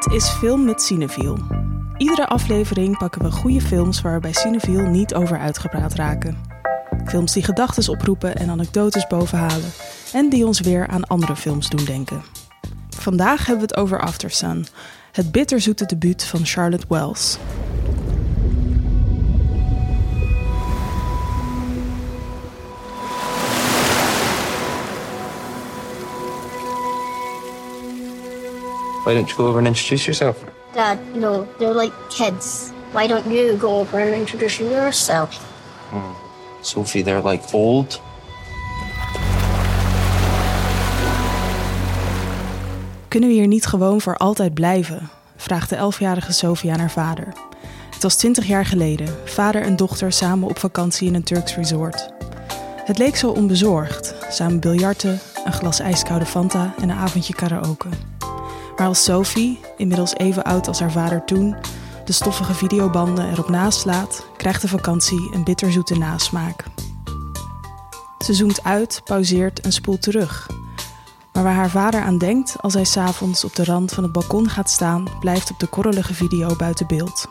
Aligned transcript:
Dit 0.00 0.12
is 0.12 0.28
Film 0.28 0.64
met 0.64 0.82
Cineviel. 0.82 1.38
Iedere 1.96 2.26
aflevering 2.26 2.98
pakken 2.98 3.22
we 3.22 3.30
goede 3.30 3.60
films 3.60 4.00
waar 4.00 4.14
we 4.14 4.20
bij 4.20 4.32
Cineviel 4.32 4.80
niet 4.80 5.14
over 5.14 5.38
uitgepraat 5.38 5.94
raken. 5.94 6.38
Films 7.06 7.32
die 7.32 7.42
gedachten 7.42 7.92
oproepen 7.92 8.36
en 8.36 8.50
anekdotes 8.50 9.06
bovenhalen. 9.06 9.70
En 10.12 10.28
die 10.28 10.46
ons 10.46 10.60
weer 10.60 10.86
aan 10.86 11.06
andere 11.06 11.36
films 11.36 11.68
doen 11.68 11.84
denken. 11.84 12.22
Vandaag 12.90 13.46
hebben 13.46 13.66
we 13.66 13.72
het 13.72 13.76
over 13.82 14.00
Aftersun, 14.00 14.66
het 15.12 15.32
bitterzoete 15.32 15.86
debuut 15.86 16.24
van 16.24 16.46
Charlotte 16.46 16.86
Wells. 16.88 17.38
Why 29.04 29.14
don't 29.14 29.28
you 29.28 29.36
go 29.36 29.46
over 29.46 29.58
and 29.58 29.66
introduce 29.66 30.04
yourself? 30.04 30.44
Dad, 30.72 30.98
you 31.12 31.20
know, 31.20 31.46
they're 31.58 31.74
like 31.74 31.92
kids. 32.08 32.70
Why 32.92 33.06
don't 33.06 33.26
you 33.26 33.56
go 33.56 33.78
over 33.78 34.00
and 34.00 34.14
introduce 34.14 34.62
yourself? 34.62 35.48
Sophie, 36.60 37.02
they're 37.02 37.28
like 37.28 37.42
old. 37.52 38.00
Kunnen 43.08 43.28
we 43.28 43.34
hier 43.34 43.46
niet 43.46 43.66
gewoon 43.66 44.00
voor 44.00 44.16
altijd 44.16 44.54
blijven? 44.54 45.10
vraagt 45.36 45.68
de 45.68 45.76
elfjarige 45.76 46.32
Sophie 46.32 46.72
aan 46.72 46.78
haar 46.78 46.90
vader. 46.90 47.32
Het 47.90 48.02
was 48.02 48.16
twintig 48.16 48.46
jaar 48.46 48.66
geleden, 48.66 49.08
vader 49.24 49.62
en 49.62 49.76
dochter 49.76 50.12
samen 50.12 50.48
op 50.48 50.58
vakantie 50.58 51.08
in 51.08 51.14
een 51.14 51.22
Turks 51.22 51.56
resort. 51.56 52.08
Het 52.84 52.98
leek 52.98 53.16
zo 53.16 53.30
onbezorgd, 53.30 54.14
samen 54.30 54.60
biljarten, 54.60 55.20
een 55.44 55.52
glas 55.52 55.80
ijskoude 55.80 56.26
Fanta 56.26 56.74
en 56.80 56.88
een 56.88 56.96
avondje 56.96 57.34
karaoke. 57.34 57.88
Maar 58.80 58.88
als 58.88 59.04
Sophie, 59.04 59.60
inmiddels 59.76 60.14
even 60.14 60.44
oud 60.44 60.68
als 60.68 60.80
haar 60.80 60.92
vader 60.92 61.24
toen, 61.24 61.56
de 62.04 62.12
stoffige 62.12 62.54
videobanden 62.54 63.30
erop 63.30 63.48
naslaat, 63.48 64.26
krijgt 64.36 64.62
de 64.62 64.68
vakantie 64.68 65.30
een 65.34 65.44
bitterzoete 65.44 65.98
nasmaak. 65.98 66.64
Ze 68.18 68.34
zoomt 68.34 68.64
uit, 68.64 69.00
pauzeert 69.04 69.60
en 69.60 69.72
spoelt 69.72 70.02
terug. 70.02 70.48
Maar 71.32 71.42
waar 71.42 71.54
haar 71.54 71.70
vader 71.70 72.00
aan 72.00 72.18
denkt 72.18 72.56
als 72.60 72.74
hij 72.74 72.84
s'avonds 72.84 73.44
op 73.44 73.54
de 73.54 73.64
rand 73.64 73.92
van 73.92 74.02
het 74.02 74.12
balkon 74.12 74.48
gaat 74.48 74.70
staan, 74.70 75.08
blijft 75.20 75.50
op 75.50 75.58
de 75.58 75.66
korrelige 75.66 76.14
video 76.14 76.56
buiten 76.56 76.86
beeld. 76.86 77.26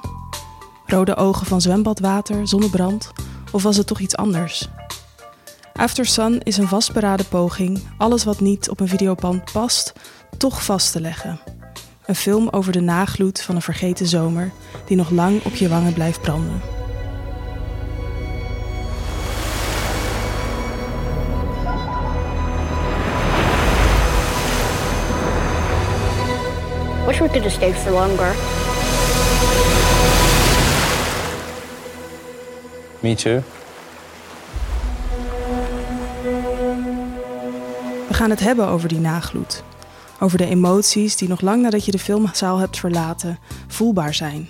Rode 0.85 1.15
ogen 1.15 1.45
van 1.45 1.61
zwembadwater, 1.61 2.47
zonnebrand, 2.47 3.11
of 3.51 3.63
was 3.63 3.77
het 3.77 3.87
toch 3.87 3.99
iets 3.99 4.15
anders? 4.15 4.69
After 5.73 6.05
Sun 6.05 6.39
is 6.39 6.57
een 6.57 6.67
vastberaden 6.67 7.27
poging 7.27 7.79
alles 7.97 8.23
wat 8.23 8.39
niet 8.39 8.69
op 8.69 8.79
een 8.79 8.87
videoband 8.87 9.51
past, 9.51 9.93
toch 10.39 10.63
vast 10.63 10.91
te 10.91 11.01
leggen. 11.01 11.39
Een 12.05 12.15
film 12.15 12.47
over 12.51 12.71
de 12.71 12.79
nagloed 12.79 13.41
van 13.41 13.55
een 13.55 13.61
vergeten 13.61 14.07
zomer 14.07 14.51
die 14.85 14.97
nog 14.97 15.09
lang 15.09 15.43
op 15.43 15.55
je 15.55 15.69
wangen 15.69 15.93
blijft 15.93 16.21
branden. 16.21 16.61
Wish 27.05 27.19
we 27.19 27.27
could 27.27 27.43
have 27.43 27.49
stayed 27.49 27.75
for 27.75 27.91
longer. 27.91 28.35
Me 32.99 33.15
too. 33.15 33.43
We 38.07 38.13
gaan 38.13 38.29
het 38.29 38.39
hebben 38.39 38.67
over 38.67 38.87
die 38.87 38.99
nagloed. 38.99 39.63
Over 40.19 40.37
de 40.37 40.45
emoties 40.45 41.15
die 41.15 41.27
nog 41.27 41.41
lang 41.41 41.61
nadat 41.61 41.85
je 41.85 41.91
de 41.91 41.99
filmzaal 41.99 42.57
hebt 42.57 42.79
verlaten 42.79 43.39
voelbaar 43.67 44.13
zijn. 44.13 44.47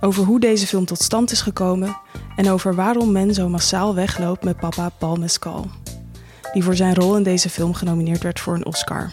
Over 0.00 0.24
hoe 0.24 0.40
deze 0.40 0.66
film 0.66 0.84
tot 0.84 1.02
stand 1.02 1.30
is 1.30 1.40
gekomen 1.40 1.96
en 2.36 2.50
over 2.50 2.74
waarom 2.74 3.12
men 3.12 3.34
zo 3.34 3.48
massaal 3.48 3.94
wegloopt 3.94 4.44
met 4.44 4.56
papa 4.56 4.88
Paul 4.98 5.16
Mescal. 5.16 5.66
Die 6.52 6.64
voor 6.64 6.76
zijn 6.76 6.94
rol 6.94 7.16
in 7.16 7.22
deze 7.22 7.48
film 7.48 7.74
genomineerd 7.74 8.22
werd 8.22 8.40
voor 8.40 8.54
een 8.54 8.66
Oscar. 8.66 9.10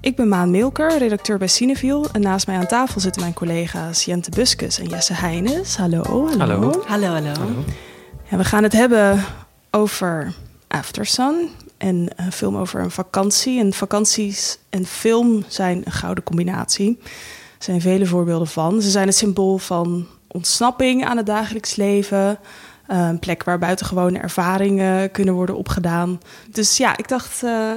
Ik 0.00 0.16
ben 0.16 0.28
Maan 0.28 0.50
Milker, 0.50 0.98
redacteur 0.98 1.38
bij 1.38 1.48
Cineviel. 1.48 2.06
En 2.12 2.20
naast 2.20 2.46
mij 2.46 2.56
aan 2.56 2.66
tafel 2.66 3.00
zitten 3.00 3.22
mijn 3.22 3.34
collega's 3.34 4.04
Jente 4.04 4.30
Buskus 4.30 4.78
en 4.78 4.88
Jesse 4.88 5.14
Heines. 5.14 5.76
Hallo, 5.76 6.02
hallo. 6.02 6.38
Hallo. 6.38 6.82
Hallo, 6.86 7.06
hallo. 7.06 7.32
En 8.28 8.38
we 8.38 8.44
gaan 8.44 8.62
het 8.62 8.72
hebben 8.72 9.24
over 9.70 10.32
Aftersun. 10.68 11.48
En 11.76 12.08
een 12.16 12.32
film 12.32 12.56
over 12.56 12.80
een 12.80 12.90
vakantie. 12.90 13.60
En 13.60 13.72
vakanties 13.72 14.58
en 14.70 14.86
film 14.86 15.44
zijn 15.48 15.82
een 15.84 15.92
gouden 15.92 16.24
combinatie. 16.24 16.98
Er 17.58 17.64
zijn 17.70 17.80
vele 17.80 18.06
voorbeelden 18.06 18.48
van. 18.48 18.82
Ze 18.82 18.90
zijn 18.90 19.06
het 19.06 19.16
symbool 19.16 19.58
van 19.58 20.06
ontsnapping 20.28 21.04
aan 21.04 21.16
het 21.16 21.26
dagelijks 21.26 21.76
leven. 21.76 22.38
Eh, 22.86 23.08
Een 23.08 23.18
plek 23.18 23.44
waar 23.44 23.58
buitengewone 23.58 24.18
ervaringen 24.18 25.10
kunnen 25.10 25.34
worden 25.34 25.56
opgedaan. 25.56 26.20
Dus 26.50 26.76
ja, 26.76 26.96
ik 26.96 27.08
dacht... 27.08 27.42
eh, 27.42 27.70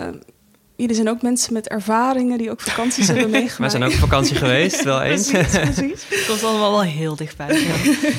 jullie 0.75 0.95
zijn 0.95 1.09
ook 1.09 1.21
mensen 1.21 1.53
met 1.53 1.67
ervaringen 1.67 2.37
die 2.37 2.51
ook 2.51 2.61
vakanties 2.61 3.07
hebben 3.11 3.29
meegemaakt. 3.29 3.57
Wij 3.57 3.69
zijn 3.69 3.83
ook 3.83 3.91
op 3.91 4.09
vakantie 4.09 4.35
geweest, 4.35 4.83
wel 4.83 5.01
eens. 5.11 5.29
Precies, 5.31 5.59
precies. 5.59 6.05
Het 6.09 6.27
was 6.27 6.43
allemaal 6.43 6.71
wel 6.71 6.81
heel 6.81 7.15
dichtbij. 7.15 7.59
Ja. 7.61 7.75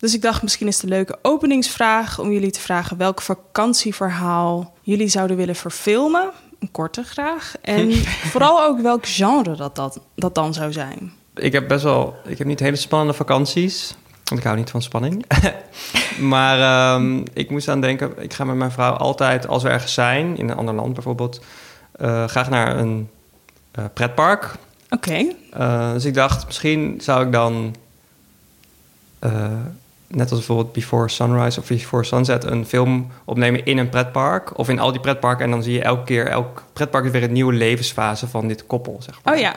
Dus 0.00 0.14
ik 0.14 0.22
dacht, 0.22 0.42
misschien 0.42 0.66
is 0.66 0.74
het 0.74 0.82
een 0.82 0.88
leuke 0.88 1.18
openingsvraag 1.22 2.18
om 2.18 2.32
jullie 2.32 2.50
te 2.50 2.60
vragen 2.60 2.96
welk 2.96 3.20
vakantieverhaal 3.22 4.74
jullie 4.82 5.08
zouden 5.08 5.36
willen 5.36 5.56
verfilmen. 5.56 6.30
Een 6.58 6.70
korte 6.70 7.02
graag. 7.02 7.54
En 7.60 7.92
vooral 8.32 8.62
ook 8.62 8.80
welk 8.80 9.06
genre 9.06 9.56
dat, 9.56 9.76
dat, 9.76 10.00
dat 10.14 10.34
dan 10.34 10.54
zou 10.54 10.72
zijn. 10.72 11.12
Ik 11.34 11.52
heb 11.52 11.68
best 11.68 11.82
wel... 11.82 12.16
Ik 12.24 12.38
heb 12.38 12.46
niet 12.46 12.60
hele 12.60 12.76
spannende 12.76 13.14
vakanties. 13.14 13.94
Want 14.24 14.40
ik 14.40 14.46
hou 14.46 14.56
niet 14.58 14.70
van 14.70 14.82
spanning. 14.82 15.24
maar 16.34 16.60
ehm, 16.60 17.24
ik 17.32 17.50
moest 17.50 17.68
aan 17.68 17.80
denken... 17.80 18.12
Ik 18.22 18.34
ga 18.34 18.44
met 18.44 18.56
mijn 18.56 18.72
vrouw 18.72 18.92
altijd, 18.92 19.46
als 19.48 19.62
we 19.62 19.68
ergens 19.68 19.94
zijn... 19.94 20.36
in 20.36 20.48
een 20.48 20.56
ander 20.56 20.74
land 20.74 20.94
bijvoorbeeld... 20.94 21.40
eh, 21.92 22.24
graag 22.28 22.50
naar 22.50 22.78
een 22.78 23.10
eh, 23.70 23.84
pretpark. 23.94 24.54
Oké, 24.90 25.34
Eh, 25.50 25.92
dus 25.92 26.04
ik 26.04 26.14
dacht, 26.14 26.46
misschien 26.46 27.00
zou 27.00 27.26
ik 27.26 27.32
dan... 27.32 27.74
net 30.10 30.30
als 30.30 30.38
bijvoorbeeld 30.38 30.72
Before 30.72 31.08
Sunrise 31.08 31.60
of 31.60 31.68
Before 31.68 32.04
Sunset... 32.04 32.44
een 32.44 32.66
film 32.66 33.10
opnemen 33.24 33.64
in 33.64 33.78
een 33.78 33.88
pretpark. 33.88 34.58
Of 34.58 34.68
in 34.68 34.78
al 34.78 34.92
die 34.92 35.00
pretparken. 35.00 35.44
En 35.44 35.50
dan 35.50 35.62
zie 35.62 35.72
je 35.72 35.82
elke 35.82 36.04
keer... 36.04 36.26
Elk 36.26 36.64
pretpark 36.72 37.04
is 37.04 37.10
weer 37.10 37.22
een 37.22 37.32
nieuwe 37.32 37.52
levensfase 37.52 38.26
van 38.28 38.48
dit 38.48 38.66
koppel, 38.66 38.96
zeg 39.00 39.20
maar. 39.24 39.34
oh 39.34 39.40
ja. 39.40 39.56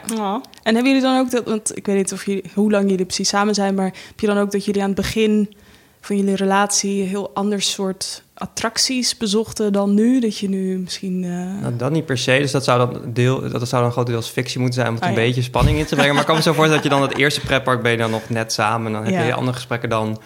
En 0.62 0.74
hebben 0.74 0.84
jullie 0.84 1.02
dan 1.02 1.18
ook 1.18 1.30
dat, 1.30 1.44
want 1.44 1.76
ik 1.76 1.86
weet 1.86 1.96
niet 1.96 2.12
of 2.12 2.26
jullie, 2.26 2.44
hoe 2.54 2.70
lang 2.70 2.90
jullie 2.90 3.04
precies 3.06 3.28
samen 3.28 3.54
zijn, 3.54 3.74
maar 3.74 3.92
heb 4.06 4.20
je 4.20 4.26
dan 4.26 4.38
ook 4.38 4.50
dat 4.50 4.64
jullie 4.64 4.82
aan 4.82 4.86
het 4.86 4.96
begin 4.96 5.54
van 6.00 6.16
jullie 6.16 6.34
relatie 6.34 7.02
heel 7.02 7.30
ander 7.34 7.62
soort 7.62 8.22
attracties 8.34 9.16
bezochten 9.16 9.72
dan 9.72 9.94
nu? 9.94 10.20
Dat 10.20 10.38
je 10.38 10.48
nu 10.48 10.78
misschien. 10.78 11.24
eh, 11.24 11.60
Nou, 11.62 11.76
dat 11.76 11.90
niet 11.90 12.06
per 12.06 12.18
se. 12.18 12.38
Dus 12.38 12.50
dat 12.50 12.64
zou 12.64 12.78
dan, 12.78 13.12
deel, 13.12 13.50
dat 13.50 13.68
zou 13.68 13.82
dan 13.82 13.92
grotendeels 13.92 14.28
fictie 14.28 14.60
moeten 14.60 14.80
zijn... 14.80 14.88
om 14.92 14.96
Oh, 14.96 15.02
een 15.02 15.08
ja. 15.08 15.14
beetje 15.14 15.42
spanning 15.42 15.78
in 15.78 15.84
te 15.84 15.94
brengen. 15.94 16.12
Maar 16.12 16.20
ik 16.22 16.26
kan 16.26 16.36
me 16.36 16.42
zo 16.42 16.52
voorstellen 16.52 16.82
dat 16.82 16.92
je 16.92 16.98
dan 16.98 17.08
het 17.08 17.18
eerste 17.18 17.40
pretpark... 17.40 17.82
ben 17.82 17.90
je 17.92 17.98
dan 17.98 18.10
nog 18.10 18.28
net 18.28 18.52
samen. 18.52 18.86
En 18.86 18.92
dan 18.92 19.12
heb 19.12 19.26
je 19.26 19.34
andere 19.34 19.56
gesprekken 19.56 19.88
dan... 19.88 20.18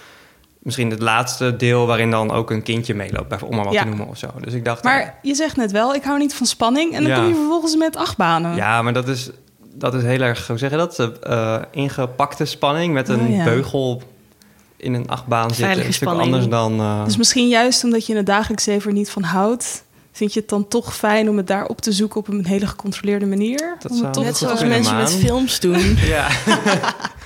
misschien 0.68 0.90
het 0.90 1.00
laatste 1.00 1.56
deel 1.56 1.86
waarin 1.86 2.10
dan 2.10 2.30
ook 2.30 2.50
een 2.50 2.62
kindje 2.62 2.94
meeloopt... 2.94 3.28
bijvoorbeeld, 3.28 3.50
om 3.50 3.56
maar 3.56 3.64
wat 3.64 3.74
Ja. 3.74 3.82
te 3.82 3.88
noemen 3.88 4.08
of 4.08 4.18
zo. 4.18 4.26
Dus 4.40 4.52
ik 4.54 4.64
dacht... 4.64 4.84
Maar 4.84 5.18
je 5.22 5.34
zegt 5.34 5.56
net 5.56 5.70
wel, 5.72 5.94
ik 5.94 6.02
hou 6.02 6.18
niet 6.18 6.34
van 6.34 6.46
spanning. 6.46 6.92
En 6.94 7.02
dan 7.02 7.10
Ja. 7.10 7.16
kom 7.18 7.28
je 7.28 7.34
vervolgens 7.34 7.76
met 7.76 7.96
achtbanen. 7.96 8.50
eh, 8.50 8.56
ja, 8.56 8.82
maar 8.82 8.92
dat 8.92 9.08
is, 9.08 9.30
dat 9.74 9.94
is 9.94 10.02
heel 10.02 10.20
erg, 10.20 10.46
hoe 10.46 10.58
zeg 10.58 10.70
je 10.70 10.76
dat? 10.76 10.98
Eh, 11.22 11.56
ingepakte 11.70 12.44
spanning 12.44 12.92
met 12.94 13.08
een 13.08 13.20
Oh, 13.20 13.36
ja. 13.36 13.44
beugel 13.44 14.02
in 14.76 14.94
een 14.94 15.08
achtbaan 15.08 15.48
zitten. 15.48 15.64
Veilige 15.64 15.82
Dat 15.82 15.90
is 15.90 15.96
spanning. 15.96 16.24
anders 16.34 16.48
dan... 16.48 16.80
eh, 16.80 17.04
Dus 17.04 17.16
misschien 17.16 17.48
juist 17.48 17.84
omdat 17.84 18.06
je 18.06 18.10
in 18.12 18.18
het 18.18 18.26
dagelijks 18.26 18.64
leven 18.66 18.88
er 18.90 18.96
niet 18.96 19.10
van 19.10 19.22
houdt, 19.22 19.82
vind 20.12 20.32
je 20.32 20.40
het 20.40 20.48
dan 20.48 20.68
toch 20.68 20.96
fijn 20.96 21.28
om 21.28 21.36
het 21.36 21.46
daar 21.46 21.66
op 21.66 21.80
te 21.80 21.92
zoeken 21.92 22.20
op 22.20 22.28
een 22.28 22.46
hele 22.46 22.66
gecontroleerde 22.66 23.26
manier? 23.26 23.76
Dat 23.78 23.90
Om 23.90 23.96
zou 23.96 24.06
het 24.06 24.14
toch 24.14 24.24
Net 24.24 24.36
zoals 24.36 24.64
mensen 24.64 24.96
met 24.96 25.14
films 25.14 25.60
doen. 25.60 25.96
Ja. 26.14 26.26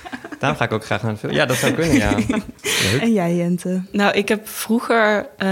Daarom 0.43 0.61
ga 0.61 0.67
ik 0.67 0.73
ook 0.73 0.85
graag 0.85 1.01
naar 1.01 1.11
een 1.11 1.17
film. 1.17 1.33
Ja, 1.33 1.45
dat 1.45 1.57
zou 1.57 1.73
kunnen, 1.73 1.95
ja. 1.95 2.15
Leuk. 2.91 3.01
En 3.01 3.13
jij, 3.13 3.35
Jente? 3.35 3.81
Nou, 3.91 4.13
ik 4.13 4.27
heb 4.27 4.47
vroeger 4.47 5.27
eh, 5.37 5.47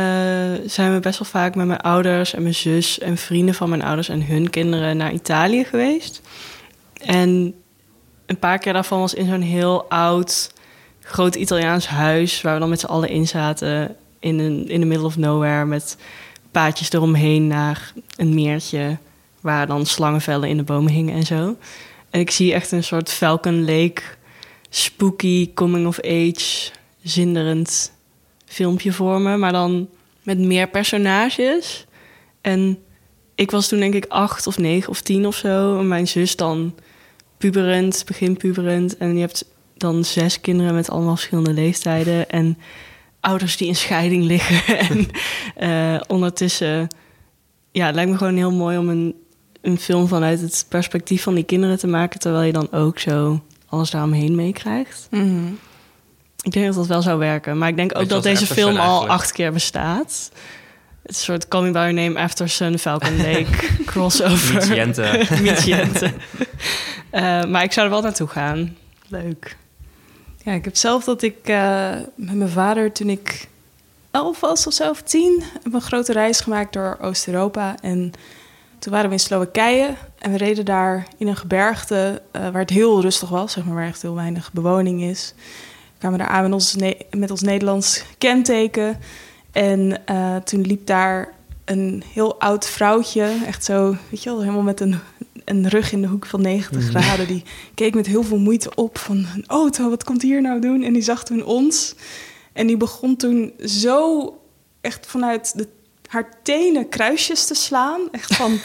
zijn 0.66 0.94
we 0.94 1.00
best 1.02 1.20
wel 1.20 1.28
vaak 1.28 1.56
met 1.56 1.68
mijn 1.68 1.80
ouders 1.80 2.34
en 2.34 2.42
mijn 2.42 2.56
zus 2.56 3.00
en 3.00 3.18
vrienden 3.18 3.56
van 3.56 3.70
mijn 3.70 3.82
ouders 3.82 4.10
en 4.10 4.26
hun 4.26 4.50
kinderen 4.50 4.98
naar 4.98 5.12
Italië 5.12 5.64
geweest. 5.64 6.22
En 6.94 7.54
een 8.26 8.40
paar 8.40 8.58
keer 8.58 8.74
daarvan 8.74 9.00
was 9.00 9.14
in 9.14 9.28
zo'n 9.28 9.42
heel 9.42 9.90
oud, 9.90 10.54
groot 11.02 11.36
Italiaans 11.36 11.88
huis 11.88 12.42
waar 12.42 12.54
we 12.54 12.60
dan 12.60 12.70
met 12.70 12.80
z'n 12.80 12.86
allen 12.86 13.10
in 13.10 13.28
zaten 13.28 13.96
in 14.20 14.40
een 14.40 14.70
in 14.70 14.80
the 14.80 14.88
middle 14.88 15.06
of 15.06 15.18
nowhere 15.18 15.66
met 15.66 15.98
paadjes 16.52 16.92
eromheen 16.92 17.48
naar 17.48 17.94
een 18.16 18.34
meertje 18.34 18.98
waar 19.42 19.68
dan 19.68 19.86
slangenvellen 19.86 20.50
in 20.50 20.58
de 20.58 20.64
bomen 20.64 20.92
hingen 20.92 21.16
en 21.16 21.26
zo. 21.26 21.56
En 22.10 22.20
ik 22.20 22.32
zie 22.32 22.54
echt 22.54 22.72
een 22.72 22.84
soort 22.84 23.10
Falcon 23.10 23.60
Lake 23.66 24.02
spooky 24.74 25.54
coming 25.54 25.88
of 25.88 26.00
age 26.00 26.72
zinderend 27.04 27.92
filmpje 28.46 28.92
voor 28.92 29.22
me, 29.22 29.38
maar 29.38 29.52
dan 29.52 29.90
met 30.24 30.40
meer 30.40 30.70
personages. 30.70 31.86
En 32.42 32.78
ik 33.36 33.52
was 33.52 33.68
toen 33.68 33.80
denk 33.80 33.94
ik 33.94 34.06
acht 34.06 34.48
of 34.48 34.58
negen 34.58 34.90
of 34.90 35.02
tien 35.02 35.28
of 35.28 35.36
zo. 35.36 35.80
En 35.80 35.88
mijn 35.88 36.08
zus 36.08 36.36
dan 36.36 36.76
puberend, 37.38 38.04
begin 38.06 38.38
puberend. 38.38 38.98
En 38.98 39.14
je 39.14 39.20
hebt 39.20 39.46
dan 39.78 40.06
zes 40.06 40.42
kinderen 40.42 40.76
met 40.76 40.90
allemaal 40.90 41.16
verschillende 41.16 41.54
leeftijden. 41.54 42.30
En 42.30 42.58
ouders 43.20 43.58
die 43.58 43.68
in 43.68 43.76
scheiding 43.76 44.24
liggen. 44.24 44.78
en 44.90 45.08
eh, 45.70 46.02
ondertussen, 46.08 46.88
ja, 47.72 47.86
het 47.86 47.96
lijkt 47.96 48.12
me 48.12 48.18
gewoon 48.18 48.38
heel 48.38 48.52
mooi 48.52 48.78
om 48.78 48.90
een, 48.90 49.16
een 49.62 49.78
film 49.78 50.08
vanuit 50.08 50.42
het 50.42 50.66
perspectief 50.70 51.24
van 51.24 51.36
die 51.36 51.44
kinderen 51.44 51.78
te 51.78 51.88
maken. 51.88 52.20
Terwijl 52.20 52.46
je 52.46 52.52
dan 52.52 52.72
ook 52.72 53.00
zo 53.00 53.42
alles 53.72 53.90
daaromheen 53.90 54.36
meekrijgt. 54.36 55.08
Mhm. 55.10 55.48
Ik 56.42 56.52
denk 56.52 56.66
dat 56.66 56.76
dat 56.76 56.88
wel 56.88 57.02
zou 57.02 57.20
werken. 57.20 57.58
Maar 57.58 57.70
ik 57.70 57.76
denk 57.76 57.98
ook 57.98 58.10
dat 58.10 58.24
deze 58.24 58.42
Aftersun 58.42 58.64
film 58.64 58.76
al 58.78 58.82
eigenlijk. 58.82 59.12
acht 59.12 59.32
keer 59.32 59.52
bestaat. 59.52 60.32
Het 61.04 61.16
soort 61.16 61.54
Me 61.54 61.60
By 61.60 61.78
Your 61.78 61.94
Name, 61.94 62.20
After 62.20 62.50
Sun, 62.50 62.80
Falcon 62.80 63.18
Lake 63.28 63.84
crossover. 63.86 64.62
Eh, 67.10 67.44
maar 67.44 67.64
ik 67.64 67.72
zou 67.72 67.86
er 67.86 67.92
wel 67.92 68.02
naartoe 68.02 68.28
gaan. 68.28 68.78
Leuk. 69.08 69.58
Ja, 70.44 70.52
ik 70.52 70.66
heb 70.66 70.76
zelf 70.76 71.04
dat 71.04 71.22
ik 71.22 71.38
eh, 71.44 71.90
met 72.16 72.36
mijn 72.36 72.50
vader 72.50 72.92
toen 72.92 73.10
ik 73.10 73.48
elf 74.12 74.40
was 74.40 74.68
of 74.68 74.74
zo, 74.74 74.90
of 74.90 75.02
tien, 75.02 75.44
heb 75.64 75.74
een 75.74 75.82
grote 75.82 76.14
reis 76.14 76.40
gemaakt 76.40 76.74
door 76.74 76.98
Oost-Europa. 77.02 77.76
En 77.82 78.12
toen 78.80 78.92
waren 78.92 79.08
we 79.08 79.16
in 79.16 79.20
Slowakije 79.20 79.96
en 80.22 80.32
we 80.32 80.38
reden 80.38 80.66
daar 80.66 81.08
in 81.18 81.28
een 81.28 81.36
gebergte 81.36 82.22
eh, 82.32 82.42
waar 82.42 82.62
het 82.62 82.70
heel 82.70 83.02
rustig 83.02 83.30
was, 83.30 83.52
zeg 83.52 83.66
maar, 83.66 83.76
waar 83.76 83.88
echt 83.88 84.02
heel 84.02 84.16
weinig 84.16 84.54
bewoning 84.54 85.02
is. 85.02 85.34
We 85.94 85.98
kwamen 85.98 86.20
daar 86.20 86.28
aan 86.28 86.44
met 86.44 86.54
ons, 86.54 86.76
Ne- 86.76 86.98
met 87.12 87.32
ons 87.32 87.42
Nederlands 87.42 88.04
kenteken. 88.18 89.00
En 89.52 90.06
eh, 90.06 90.36
toen 90.36 90.62
liep 90.62 90.86
daar 90.86 91.34
een 91.66 92.04
heel 92.14 92.40
oud 92.40 92.68
vrouwtje, 92.68 93.38
echt 93.46 93.66
zo, 93.66 93.96
weet 94.10 94.24
je 94.24 94.30
wel, 94.30 94.40
helemaal 94.40 94.62
met 94.62 94.80
een, 94.80 95.00
een 95.46 95.70
rug 95.70 95.92
in 95.92 96.02
de 96.02 96.08
hoek 96.08 96.26
van 96.26 96.42
90 96.42 96.84
graden. 96.84 97.28
Die 97.28 97.44
keek 97.76 97.94
met 97.96 98.08
heel 98.08 98.24
veel 98.24 98.40
moeite 98.40 98.76
op 98.76 98.98
van 98.98 99.18
een 99.36 99.44
auto, 99.48 99.90
wat 99.90 100.04
komt 100.04 100.22
hier 100.22 100.42
nou 100.42 100.62
doen? 100.62 100.84
En 100.84 100.94
die 100.94 101.02
zag 101.02 101.24
toen 101.24 101.44
ons. 101.46 101.96
En 102.54 102.68
die 102.68 102.78
begon 102.78 103.16
toen 103.16 103.54
zo 103.66 104.30
echt 104.82 105.06
vanuit 105.06 105.58
de, 105.58 105.68
haar 106.08 106.30
tenen 106.44 106.90
kruisjes 106.90 107.46
te 107.46 107.54
slaan. 107.54 108.02
Echt 108.12 108.36
van 108.36 108.60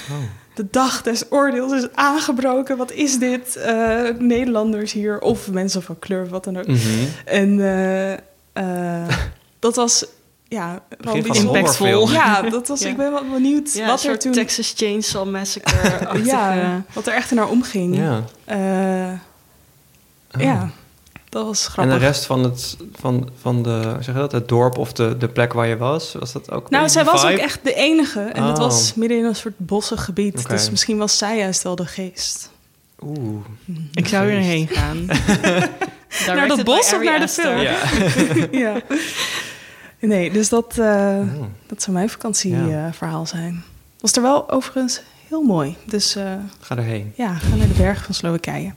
de 0.56 0.66
dag 0.70 1.02
des 1.02 1.24
oordeels 1.30 1.72
is 1.72 1.86
aangebroken. 1.94 2.76
Wat 2.76 2.92
is 2.92 3.18
dit? 3.18 3.56
Eh, 3.56 4.08
Nederlanders 4.18 4.92
hier 4.92 5.20
of 5.20 5.50
mensen 5.50 5.82
van 5.82 5.98
kleur, 5.98 6.28
wat 6.28 6.44
dan 6.44 6.56
ook. 6.58 6.66
Mhm. 6.66 7.04
En 7.24 7.60
eh, 7.60 8.12
eh, 8.52 9.08
dat 9.58 9.76
was 9.76 10.04
ja, 10.48 10.82
wel 10.98 11.14
Impactvol. 11.14 12.10
Ja, 12.10 12.42
dat 12.50 12.68
was, 12.68 12.80
Ja. 12.80 12.88
ik 12.88 12.96
ben 12.96 13.10
wel 13.12 13.24
benieuwd 13.32 13.72
Ja, 13.72 13.86
wat 13.86 14.04
een 14.04 14.10
er 14.10 14.18
toen... 14.18 14.32
Texas 14.32 14.72
Chainsaw 14.76 15.28
Massacre. 15.30 16.22
ja, 16.24 16.82
wat 16.92 17.06
er 17.06 17.12
echt 17.14 17.30
in 17.30 17.36
haar 17.36 17.48
omging. 17.48 17.96
Ja. 17.96 18.24
Eh, 18.44 19.18
Ja, 20.42 20.70
dat 21.36 21.46
was 21.46 21.70
En 21.76 21.88
de 21.88 21.96
rest 21.96 22.26
van 22.26 22.42
het, 22.44 22.76
van, 23.00 23.28
van 23.40 23.62
de, 23.62 23.80
zeg 24.00 24.06
je 24.14 24.20
dat, 24.20 24.32
het 24.32 24.48
dorp 24.48 24.78
of 24.78 24.92
de, 24.92 25.16
de 25.18 25.28
plek 25.28 25.52
waar 25.52 25.66
je 25.66 25.76
was, 25.76 26.12
was 26.18 26.32
dat 26.32 26.50
ook 26.50 26.70
nou, 26.70 26.88
zij 26.88 27.04
was 27.04 27.24
ook 27.24 27.30
echt 27.38 27.60
de 27.62 27.74
enige. 27.74 28.20
En 28.20 28.42
het 28.42 28.58
Oh. 28.58 28.64
was 28.64 28.94
midden 28.94 29.18
in 29.18 29.24
een 29.24 29.34
soort 29.34 29.54
bossig 29.58 30.04
gebied. 30.04 30.48
Dus 30.48 30.70
misschien 30.70 30.98
was 30.98 31.18
zij 31.18 31.38
juist 31.38 31.62
wel 31.62 31.76
de 31.76 31.86
geest. 31.86 32.50
Oeh. 33.02 33.44
Ik 33.92 34.08
zou 34.08 34.30
er 34.30 34.38
heen 34.40 34.68
gaan. 34.68 35.06
Naar 36.26 36.48
dat 36.48 36.64
bos 36.64 36.92
of 36.94 37.02
naar 37.02 37.20
de 37.20 37.28
film? 37.28 37.58
Ja. 37.60 37.78
ja. 38.64 38.80
Nee, 40.00 40.30
dus 40.30 40.48
dat, 40.48 40.78
eh, 40.78 40.86
Oh. 40.86 41.42
dat 41.66 41.82
zou 41.82 41.96
mijn 41.96 42.08
vakantieverhaal 42.10 43.26
zijn. 43.26 43.64
Was 44.00 44.12
er 44.12 44.22
wel 44.22 44.50
overigens 44.50 45.00
heel 45.28 45.42
mooi. 45.42 45.76
Dus 45.84 46.16
eh, 46.16 46.32
Ga 46.60 46.76
erheen. 46.76 47.12
ja, 47.16 47.34
ga 47.34 47.54
naar 47.56 47.68
de 47.68 47.74
bergen 47.74 48.04
van 48.04 48.14
Slowakije. 48.14 48.72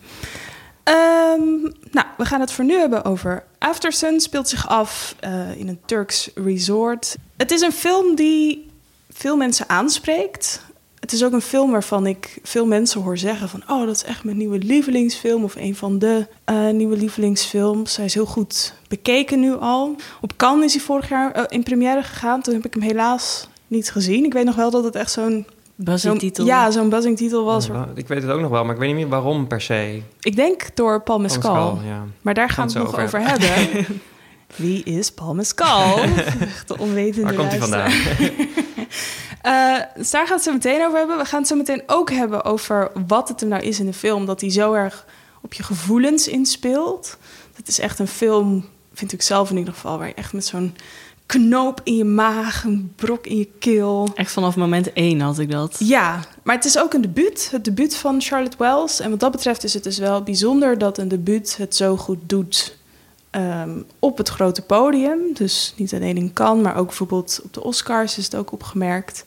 Ehm, 0.90 1.62
nou, 1.92 2.08
we 2.18 2.26
gaan 2.26 2.40
het 2.40 2.52
voor 2.52 2.66
nu 2.66 2.74
hebben 2.74 3.06
over 3.06 3.44
Aftersun. 3.58 4.20
Speelt 4.20 4.50
zich 4.50 4.68
af 4.68 5.16
eh, 5.20 5.58
in 5.58 5.68
een 5.68 5.80
Turks 5.86 6.30
resort. 6.36 7.16
Het 7.38 7.52
is 7.52 7.62
een 7.62 7.72
film 7.72 8.16
die 8.16 8.70
veel 9.10 9.38
mensen 9.38 9.70
aanspreekt. 9.70 10.62
Het 11.00 11.12
is 11.12 11.24
ook 11.24 11.32
een 11.32 11.42
film 11.42 11.72
waarvan 11.72 12.08
ik 12.08 12.40
veel 12.44 12.66
mensen 12.66 13.02
hoor 13.02 13.18
zeggen 13.18 13.50
van... 13.50 13.64
oh, 13.68 13.86
dat 13.86 13.96
is 13.96 14.04
echt 14.04 14.24
mijn 14.24 14.38
nieuwe 14.38 14.58
lievelingsfilm 14.58 15.44
of 15.44 15.56
een 15.56 15.76
van 15.76 16.00
de 16.00 16.28
eh, 16.44 16.70
nieuwe 16.70 16.98
lievelingsfilms. 16.98 17.96
Hij 17.96 18.06
is 18.06 18.14
heel 18.14 18.26
goed 18.26 18.74
bekeken 18.88 19.40
nu 19.40 19.56
al. 19.56 19.96
Op 20.22 20.38
Cannes 20.38 20.66
is 20.66 20.74
hij 20.74 20.82
vorig 20.82 21.10
jaar 21.10 21.32
eh, 21.32 21.44
in 21.48 21.64
première 21.64 22.04
gegaan. 22.04 22.42
Toen 22.42 22.54
heb 22.54 22.66
ik 22.66 22.74
hem 22.74 22.84
helaas 22.84 23.48
niet 23.68 23.92
gezien. 23.92 24.26
Ik 24.26 24.34
weet 24.34 24.46
nog 24.46 24.56
wel 24.56 24.72
dat 24.72 24.84
het 24.84 24.96
echt 24.96 25.12
zo'n... 25.12 25.46
Ja, 26.46 26.72
zo'n 26.72 26.90
buzzing 26.90 27.18
titel 27.18 27.44
was. 27.44 27.66
Ja, 27.66 27.90
ik 27.96 28.08
weet 28.08 28.22
het 28.22 28.32
ook 28.32 28.40
nog 28.40 28.50
wel, 28.50 28.64
maar 28.64 28.74
ik 28.74 28.80
weet 28.80 28.88
niet 28.90 28.98
meer 28.98 29.08
waarom 29.10 29.48
per 29.48 29.62
se. 29.62 30.02
Ik 30.22 30.36
denk 30.36 30.76
door 30.76 31.02
Paul 31.02 31.20
Mescal. 31.20 31.80
Ja. 31.86 32.04
Maar 32.22 32.34
daar 32.34 32.50
gaan 32.50 32.68
we 32.68 32.80
het 32.80 32.84
nog 32.84 33.00
over 33.00 33.22
hebben. 33.22 33.86
Wie 34.56 34.84
is 34.84 35.12
Paul 35.12 35.34
Mescal? 35.36 36.00
Echt 36.40 36.68
de 36.68 36.78
onwetende 36.78 37.26
Waar 37.26 37.36
komt 37.36 37.50
hij 37.50 37.60
luisteraar. 37.60 37.92
vandaan? 37.92 38.48
Eh, 39.42 39.76
dus 39.96 40.12
daar 40.12 40.28
gaan 40.28 40.38
we 40.38 40.44
het 40.44 40.44
zo 40.44 40.52
meteen 40.54 40.86
over 40.86 40.98
hebben. 40.98 41.18
We 41.18 41.26
gaan 41.26 41.40
het 41.40 41.48
zo 41.48 41.56
meteen 41.56 41.84
ook 41.88 42.12
hebben 42.12 42.44
over 42.46 42.92
wat 43.08 43.30
het 43.30 43.42
er 43.42 43.48
nou 43.48 43.64
is 43.64 43.80
in 43.80 43.86
de 43.86 43.94
film. 43.94 44.26
Dat 44.26 44.42
hij 44.42 44.52
zo 44.52 44.74
erg 44.74 45.06
op 45.42 45.54
je 45.54 45.64
gevoelens 45.64 46.28
inspeelt. 46.28 47.18
Het 47.56 47.68
is 47.68 47.80
echt 47.80 48.00
een 48.00 48.08
film, 48.08 48.66
vind 48.94 49.12
ik 49.14 49.22
zelf 49.22 49.50
in 49.50 49.58
ieder 49.58 49.74
geval... 49.74 49.98
waar 49.98 50.08
je 50.08 50.14
echt 50.14 50.34
met 50.34 50.46
zo'n 50.46 50.76
knoop 51.30 51.82
in 51.84 51.96
je 51.96 52.04
maag, 52.04 52.64
een 52.64 52.94
brok 52.96 53.28
in 53.28 53.38
je 53.38 53.48
keel... 53.60 54.10
Echt 54.16 54.32
vanaf 54.32 54.56
moment 54.56 54.94
één 54.94 55.20
had 55.20 55.40
ik 55.40 55.52
dat. 55.52 55.76
Ja, 55.80 56.20
maar 56.44 56.56
het 56.56 56.66
is 56.66 56.80
ook 56.80 56.94
een 56.94 57.02
debuut. 57.02 57.50
Het 57.52 57.66
debuut 57.66 57.96
van 57.96 58.22
Charlotte 58.22 58.58
Wells. 58.58 59.00
En 59.00 59.10
wat 59.10 59.20
dat 59.20 59.32
betreft 59.32 59.64
is 59.64 59.74
het 59.74 59.84
dus 59.84 59.98
wel 59.98 60.24
bijzonder 60.24 60.78
dat 60.78 60.98
een 60.98 61.08
debuut 61.08 61.58
het 61.58 61.76
zo 61.76 61.98
goed 61.98 62.18
doet 62.22 62.78
ehm, 63.30 63.82
op 64.00 64.18
het 64.18 64.30
grote 64.30 64.62
podium. 64.62 65.20
Dus 65.34 65.74
niet 65.78 65.94
alleen 65.94 66.18
in 66.18 66.34
Cannes, 66.34 66.64
maar 66.64 66.76
ook 66.76 66.88
bijvoorbeeld 66.88 67.40
op 67.44 67.54
de 67.54 67.64
Oscars 67.64 68.18
is 68.18 68.24
het 68.24 68.36
ook 68.36 68.52
opgemerkt. 68.52 69.26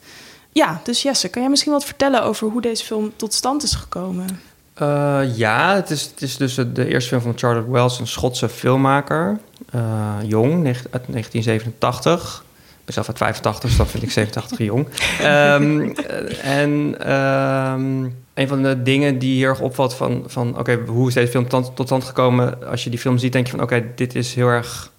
Ja, 0.51 0.81
dus 0.83 1.01
Jesse, 1.01 1.29
kan 1.29 1.41
jij 1.41 1.51
misschien 1.51 1.71
wat 1.71 1.85
vertellen 1.85 2.23
over 2.23 2.49
hoe 2.49 2.61
deze 2.61 2.85
film 2.85 3.11
tot 3.15 3.33
stand 3.33 3.63
is 3.63 3.73
gekomen? 3.73 4.39
Eh, 4.73 5.21
ja, 5.35 5.75
het 5.75 5.89
is, 5.89 6.03
het 6.03 6.21
is 6.21 6.37
dus 6.37 6.55
de 6.55 6.87
eerste 6.87 7.09
film 7.09 7.21
van 7.21 7.37
Charlotte 7.37 7.71
Wells, 7.71 7.99
een 7.99 8.07
Schotse 8.07 8.49
filmmaker. 8.49 9.39
Eh, 9.73 10.15
jong, 10.23 10.65
uit 10.65 11.03
1987. 11.07 12.43
Ik 12.65 12.85
ben 12.85 12.93
zelf 12.93 13.07
uit 13.07 13.17
85, 13.17 13.69
dus 13.69 13.77
dan 13.77 13.87
vind 13.87 14.03
ik 14.03 14.11
87 14.11 14.57
jong. 14.57 14.87
Ehm, 15.19 15.81
eh, 15.81 16.59
en 16.61 16.95
ehm, 16.99 18.03
een 18.33 18.47
van 18.47 18.63
de 18.63 18.83
dingen 18.83 19.19
die 19.19 19.37
heel 19.37 19.49
erg 19.49 19.59
opvalt 19.59 19.93
van... 19.93 20.23
van 20.25 20.57
oké, 20.57 20.79
hoe 20.85 21.07
is 21.07 21.13
deze 21.13 21.31
film 21.31 21.47
tot, 21.47 21.75
tot 21.75 21.85
stand 21.85 22.03
gekomen? 22.03 22.69
Als 22.69 22.83
je 22.83 22.89
die 22.89 22.99
film 22.99 23.17
ziet, 23.17 23.31
denk 23.31 23.45
je 23.45 23.51
van... 23.51 23.61
oké, 23.61 23.83
dit 23.95 24.15
is 24.15 24.33
heel 24.33 24.47
erg 24.47 24.91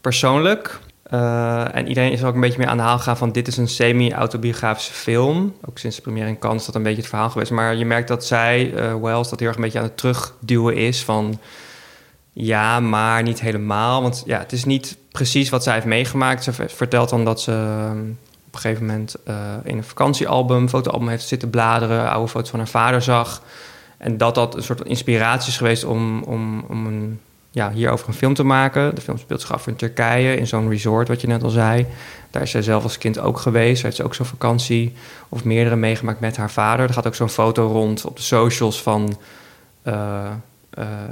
persoonlijk. 0.00 0.80
Eh, 1.02 1.74
en 1.74 1.88
iedereen 1.88 2.12
is 2.12 2.20
er 2.20 2.26
ook 2.26 2.34
een 2.34 2.40
beetje 2.40 2.58
mee 2.58 2.68
aan 2.68 2.76
de 2.76 2.82
haal 2.82 2.98
gegaan 2.98 3.16
van... 3.16 3.32
dit 3.32 3.48
is 3.48 3.56
een 3.56 3.68
semi-autobiografische 3.68 4.92
film. 4.92 5.54
Ook 5.68 5.78
sinds 5.78 5.96
de 5.96 6.02
première 6.02 6.28
in 6.28 6.38
Cannes 6.38 6.60
is 6.60 6.66
dat 6.66 6.74
een 6.74 6.82
beetje 6.82 7.00
het 7.00 7.08
verhaal 7.08 7.30
geweest. 7.30 7.50
Maar 7.50 7.74
je 7.74 7.84
merkt 7.84 8.08
dat 8.08 8.26
zij, 8.26 8.72
Wells, 9.00 9.30
dat 9.30 9.38
heel 9.38 9.48
erg 9.48 9.56
een 9.56 9.62
beetje 9.62 9.78
aan 9.78 9.84
het 9.84 9.96
terugduwen 9.96 10.76
is 10.76 11.04
van... 11.04 11.38
ja, 12.44 12.80
maar 12.80 13.22
niet 13.22 13.40
helemaal. 13.40 14.02
Want 14.02 14.22
ja, 14.26 14.38
het 14.38 14.52
is 14.52 14.64
niet 14.64 14.96
precies 15.12 15.48
wat 15.48 15.62
zij 15.62 15.74
heeft 15.74 15.86
meegemaakt. 15.86 16.44
Ze 16.44 16.52
vertelt 16.52 17.08
dan 17.08 17.24
dat 17.24 17.40
ze 17.40 17.52
ehm, 17.52 18.00
op 18.46 18.54
een 18.54 18.60
gegeven 18.60 18.86
moment... 18.86 19.14
eh, 19.24 19.34
in 19.64 19.76
een 19.76 19.84
vakantiealbum, 19.84 20.68
fotoalbum 20.68 21.08
heeft 21.08 21.28
zitten 21.28 21.50
bladeren... 21.50 22.10
oude 22.10 22.28
foto's 22.28 22.50
van 22.50 22.58
haar 22.58 22.68
vader 22.68 23.02
zag... 23.02 23.42
En 24.00 24.16
dat 24.16 24.34
dat 24.34 24.56
een 24.56 24.62
soort 24.62 24.84
inspiratie 24.84 25.50
is 25.50 25.56
geweest 25.56 25.84
om, 25.84 26.22
om, 26.22 26.64
om 26.68 26.86
een, 26.86 27.20
ja, 27.50 27.70
hierover 27.72 28.08
een 28.08 28.14
film 28.14 28.34
te 28.34 28.42
maken. 28.42 28.94
De 28.94 29.00
film 29.00 29.18
speelt 29.18 29.40
zich 29.40 29.52
af 29.52 29.66
in 29.66 29.76
Turkije, 29.76 30.36
in 30.36 30.46
zo'n 30.46 30.68
resort, 30.68 31.08
wat 31.08 31.20
je 31.20 31.26
net 31.26 31.42
al 31.42 31.50
zei. 31.50 31.86
Daar 32.30 32.42
is 32.42 32.50
zij 32.50 32.62
zelf 32.62 32.82
als 32.82 32.98
kind 32.98 33.18
ook 33.18 33.38
geweest. 33.38 33.74
Daar 33.74 33.84
heeft 33.84 33.96
ze 33.96 34.04
ook 34.04 34.14
zo'n 34.14 34.26
vakantie 34.26 34.92
of 35.28 35.44
meerdere 35.44 35.76
meegemaakt 35.76 36.20
met 36.20 36.36
haar 36.36 36.50
vader. 36.50 36.86
Er 36.86 36.94
gaat 36.94 37.06
ook 37.06 37.14
zo'n 37.14 37.28
foto 37.28 37.66
rond 37.66 38.04
op 38.04 38.16
de 38.16 38.22
socials 38.22 38.82
van 38.82 39.18
eh, 39.82 40.30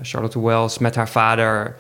Charlotte 0.03 0.41
Wells 0.41 0.79
met 0.79 0.95
haar 0.95 1.09
vader... 1.09 1.77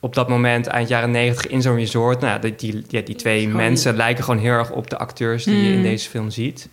op 0.00 0.14
dat 0.14 0.28
moment, 0.28 0.66
eind 0.66 0.88
jaren 0.88 1.10
negentig, 1.10 1.46
in 1.46 1.62
zo'n 1.62 1.76
resort. 1.76 2.20
Nou, 2.20 2.40
die, 2.40 2.54
die, 2.56 2.84
ja, 2.88 3.00
die 3.00 3.14
twee 3.14 3.48
mensen 3.48 3.96
lijken 3.96 4.24
gewoon 4.24 4.40
heel 4.40 4.52
erg 4.52 4.70
op 4.70 4.90
de 4.90 4.98
acteurs 4.98 5.44
die 5.44 5.62
je 5.62 5.70
in 5.70 5.76
Mm. 5.76 5.82
deze 5.82 6.08
film 6.08 6.30
ziet. 6.30 6.68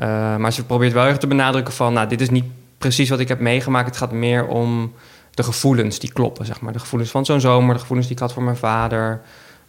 Uh, 0.00 0.36
maar 0.36 0.52
ze 0.52 0.64
probeert 0.64 0.92
wel 0.92 1.04
erg 1.04 1.18
te 1.18 1.26
benadrukken 1.26 1.74
van... 1.74 1.92
nou, 1.92 2.08
dit 2.08 2.20
is 2.20 2.30
niet 2.30 2.44
precies 2.78 3.08
wat 3.08 3.18
ik 3.20 3.28
heb 3.28 3.40
meegemaakt. 3.40 3.86
Het 3.86 3.96
gaat 3.96 4.12
meer 4.12 4.46
om 4.46 4.92
de 5.30 5.42
gevoelens 5.42 5.98
die 5.98 6.12
kloppen, 6.12 6.46
zeg 6.46 6.60
maar. 6.60 6.72
De 6.72 6.78
gevoelens 6.78 7.10
van 7.10 7.24
zo'n 7.24 7.40
zomer, 7.40 7.74
de 7.74 7.80
gevoelens 7.80 8.06
die 8.08 8.16
ik 8.16 8.22
had 8.22 8.32
voor 8.32 8.42
mijn 8.42 8.56
vader... 8.56 9.20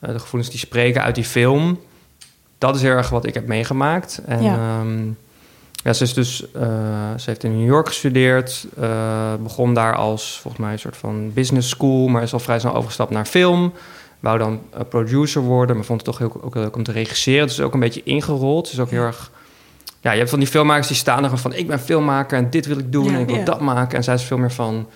uh, 0.02 0.10
de 0.12 0.20
gevoelens 0.20 0.52
die 0.52 0.60
spreken 0.60 1.02
uit 1.04 1.16
die 1.16 1.24
film. 1.24 1.80
Dat 2.58 2.76
is 2.76 2.82
heel 2.82 2.92
erg 2.92 3.10
wat 3.10 3.26
ik 3.26 3.34
heb 3.34 3.48
meegemaakt. 3.48 4.22
En 4.26 4.42
Ja. 4.44 4.54
ja. 4.54 4.82
Ja, 5.88 5.94
ze 5.94 6.04
is 6.04 6.14
dus... 6.14 6.42
uh, 6.56 6.62
ze 7.18 7.24
heeft 7.26 7.44
in 7.44 7.58
New 7.58 7.68
York 7.68 7.88
gestudeerd. 7.88 8.68
Uh, 8.80 9.34
begon 9.44 9.74
daar 9.74 9.96
als, 9.96 10.40
volgens 10.42 10.64
mij, 10.64 10.72
een 10.72 10.80
soort 10.80 10.98
van 10.98 11.34
business 11.34 11.70
school... 11.70 12.08
maar 12.08 12.22
is 12.22 12.34
al 12.34 12.40
vrij 12.40 12.60
snel 12.60 12.76
overgestapt 12.76 13.12
naar 13.12 13.26
film... 13.26 13.74
Wou 14.20 14.38
dan 14.38 14.62
uh, 14.74 14.80
producer 14.90 15.42
worden, 15.42 15.76
maar 15.76 15.86
vond 15.86 16.02
het 16.02 16.10
toch 16.10 16.18
heel, 16.18 16.42
ook 16.44 16.54
heel 16.54 16.64
leuk 16.64 16.76
om 16.76 16.84
te 16.84 16.92
regisseren. 16.92 17.48
Dus 17.48 17.62
ook 17.62 17.74
een 17.74 17.80
beetje 17.80 18.02
ingerold. 18.04 18.68
Ze 18.68 18.74
is 18.74 18.80
ook 18.80 18.90
heel 18.90 19.02
erg 19.02 19.32
Ja, 20.02 20.12
je 20.12 20.18
hebt 20.18 20.30
van 20.30 20.40
die 20.40 20.48
filmmakers 20.48 20.88
die 20.88 20.96
staan 20.96 21.24
er 21.24 21.38
van... 21.38 21.54
ik 21.54 21.68
ben 21.68 21.80
filmmaker 21.80 22.38
en 22.38 22.50
dit 22.50 22.66
wil 22.66 22.78
ik 22.78 22.92
doen 22.92 23.06
Ja, 23.06 23.14
en 23.14 23.20
ik 23.20 23.30
wil 23.30 23.44
dat 23.44 23.62
maken. 23.62 23.98
En 23.98 24.04
zij 24.04 24.14
is 24.14 24.24
veel 24.24 24.38
meer 24.38 24.52
van... 24.52 24.88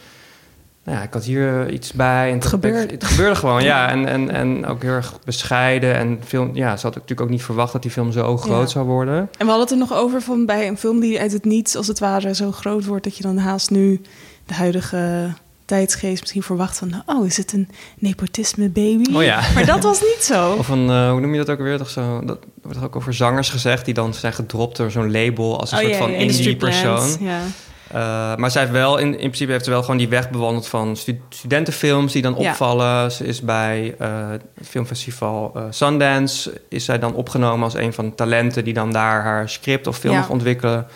Nou 0.83 0.97
ja, 0.97 1.03
ik 1.03 1.13
had 1.13 1.23
hier 1.23 1.65
eh, 1.67 1.73
iets 1.73 1.91
bij. 1.93 2.27
En 2.29 2.35
het 2.35 2.45
gebeurde. 2.45 2.93
Het 2.93 3.03
gebeurde 3.03 3.35
gewoon, 3.35 3.63
ja. 3.63 3.89
En, 3.91 4.07
en, 4.07 4.29
en 4.29 4.65
ook 4.65 4.81
heel 4.81 4.91
erg 4.91 5.19
bescheiden. 5.25 5.95
En 5.95 6.19
film, 6.25 6.49
ja, 6.55 6.77
ze 6.77 6.85
had 6.85 6.93
natuurlijk 6.93 7.21
ook 7.21 7.29
niet 7.29 7.43
verwacht 7.43 7.73
dat 7.73 7.81
die 7.81 7.91
film 7.91 8.11
zo 8.11 8.37
groot 8.37 8.67
Ja. 8.67 8.71
zou 8.73 8.85
worden. 8.85 9.15
En 9.15 9.29
we 9.45 9.51
hadden 9.51 9.59
het 9.61 9.71
er 9.71 9.77
nog 9.77 9.93
over 9.93 10.21
van 10.21 10.45
bij 10.45 10.67
een 10.67 10.77
film 10.77 10.99
die 10.99 11.19
uit 11.19 11.31
het 11.31 11.45
niets 11.45 11.75
als 11.75 11.87
het 11.87 11.99
ware 11.99 12.35
zo 12.35 12.51
groot 12.51 12.85
wordt 12.85 13.03
dat 13.03 13.17
je 13.17 13.23
dan 13.23 13.37
haast 13.37 13.69
nu 13.69 14.01
de 14.45 14.53
huidige 14.53 15.33
tijdsgeest 15.65 16.19
misschien 16.19 16.43
verwacht 16.43 16.77
van 16.77 17.03
oh 17.05 17.25
is 17.25 17.37
het 17.37 17.53
een 17.53 17.69
nepotisme 17.99 18.69
baby? 18.69 19.13
Oh 19.15 19.23
ja. 19.23 19.41
Maar 19.55 19.65
dat 19.65 19.83
was 19.83 20.01
niet 20.01 20.23
zo. 20.23 20.51
Of 20.57 20.69
een, 20.69 20.89
eh, 20.89 21.11
hoe 21.11 21.19
noem 21.19 21.31
je 21.31 21.37
dat 21.37 21.49
ook 21.49 21.59
weer? 21.63 21.77
Toch 21.77 21.89
zo, 21.89 22.21
dat 22.25 22.39
wordt 22.61 22.83
ook 22.83 22.95
over 22.95 23.13
zangers 23.13 23.49
gezegd... 23.49 23.85
die 23.85 23.93
dan 23.93 24.13
zijn 24.13 24.33
gedropt 24.33 24.77
door 24.77 24.91
zo'n 24.91 25.11
label 25.11 25.59
als 25.59 25.71
een 25.71 25.77
Oh, 25.77 25.83
soort 25.83 25.95
ja, 25.95 26.01
van 26.01 26.09
indie 26.11 26.55
persoon. 26.55 27.09
Ja. 27.19 27.39
Eh, 27.93 28.35
maar 28.35 28.51
zij 28.51 28.61
heeft 28.61 28.73
wel, 28.73 28.97
in, 28.97 29.07
in 29.11 29.17
principe 29.17 29.51
heeft 29.51 29.63
ze 29.65 29.71
wel 29.71 29.81
gewoon 29.81 29.97
die 29.97 30.07
weg 30.09 30.29
bewandeld 30.29 30.67
van 30.67 30.95
stu- 30.95 31.21
studentenfilms 31.29 32.13
die 32.13 32.21
dan 32.21 32.35
Ja. 32.39 32.49
opvallen. 32.51 33.11
Ze 33.11 33.25
is 33.25 33.41
bij 33.41 33.95
eh, 33.99 34.29
het 34.29 34.43
filmfestival 34.67 35.51
eh, 35.55 35.63
Sundance, 35.69 36.61
is 36.69 36.85
zij 36.85 36.99
dan 36.99 37.13
opgenomen 37.13 37.63
als 37.63 37.73
een 37.75 37.93
van 37.93 38.05
de 38.05 38.15
talenten 38.15 38.63
die 38.63 38.73
dan 38.73 38.91
daar 38.91 39.23
haar 39.23 39.49
script 39.49 39.87
of 39.87 39.97
film 39.97 40.13
Ja. 40.13 40.19
mag 40.19 40.29
ontwikkelen. 40.29 40.87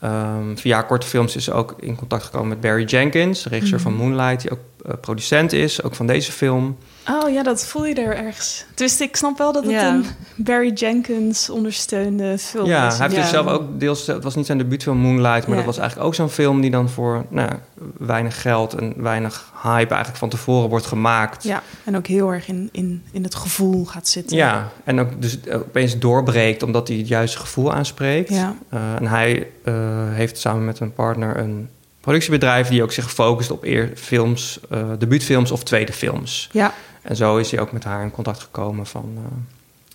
Ehm, 0.00 0.56
via 0.56 0.82
korte 0.82 1.06
films 1.06 1.36
is 1.36 1.44
ze 1.44 1.52
ook 1.52 1.74
in 1.78 1.96
contact 1.96 2.24
gekomen 2.24 2.48
met 2.48 2.60
Barry 2.60 2.84
Jenkins, 2.84 3.46
regisseur 3.46 3.80
van 3.80 3.94
Moonlight, 3.94 4.40
die 4.40 4.50
ook 4.50 4.58
producent 5.00 5.52
is, 5.52 5.82
ook 5.82 5.94
van 5.94 6.06
deze 6.06 6.32
film. 6.32 6.76
Oh 7.10 7.30
ja, 7.32 7.42
dat 7.42 7.66
voel 7.66 7.86
je 7.86 7.94
er 7.94 8.16
ergens. 8.16 8.64
Dus 8.74 9.00
ik 9.00 9.16
snap 9.16 9.38
wel 9.38 9.52
dat 9.52 9.62
het 9.62 9.72
Ja. 9.72 9.94
een 9.94 10.04
Barry 10.36 10.72
Jenkins 10.72 11.50
ondersteunde 11.50 12.38
film 12.38 12.66
Ja, 12.66 12.86
is. 12.86 12.92
hij 12.92 13.02
heeft 13.02 13.14
Ja. 13.16 13.20
dus 13.22 13.30
zelf 13.30 13.46
ook 13.46 13.80
deels... 13.80 14.06
Het 14.06 14.24
was 14.24 14.34
niet 14.34 14.46
zijn 14.46 14.58
debuutfilm 14.58 14.98
Moonlight... 14.98 15.46
maar 15.46 15.48
Ja. 15.48 15.56
dat 15.56 15.64
was 15.64 15.78
eigenlijk 15.78 16.08
ook 16.08 16.14
zo'n 16.14 16.28
film... 16.28 16.60
die 16.60 16.70
dan 16.70 16.88
voor 16.88 17.24
nou, 17.28 17.50
weinig 17.98 18.40
geld 18.40 18.74
en 18.74 18.94
weinig 18.96 19.52
hype... 19.62 19.88
eigenlijk 19.88 20.16
van 20.16 20.28
tevoren 20.28 20.68
wordt 20.68 20.86
gemaakt. 20.86 21.42
Ja, 21.42 21.62
en 21.84 21.96
ook 21.96 22.06
heel 22.06 22.32
erg 22.32 22.48
in, 22.48 22.68
in, 22.72 23.02
in 23.12 23.22
het 23.22 23.34
gevoel 23.34 23.84
gaat 23.84 24.08
zitten. 24.08 24.36
Ja, 24.36 24.68
en 24.84 25.00
ook 25.00 25.22
dus 25.22 25.38
opeens 25.52 25.98
doorbreekt... 25.98 26.62
omdat 26.62 26.88
hij 26.88 26.96
het 26.96 27.08
juiste 27.08 27.38
gevoel 27.38 27.72
aanspreekt. 27.74 28.28
Ja. 28.28 28.54
Eh, 28.68 28.94
en 28.94 29.06
hij 29.06 29.48
eh, 29.64 29.74
heeft 30.10 30.38
samen 30.38 30.64
met 30.64 30.80
een 30.80 30.92
partner 30.92 31.36
een 31.38 31.68
productiebedrijf... 32.04 32.68
die 32.68 32.82
ook 32.82 32.92
zich 32.92 33.12
focust 33.12 33.50
op 33.50 33.64
eer 33.64 33.90
films, 33.94 34.58
eh, 34.70 34.84
debuutfilms 34.98 35.50
of 35.50 35.62
tweede 35.62 35.92
films. 35.92 36.48
Ja, 36.52 36.74
En 37.02 37.16
zo 37.16 37.36
is 37.36 37.50
hij 37.50 37.60
ook 37.60 37.72
met 37.72 37.84
haar 37.84 38.02
in 38.02 38.10
contact 38.10 38.40
gekomen 38.40 38.86
van... 38.86 39.12
eh, 39.16 39.22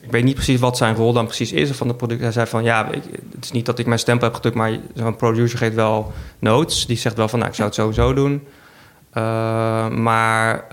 ik 0.02 0.12
weet 0.12 0.24
niet 0.24 0.36
precies 0.36 0.60
wat 0.60 0.78
zijn 0.78 0.96
rol 0.96 1.14
dan 1.14 1.26
precies 1.26 1.52
is 1.52 1.70
van 1.72 1.88
de 1.88 1.94
product. 1.94 2.22
Hij 2.22 2.32
zei 2.32 2.48
van 2.48 2.64
ja, 2.64 2.92
ik, 2.92 3.04
het 3.36 3.44
is 3.44 3.52
niet 3.52 3.66
dat 3.66 3.80
ik 3.80 3.86
mijn 3.86 4.00
stempel 4.00 4.26
heb 4.26 4.36
gedrukt, 4.36 4.56
maar 4.56 4.78
zo'n 4.96 5.16
producer 5.16 5.58
geeft 5.58 5.76
wel 5.76 6.12
notes. 6.40 6.86
Die 6.86 6.98
zegt 6.98 7.16
wel 7.16 7.28
van 7.28 7.40
nou, 7.40 7.52
ik 7.52 7.58
zou 7.58 7.68
het 7.68 7.78
sowieso 7.78 8.14
doen. 8.14 8.48
Eh, 9.12 9.88
maar 9.88 10.66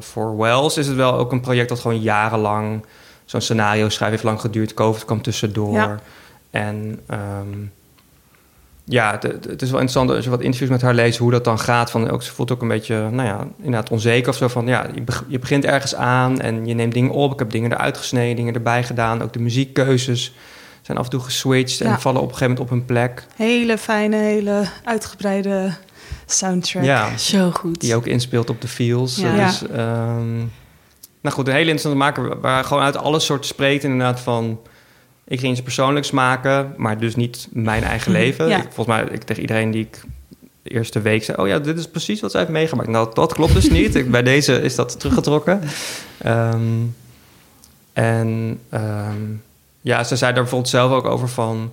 voor 0.00 0.36
Wells 0.36 0.76
is 0.76 0.86
het 0.86 0.96
wel 0.96 1.12
ook 1.12 1.32
een 1.32 1.40
project 1.40 1.68
dat 1.68 1.80
gewoon 1.80 2.00
jarenlang 2.00 2.84
zo'n 3.24 3.40
scenario 3.40 3.88
schrijven 3.88 4.10
heeft 4.10 4.28
lang 4.28 4.40
geduurd. 4.40 4.74
COVID 4.74 5.04
kwam 5.04 5.22
tussendoor. 5.22 5.72
Ja. 5.74 6.00
En 6.50 7.00
ehm, 7.06 7.58
ja, 8.90 9.18
het, 9.20 9.62
is 9.62 9.70
wel 9.70 9.80
interessant 9.80 10.10
als 10.10 10.24
je 10.24 10.30
wat 10.30 10.40
interviews 10.40 10.70
met 10.70 10.82
haar 10.82 10.94
leest, 10.94 11.18
hoe 11.18 11.30
dat 11.30 11.44
dan 11.44 11.58
gaat. 11.58 11.90
Van, 11.90 12.10
ook, 12.10 12.22
ze 12.22 12.32
voelt 12.32 12.50
ook 12.52 12.62
een 12.62 12.68
beetje, 12.68 13.10
nou 13.10 13.28
ja, 13.28 13.46
inderdaad 13.56 13.90
onzeker 13.90 14.28
of 14.28 14.36
zo. 14.36 14.48
Van 14.48 14.66
ja, 14.66 14.86
je, 14.94 15.02
beg- 15.02 15.24
je 15.28 15.38
begint 15.38 15.64
ergens 15.64 15.94
aan 15.94 16.40
en 16.40 16.66
je 16.66 16.74
neemt 16.74 16.92
dingen 16.94 17.10
op. 17.10 17.32
Ik 17.32 17.38
heb 17.38 17.50
dingen 17.50 17.72
eruit 17.72 17.96
gesneden, 17.96 18.36
dingen 18.36 18.54
erbij 18.54 18.84
gedaan. 18.84 19.22
Ook 19.22 19.32
de 19.32 19.38
muziekkeuzes 19.38 20.34
zijn 20.82 20.98
af 20.98 21.04
en 21.04 21.10
toe 21.10 21.20
geswitcht 21.20 21.78
Ja. 21.78 21.86
en 21.86 22.00
vallen 22.00 22.20
op 22.20 22.28
een 22.28 22.34
gegeven 22.36 22.54
moment 22.56 22.72
op 22.72 22.78
hun 22.78 22.86
plek. 22.86 23.26
hele 23.36 23.78
fijne, 23.78 24.16
hele 24.16 24.64
uitgebreide 24.84 25.72
soundtrack. 26.26 26.84
Ja, 26.84 27.16
Zo 27.16 27.50
goed. 27.50 27.80
die 27.80 27.94
ook 27.94 28.06
inspeelt 28.06 28.50
op 28.50 28.60
de 28.60 28.68
feels. 28.68 29.16
Ja. 29.16 29.46
Dus, 29.46 29.66
ehm, 29.68 30.36
nou 31.20 31.34
goed, 31.34 31.46
een 31.46 31.54
hele 31.54 31.70
interessante 31.70 31.96
maker 31.98 32.40
waar 32.40 32.64
gewoon 32.64 32.82
uit 32.82 32.96
alle 32.96 33.20
soorten 33.20 33.46
spreekt 33.46 33.84
inderdaad 33.84 34.20
van... 34.20 34.60
Ik 35.30 35.40
ging 35.40 35.52
iets 35.52 35.62
persoonlijks 35.62 36.10
maken, 36.10 36.74
maar 36.76 36.98
dus 36.98 37.16
niet 37.16 37.48
mijn 37.52 37.82
eigen 37.82 38.12
leven. 38.12 38.48
Ja. 38.48 38.56
Ik, 38.56 38.68
volgens 38.72 38.86
mij, 38.86 39.04
ik 39.10 39.22
tegen 39.22 39.42
iedereen 39.42 39.70
die 39.70 39.82
ik 39.82 40.00
de 40.62 40.70
eerste 40.70 41.00
week 41.00 41.24
zei... 41.24 41.38
oh 41.38 41.48
ja, 41.48 41.58
dit 41.58 41.78
is 41.78 41.88
precies 41.88 42.20
wat 42.20 42.30
zij 42.30 42.40
heeft 42.40 42.52
meegemaakt. 42.52 42.88
Nou, 42.88 43.14
dat 43.14 43.32
klopt 43.32 43.52
dus 43.54 43.70
niet. 43.78 43.94
Ik, 43.94 44.10
bij 44.10 44.22
deze 44.22 44.60
is 44.62 44.74
dat 44.74 45.00
teruggetrokken. 45.00 45.60
Ehm, 46.18 46.60
en 47.92 48.58
ehm, 48.68 49.22
ja, 49.80 50.04
ze 50.04 50.16
zei 50.16 50.32
daar 50.32 50.42
bijvoorbeeld 50.42 50.70
zelf 50.70 50.92
ook 50.92 51.04
over 51.04 51.28
van... 51.28 51.72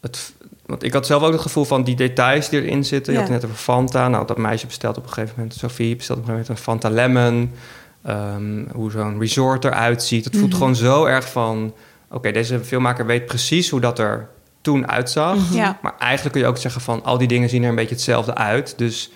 Het, 0.00 0.32
want 0.66 0.82
ik 0.82 0.92
had 0.92 1.06
zelf 1.06 1.22
ook 1.22 1.32
het 1.32 1.40
gevoel 1.40 1.64
van 1.64 1.84
die 1.84 1.96
details 1.96 2.48
die 2.48 2.62
erin 2.62 2.84
zitten. 2.84 3.12
Je 3.12 3.18
had 3.18 3.28
het 3.28 3.40
net 3.40 3.50
over 3.50 3.62
Fanta. 3.62 4.08
Nou, 4.08 4.26
dat 4.26 4.38
meisje 4.38 4.66
bestelt 4.66 4.96
op 4.96 5.02
een 5.02 5.12
gegeven 5.12 5.34
moment... 5.36 5.54
Sophie 5.54 5.96
bestelt 5.96 6.18
op 6.18 6.28
een 6.28 6.30
gegeven 6.34 6.54
moment 6.54 6.66
een 6.66 6.90
Fanta 6.90 6.90
Lemon. 7.02 7.50
Ehm, 8.02 8.76
hoe 8.76 8.90
zo'n 8.90 9.20
resort 9.20 9.64
eruit 9.64 10.02
ziet. 10.02 10.24
Het 10.24 10.36
voelt 10.36 10.48
Mhm. 10.48 10.56
gewoon 10.58 10.76
zo 10.76 11.04
erg 11.04 11.30
van... 11.30 11.74
Oké, 12.12 12.32
deze 12.32 12.60
filmmaker 12.64 13.06
weet 13.06 13.26
precies 13.26 13.70
hoe 13.70 13.80
dat 13.80 13.98
er 13.98 14.28
toen 14.60 14.88
uitzag. 14.88 15.36
Mhm. 15.36 15.54
Ja. 15.54 15.78
Maar 15.82 15.94
eigenlijk 15.98 16.32
kun 16.32 16.42
je 16.44 16.48
ook 16.48 16.58
zeggen 16.58 16.80
van... 16.80 17.04
al 17.04 17.18
die 17.18 17.28
dingen 17.28 17.48
zien 17.48 17.62
er 17.62 17.68
een 17.68 17.74
beetje 17.74 17.94
hetzelfde 17.94 18.34
uit. 18.34 18.74
Dus 18.76 19.10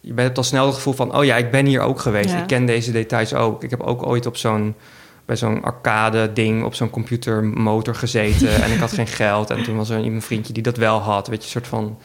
je 0.00 0.12
bent 0.12 0.36
al 0.36 0.44
snel 0.44 0.66
het 0.66 0.74
gevoel 0.74 0.92
van... 0.92 1.16
oh 1.16 1.24
ja, 1.24 1.36
ik 1.36 1.50
ben 1.50 1.66
hier 1.66 1.80
ook 1.80 2.00
geweest. 2.00 2.30
Ja. 2.30 2.40
Ik 2.40 2.46
ken 2.46 2.66
deze 2.66 2.92
details 2.92 3.34
ook. 3.34 3.62
Ik 3.62 3.70
heb 3.70 3.80
ook 3.80 4.06
ooit 4.06 4.26
op 4.26 4.36
zo'n... 4.36 4.74
bij 5.24 5.36
zo'n 5.36 5.62
arcade 5.62 6.32
ding 6.32 6.64
op 6.64 6.74
zo'n 6.74 6.90
computermotor 6.90 7.94
gezeten... 7.94 8.54
en 8.62 8.72
ik 8.72 8.78
had 8.78 8.92
geen 8.92 9.06
geld. 9.06 9.50
En 9.50 9.62
toen 9.62 9.76
was 9.76 9.90
er 9.90 9.98
een 9.98 10.22
vriendje 10.22 10.52
die 10.52 10.62
dat 10.62 10.76
wel 10.76 10.98
had. 10.98 11.28
Weet 11.28 11.44
je, 11.44 11.50
soort 11.50 11.66
van... 11.66 11.98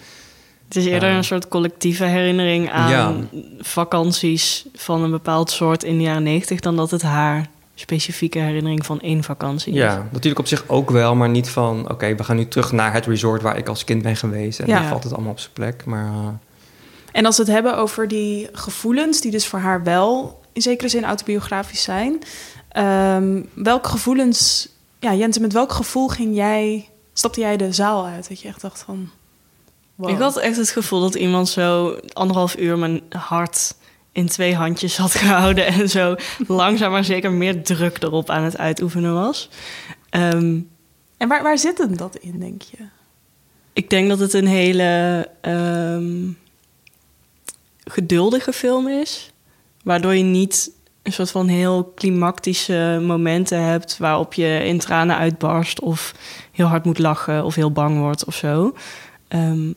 Het 0.67 0.75
is 0.75 0.85
eerder 0.85 1.09
een 1.09 1.23
soort 1.23 1.47
collectieve 1.47 2.05
herinnering 2.05 2.71
aan 2.71 2.89
Ja. 2.89 3.13
vakanties 3.59 4.65
van 4.75 5.03
een 5.03 5.11
bepaald 5.11 5.51
soort 5.51 5.83
in 5.83 5.97
de 5.97 6.03
jaren 6.03 6.23
negentig... 6.23 6.59
dan 6.59 6.75
dat 6.75 6.91
het 6.91 7.01
haar 7.01 7.49
specifieke 7.75 8.39
herinnering 8.39 8.85
van 8.85 9.01
één 9.01 9.23
vakantie 9.23 9.73
is. 9.73 9.79
Ja, 9.79 10.07
natuurlijk 10.11 10.39
op 10.39 10.47
zich 10.47 10.63
ook 10.67 10.89
wel, 10.89 11.15
maar 11.15 11.29
niet 11.29 11.49
van... 11.49 11.89
oké, 11.91 12.15
we 12.15 12.23
gaan 12.23 12.35
nu 12.35 12.47
terug 12.47 12.71
naar 12.71 12.93
het 12.93 13.05
resort 13.05 13.41
waar 13.41 13.57
ik 13.57 13.67
als 13.67 13.83
kind 13.83 14.01
ben 14.01 14.15
geweest. 14.15 14.59
En 14.59 14.67
Ja. 14.67 14.79
dan 14.79 14.87
valt 14.89 15.03
het 15.03 15.13
allemaal 15.13 15.31
op 15.31 15.39
zijn 15.39 15.53
plek. 15.53 15.85
Maar 15.85 16.05
eh, 16.05 16.27
En 17.11 17.25
als 17.25 17.37
we 17.37 17.43
het 17.43 17.51
hebben 17.51 17.77
over 17.77 18.07
die 18.07 18.49
gevoelens, 18.51 19.21
die 19.21 19.31
dus 19.31 19.47
voor 19.47 19.59
haar 19.59 19.83
wel 19.83 20.41
in 20.53 20.61
zekere 20.61 20.89
zin 20.89 21.03
autobiografisch 21.05 21.83
zijn. 21.83 22.19
ehm, 22.69 23.41
welke 23.53 23.89
gevoelens, 23.89 24.69
ja, 24.99 25.13
Jente, 25.13 25.39
met 25.41 25.53
welk 25.53 25.71
gevoel 25.71 26.07
ging 26.07 26.35
jij, 26.35 26.89
stapte 27.13 27.39
jij 27.39 27.57
de 27.57 27.71
zaal 27.73 28.05
uit? 28.05 28.29
Dat 28.29 28.41
je 28.41 28.47
echt 28.47 28.61
dacht 28.61 28.83
van. 28.85 29.09
wow. 29.95 30.09
Ik 30.09 30.17
had 30.17 30.37
echt 30.37 30.57
het 30.57 30.69
gevoel 30.69 30.99
dat 31.01 31.15
iemand 31.15 31.49
zo 31.49 31.97
anderhalf 32.13 32.57
uur 32.57 32.77
mijn 32.77 33.01
hart 33.09 33.75
in 34.13 34.27
twee 34.27 34.55
handjes 34.55 34.97
had 34.97 35.13
gehouden... 35.15 35.65
en 35.65 35.89
zo 35.89 36.15
langzaam 36.47 36.91
maar 36.91 37.03
zeker 37.03 37.31
meer 37.31 37.63
druk 37.63 38.03
erop 38.03 38.29
aan 38.29 38.43
het 38.43 38.57
uitoefenen 38.57 39.13
was. 39.13 39.49
Ehm, 40.09 40.59
En 41.17 41.27
waar, 41.27 41.43
waar 41.43 41.57
zit 41.57 41.77
hem 41.77 41.97
dat 41.97 42.15
in, 42.15 42.39
denk 42.39 42.61
je? 42.61 42.77
Ik 43.73 43.89
denk 43.89 44.09
dat 44.09 44.19
het 44.19 44.33
een 44.33 44.47
hele 44.47 45.29
ehm, 45.41 46.29
geduldige 47.83 48.53
film 48.53 48.87
is. 48.87 49.31
Waardoor 49.83 50.15
je 50.15 50.23
niet 50.23 50.71
een 51.03 51.13
soort 51.13 51.31
van 51.31 51.47
heel 51.47 51.83
klimactische 51.95 52.99
momenten 53.05 53.63
hebt... 53.63 53.97
waarop 53.97 54.33
je 54.33 54.61
in 54.65 54.79
tranen 54.79 55.17
uitbarst 55.17 55.79
of 55.79 56.13
heel 56.51 56.65
hard 56.65 56.85
moet 56.85 56.99
lachen 56.99 57.43
of 57.43 57.55
heel 57.55 57.71
bang 57.71 57.99
wordt 57.99 58.25
of 58.25 58.35
zo. 58.35 58.75
Ehm, 59.27 59.71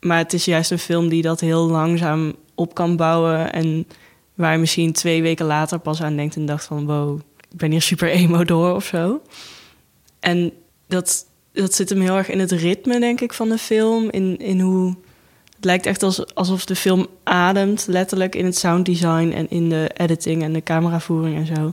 maar 0.00 0.18
het 0.18 0.32
is 0.32 0.44
juist 0.44 0.70
een 0.70 0.78
film 0.78 1.08
die 1.08 1.22
dat 1.22 1.40
heel 1.40 1.66
langzaam 1.66 2.34
op 2.54 2.74
kan 2.74 2.96
bouwen... 2.96 3.52
en 3.52 3.86
waar 4.34 4.52
je 4.52 4.58
misschien 4.58 4.92
twee 4.92 5.22
weken 5.22 5.46
later 5.46 5.78
pas 5.78 6.02
aan 6.02 6.16
denkt 6.16 6.36
en 6.36 6.46
dacht 6.46 6.64
van... 6.64 6.86
wow, 6.86 7.20
ik 7.50 7.58
ben 7.58 7.70
hier 7.70 7.82
super 7.82 8.08
emo 8.10 8.44
door 8.44 8.74
of 8.74 8.84
zo. 8.84 9.22
En 10.20 10.52
dat, 10.86 11.26
dat 11.52 11.74
zit 11.74 11.88
hem 11.88 12.00
heel 12.00 12.16
erg 12.16 12.28
in 12.28 12.40
het 12.40 12.50
ritme, 12.50 13.00
denk 13.00 13.20
ik, 13.20 13.32
van 13.32 13.48
de 13.48 13.58
film. 13.58 14.10
In, 14.10 14.38
in 14.38 14.60
hoe. 14.60 14.94
Het 15.56 15.70
lijkt 15.70 15.86
echt 15.86 16.02
als, 16.02 16.34
alsof 16.34 16.64
de 16.64 16.76
film 16.76 17.06
ademt, 17.22 17.86
letterlijk 17.86 18.34
in 18.34 18.44
het 18.44 18.56
sounddesign 18.56 19.32
en 19.34 19.50
in 19.50 19.68
de 19.68 19.90
editing 19.96 20.42
en 20.42 20.52
de 20.52 20.62
cameravoering 20.62 21.36
en 21.36 21.56
zo. 21.56 21.72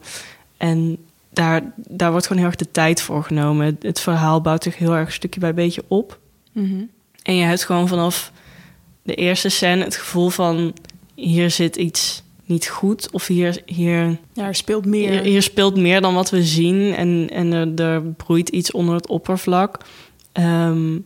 En 0.57 0.97
daar, 1.29 1.73
daar 1.75 2.11
wordt 2.11 2.27
gewoon 2.27 2.41
heel 2.41 2.51
erg 2.51 2.59
de 2.59 2.71
tijd 2.71 3.01
voor 3.01 3.23
genomen. 3.23 3.65
Het, 3.65 3.83
het 3.83 3.99
verhaal 3.99 4.41
bouwt 4.41 4.63
zich 4.63 4.77
heel 4.77 4.95
erg 4.95 5.13
stukje 5.13 5.39
bij 5.39 5.53
beetje 5.53 5.83
op. 5.87 6.19
En 7.23 7.35
je 7.35 7.43
hebt 7.43 7.63
gewoon 7.63 7.87
vanaf 7.87 8.31
de 9.09 9.15
eerste 9.15 9.49
scène 9.49 9.83
het 9.83 9.95
gevoel 9.95 10.29
van... 10.29 10.73
hier 11.15 11.51
zit 11.51 11.75
iets 11.75 12.23
niet 12.45 12.67
goed 12.67 13.11
of 13.11 13.27
hier, 13.27 13.61
hier 13.65 14.17
Ja, 14.33 14.45
er 14.45 14.55
speelt 14.55 14.85
meer. 14.85 15.11
hier, 15.11 15.21
hier 15.21 15.41
speelt 15.41 15.75
meer 15.77 16.01
dan 16.01 16.13
wat 16.13 16.29
we 16.29 16.43
zien 16.43 16.93
en, 16.95 17.29
en 17.31 17.51
er, 17.53 17.85
er 17.85 18.01
broeit 18.01 18.49
iets 18.49 18.71
onder 18.71 18.95
het 18.95 19.07
oppervlak. 19.07 19.77
Ehm, 20.31 20.97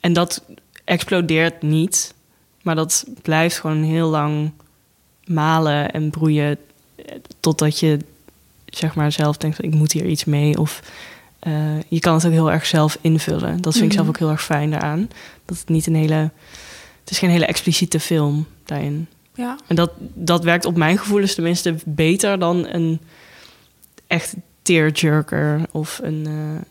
en 0.00 0.12
dat 0.12 0.42
explodeert 0.84 1.62
niet, 1.62 2.14
maar 2.62 2.74
dat 2.74 3.04
blijft 3.22 3.58
gewoon 3.58 3.82
heel 3.82 4.08
lang 4.08 4.50
malen 5.24 5.90
en 5.92 6.10
broeien 6.10 6.58
eh, 6.96 7.04
totdat 7.40 7.78
je 7.78 7.98
zeg 8.66 8.94
maar 8.94 9.12
zelf 9.12 9.36
denkt: 9.36 9.62
ik 9.62 9.74
moet 9.74 9.92
hier 9.92 10.06
iets 10.06 10.24
mee 10.24 10.58
of 10.58 10.82
eh, 11.38 11.52
je 11.88 11.98
kan 12.00 12.14
het 12.14 12.26
ook 12.26 12.32
heel 12.32 12.52
erg 12.52 12.66
zelf 12.66 12.98
invullen. 13.00 13.60
Dat 13.62 13.72
vind 13.72 13.84
ik 13.84 13.90
Mhm. 13.90 13.92
zelf 13.96 14.08
ook 14.08 14.18
heel 14.18 14.30
erg 14.30 14.44
fijn 14.44 14.70
daaraan. 14.70 15.08
Dat 15.44 15.58
het 15.58 15.68
niet 15.68 15.86
een 15.86 15.94
hele... 15.94 16.30
Het 17.04 17.10
is 17.12 17.18
geen 17.18 17.30
hele 17.30 17.46
expliciete 17.46 18.00
film 18.00 18.46
daarin. 18.64 19.06
Ja. 19.34 19.56
En 19.66 19.76
dat, 19.76 19.90
dat 20.14 20.44
werkt 20.44 20.64
op 20.64 20.76
mijn 20.76 20.98
gevoelens 20.98 21.34
tenminste 21.34 21.74
beter 21.84 22.38
dan 22.38 22.66
een 22.66 23.00
echt 24.06 24.34
tearjerker 24.62 25.60
of 25.70 26.00
een, 26.02 26.22
eh, 26.26 26.32
een 26.32 26.64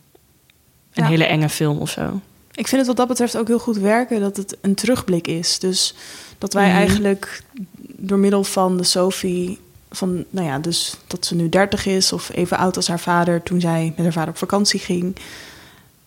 Ja. 1.04 1.08
hele 1.08 1.26
enge 1.26 1.50
film 1.50 1.78
of 1.78 1.90
zo. 1.90 2.20
Ik 2.56 2.68
vind 2.68 2.78
het 2.78 2.88
wat 2.88 2.98
dat 2.98 3.08
betreft 3.08 3.38
ook 3.38 3.48
heel 3.48 3.60
goed 3.60 3.78
werken 3.78 4.20
dat 4.20 4.38
het 4.38 4.58
een 4.62 4.76
terugblik 4.76 5.28
is. 5.28 5.60
Dus 5.60 5.96
dat 6.38 6.54
wij 6.54 6.68
Mhm. 6.68 6.76
eigenlijk 6.78 7.42
door 7.82 8.18
middel 8.18 8.44
van 8.44 8.78
de 8.78 8.84
Sophie, 8.84 9.60
van 9.92 10.26
nou 10.30 10.48
ja, 10.48 10.60
dus 10.60 10.96
dat 11.08 11.26
ze 11.26 11.36
nu 11.36 11.50
30 11.50 11.86
is 11.86 12.14
of 12.14 12.30
even 12.34 12.58
oud 12.58 12.76
als 12.76 12.88
haar 12.88 13.00
vader 13.00 13.44
toen 13.44 13.62
zij 13.62 13.94
met 13.96 14.06
haar 14.06 14.14
vader 14.14 14.30
op 14.30 14.38
vakantie 14.38 14.80
ging, 14.80 15.16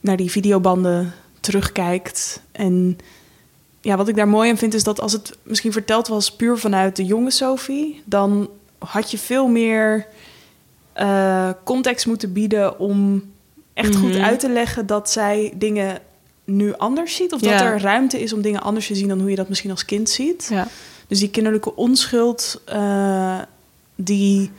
naar 0.01 0.17
die 0.17 0.31
videobanden 0.31 1.15
terugkijkt. 1.41 2.41
En 2.53 2.99
ja, 3.87 3.97
wat 3.97 4.09
ik 4.09 4.17
daar 4.17 4.29
mooi 4.29 4.51
aan 4.51 4.57
vind 4.57 4.75
is 4.75 4.85
dat 4.85 5.01
als 5.01 5.13
het 5.13 5.37
misschien 5.43 5.73
verteld 5.73 6.09
was 6.09 6.33
puur 6.33 6.59
vanuit 6.59 6.97
de 6.97 7.05
jonge 7.05 7.31
Sophie, 7.31 8.03
dan 8.05 8.49
had 8.79 9.11
je 9.11 9.19
veel 9.19 9.47
meer 9.49 10.07
eh, 10.93 11.51
context 11.65 12.07
moeten 12.07 12.33
bieden 12.33 12.79
om 12.79 13.23
echt 13.75 13.97
goed 13.97 14.13
Mhm. 14.13 14.23
uit 14.23 14.41
te 14.41 14.49
leggen 14.49 14.87
dat 14.87 15.11
zij 15.11 15.53
dingen 15.57 15.99
nu 16.45 16.75
anders 16.77 17.15
ziet. 17.17 17.33
Of 17.33 17.41
dat 17.41 17.61
er 17.61 17.81
ruimte 17.81 18.21
is 18.23 18.33
om 18.33 18.41
dingen 18.43 18.63
anders 18.63 18.87
te 18.87 18.95
zien 18.95 19.09
dan 19.09 19.21
hoe 19.21 19.31
je 19.31 19.37
dat 19.37 19.49
misschien 19.49 19.71
als 19.71 19.85
kind 19.85 20.09
ziet. 20.11 20.47
Ja. 20.51 20.69
Dus 21.07 21.19
die 21.19 21.31
kinderlijke 21.31 21.77
onschuld 21.77 22.63
eh, 22.65 23.39
die 23.97 24.51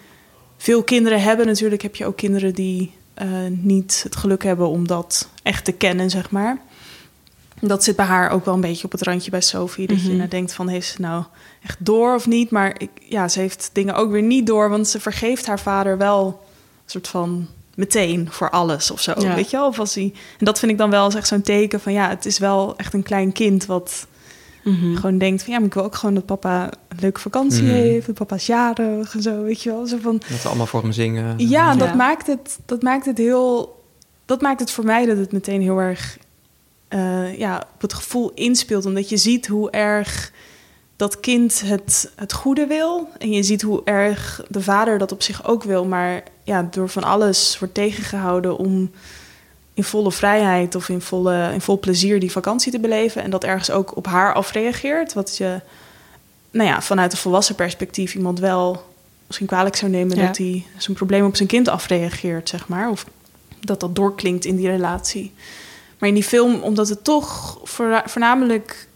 veel 0.58 0.84
kinderen 0.84 1.22
hebben. 1.22 1.46
Natuurlijk 1.46 1.82
heb 1.82 1.96
je 1.96 2.06
ook 2.06 2.18
kinderen 2.18 2.54
die 2.54 2.92
eh, 3.14 3.28
niet 3.50 4.00
het 4.04 4.16
geluk 4.16 4.44
hebben 4.44 4.68
om 4.68 4.88
dat 4.88 5.30
echt 5.44 5.66
te 5.66 5.72
kennen, 5.72 6.10
zeg 6.10 6.32
maar. 6.32 6.62
Dat 7.62 7.84
zit 7.84 7.96
bij 7.96 8.06
haar 8.06 8.30
ook 8.32 8.46
wel 8.46 8.54
een 8.54 8.62
beetje 8.62 8.86
op 8.86 8.92
het 8.92 9.02
randje 9.02 9.32
bij 9.32 9.42
Sophie. 9.42 9.88
Dat 9.88 10.02
je 10.02 10.08
Mhm. 10.08 10.18
nou 10.18 10.30
denkt 10.30 10.54
van, 10.54 10.68
heeft 10.68 10.88
ze 10.88 11.02
nou 11.02 11.24
echt 11.64 11.78
door 11.86 12.16
of 12.16 12.28
niet? 12.28 12.50
Maar 12.52 12.76
ik, 12.78 12.90
ja, 13.00 13.28
ze 13.28 13.40
heeft 13.40 13.70
dingen 13.74 13.96
ook 13.96 14.12
weer 14.12 14.22
niet 14.22 14.48
door. 14.48 14.70
Want 14.70 14.88
ze 14.88 15.00
vergeeft 15.00 15.46
haar 15.48 15.60
vader 15.60 15.98
wel 15.98 16.26
een 16.28 16.92
soort 16.92 17.08
van 17.08 17.48
meteen 17.76 18.28
voor 18.32 18.50
alles 18.50 18.92
of 18.92 19.02
zo. 19.02 19.14
Ja. 19.18 19.36
Weet 19.36 19.50
je 19.50 19.58
wel? 19.58 19.68
Of 19.68 19.80
als 19.80 19.96
hij, 19.96 20.14
en 20.40 20.46
dat 20.46 20.60
vind 20.60 20.72
ik 20.72 20.78
dan 20.78 20.90
wel 20.90 21.06
eens 21.06 21.16
echt 21.16 21.28
zo'n 21.28 21.42
teken 21.42 21.80
van... 21.80 21.94
ja, 21.94 22.10
het 22.10 22.26
is 22.26 22.38
wel 22.40 22.74
echt 22.78 22.94
een 22.94 23.04
klein 23.04 23.32
kind 23.32 23.66
wat 23.66 24.08
Mhm. 24.64 24.96
gewoon 24.96 25.18
denkt 25.18 25.44
van... 25.44 25.52
ja, 25.54 25.58
maar 25.60 25.68
ik 25.68 25.74
wil 25.74 25.84
ook 25.84 25.96
gewoon 25.96 26.16
dat 26.16 26.26
papa 26.26 26.64
een 26.88 26.98
leuke 27.00 27.20
vakantie 27.20 27.64
Mhm. 27.64 27.72
heeft. 27.74 28.06
Dat 28.06 28.16
papa 28.16 28.36
is 28.36 28.46
jarig 28.46 29.14
en 29.16 29.22
zo, 29.22 29.42
weet 29.44 29.62
je 29.64 29.70
wel. 29.70 29.88
Zo 29.88 29.98
van, 30.02 30.22
Dat 30.30 30.42
we 30.42 30.48
allemaal 30.48 30.66
voor 30.66 30.82
hem 30.82 30.92
zingen. 30.92 31.34
ja, 31.50 31.72
en 31.72 31.78
dat 31.78 31.88
Ja. 31.88 31.94
maakt 31.96 32.28
het, 32.28 32.60
dat 32.66 32.82
maakt 32.82 33.06
het 33.06 33.18
heel. 33.18 33.82
Dat 34.26 34.42
maakt 34.42 34.60
het 34.60 34.72
voor 34.72 34.84
mij 34.86 35.06
dat 35.06 35.18
het 35.18 35.32
meteen 35.32 35.62
heel 35.62 35.78
erg 35.80 36.18
eh, 36.88 37.38
ja, 37.38 37.68
op 37.74 37.82
het 37.82 37.94
gevoel 37.94 38.32
inspeelt. 38.34 38.86
Omdat 38.86 39.10
je 39.10 39.18
ziet 39.18 39.48
hoe 39.48 39.72
erg 39.72 40.32
dat 40.96 41.20
kind 41.20 41.62
het, 41.66 42.12
het 42.16 42.34
goede 42.34 42.68
wil. 42.68 43.10
En 43.18 43.32
je 43.32 43.44
ziet 43.44 43.62
hoe 43.62 43.82
erg 43.84 44.46
de 44.50 44.62
vader 44.62 44.98
dat 44.98 45.12
op 45.12 45.22
zich 45.22 45.48
ook 45.48 45.64
wil. 45.64 45.86
Maar 45.86 46.24
ja, 46.44 46.68
door 46.72 46.90
van 46.90 47.04
alles 47.04 47.60
wordt 47.60 47.74
tegengehouden 47.74 48.58
om 48.58 48.92
in 49.74 49.84
volle 49.84 50.12
vrijheid 50.12 50.76
of 50.76 50.90
in, 50.90 51.02
volle, 51.02 51.50
in 51.54 51.62
vol 51.62 51.80
plezier 51.80 52.20
die 52.20 52.32
vakantie 52.32 52.72
te 52.72 52.80
beleven. 52.80 53.24
En 53.24 53.30
dat 53.30 53.44
ergens 53.44 53.72
ook 53.72 53.96
op 53.96 54.06
haar 54.06 54.34
afreageert. 54.34 55.14
Wat 55.14 55.38
je 55.38 55.62
nou 56.52 56.70
ja, 56.70 56.82
vanuit 56.82 57.12
een 57.12 57.18
volwassen 57.18 57.56
perspectief 57.56 58.16
iemand 58.16 58.40
wel 58.40 58.86
misschien 59.28 59.48
kwalijk 59.48 59.76
zou 59.76 59.92
nemen 59.92 60.18
Ja. 60.18 60.26
dat 60.26 60.38
hij 60.38 60.66
zijn 60.78 60.96
probleem 60.96 61.26
op 61.26 61.36
zijn 61.36 61.48
kind 61.48 61.68
afreageert, 61.68 62.50
zeg 62.50 62.68
maar. 62.68 62.90
Of 62.90 63.06
dat 63.60 63.80
dat 63.80 63.96
doorklinkt 63.96 64.46
in 64.46 64.56
die 64.56 64.70
relatie. 64.70 65.34
Maar 65.98 66.10
in 66.10 66.16
die 66.16 66.24
film, 66.24 66.62
omdat 66.62 66.90
het 66.90 67.04
toch 67.04 67.60
voorna- 67.64 68.04
voornamelijk 68.06 68.88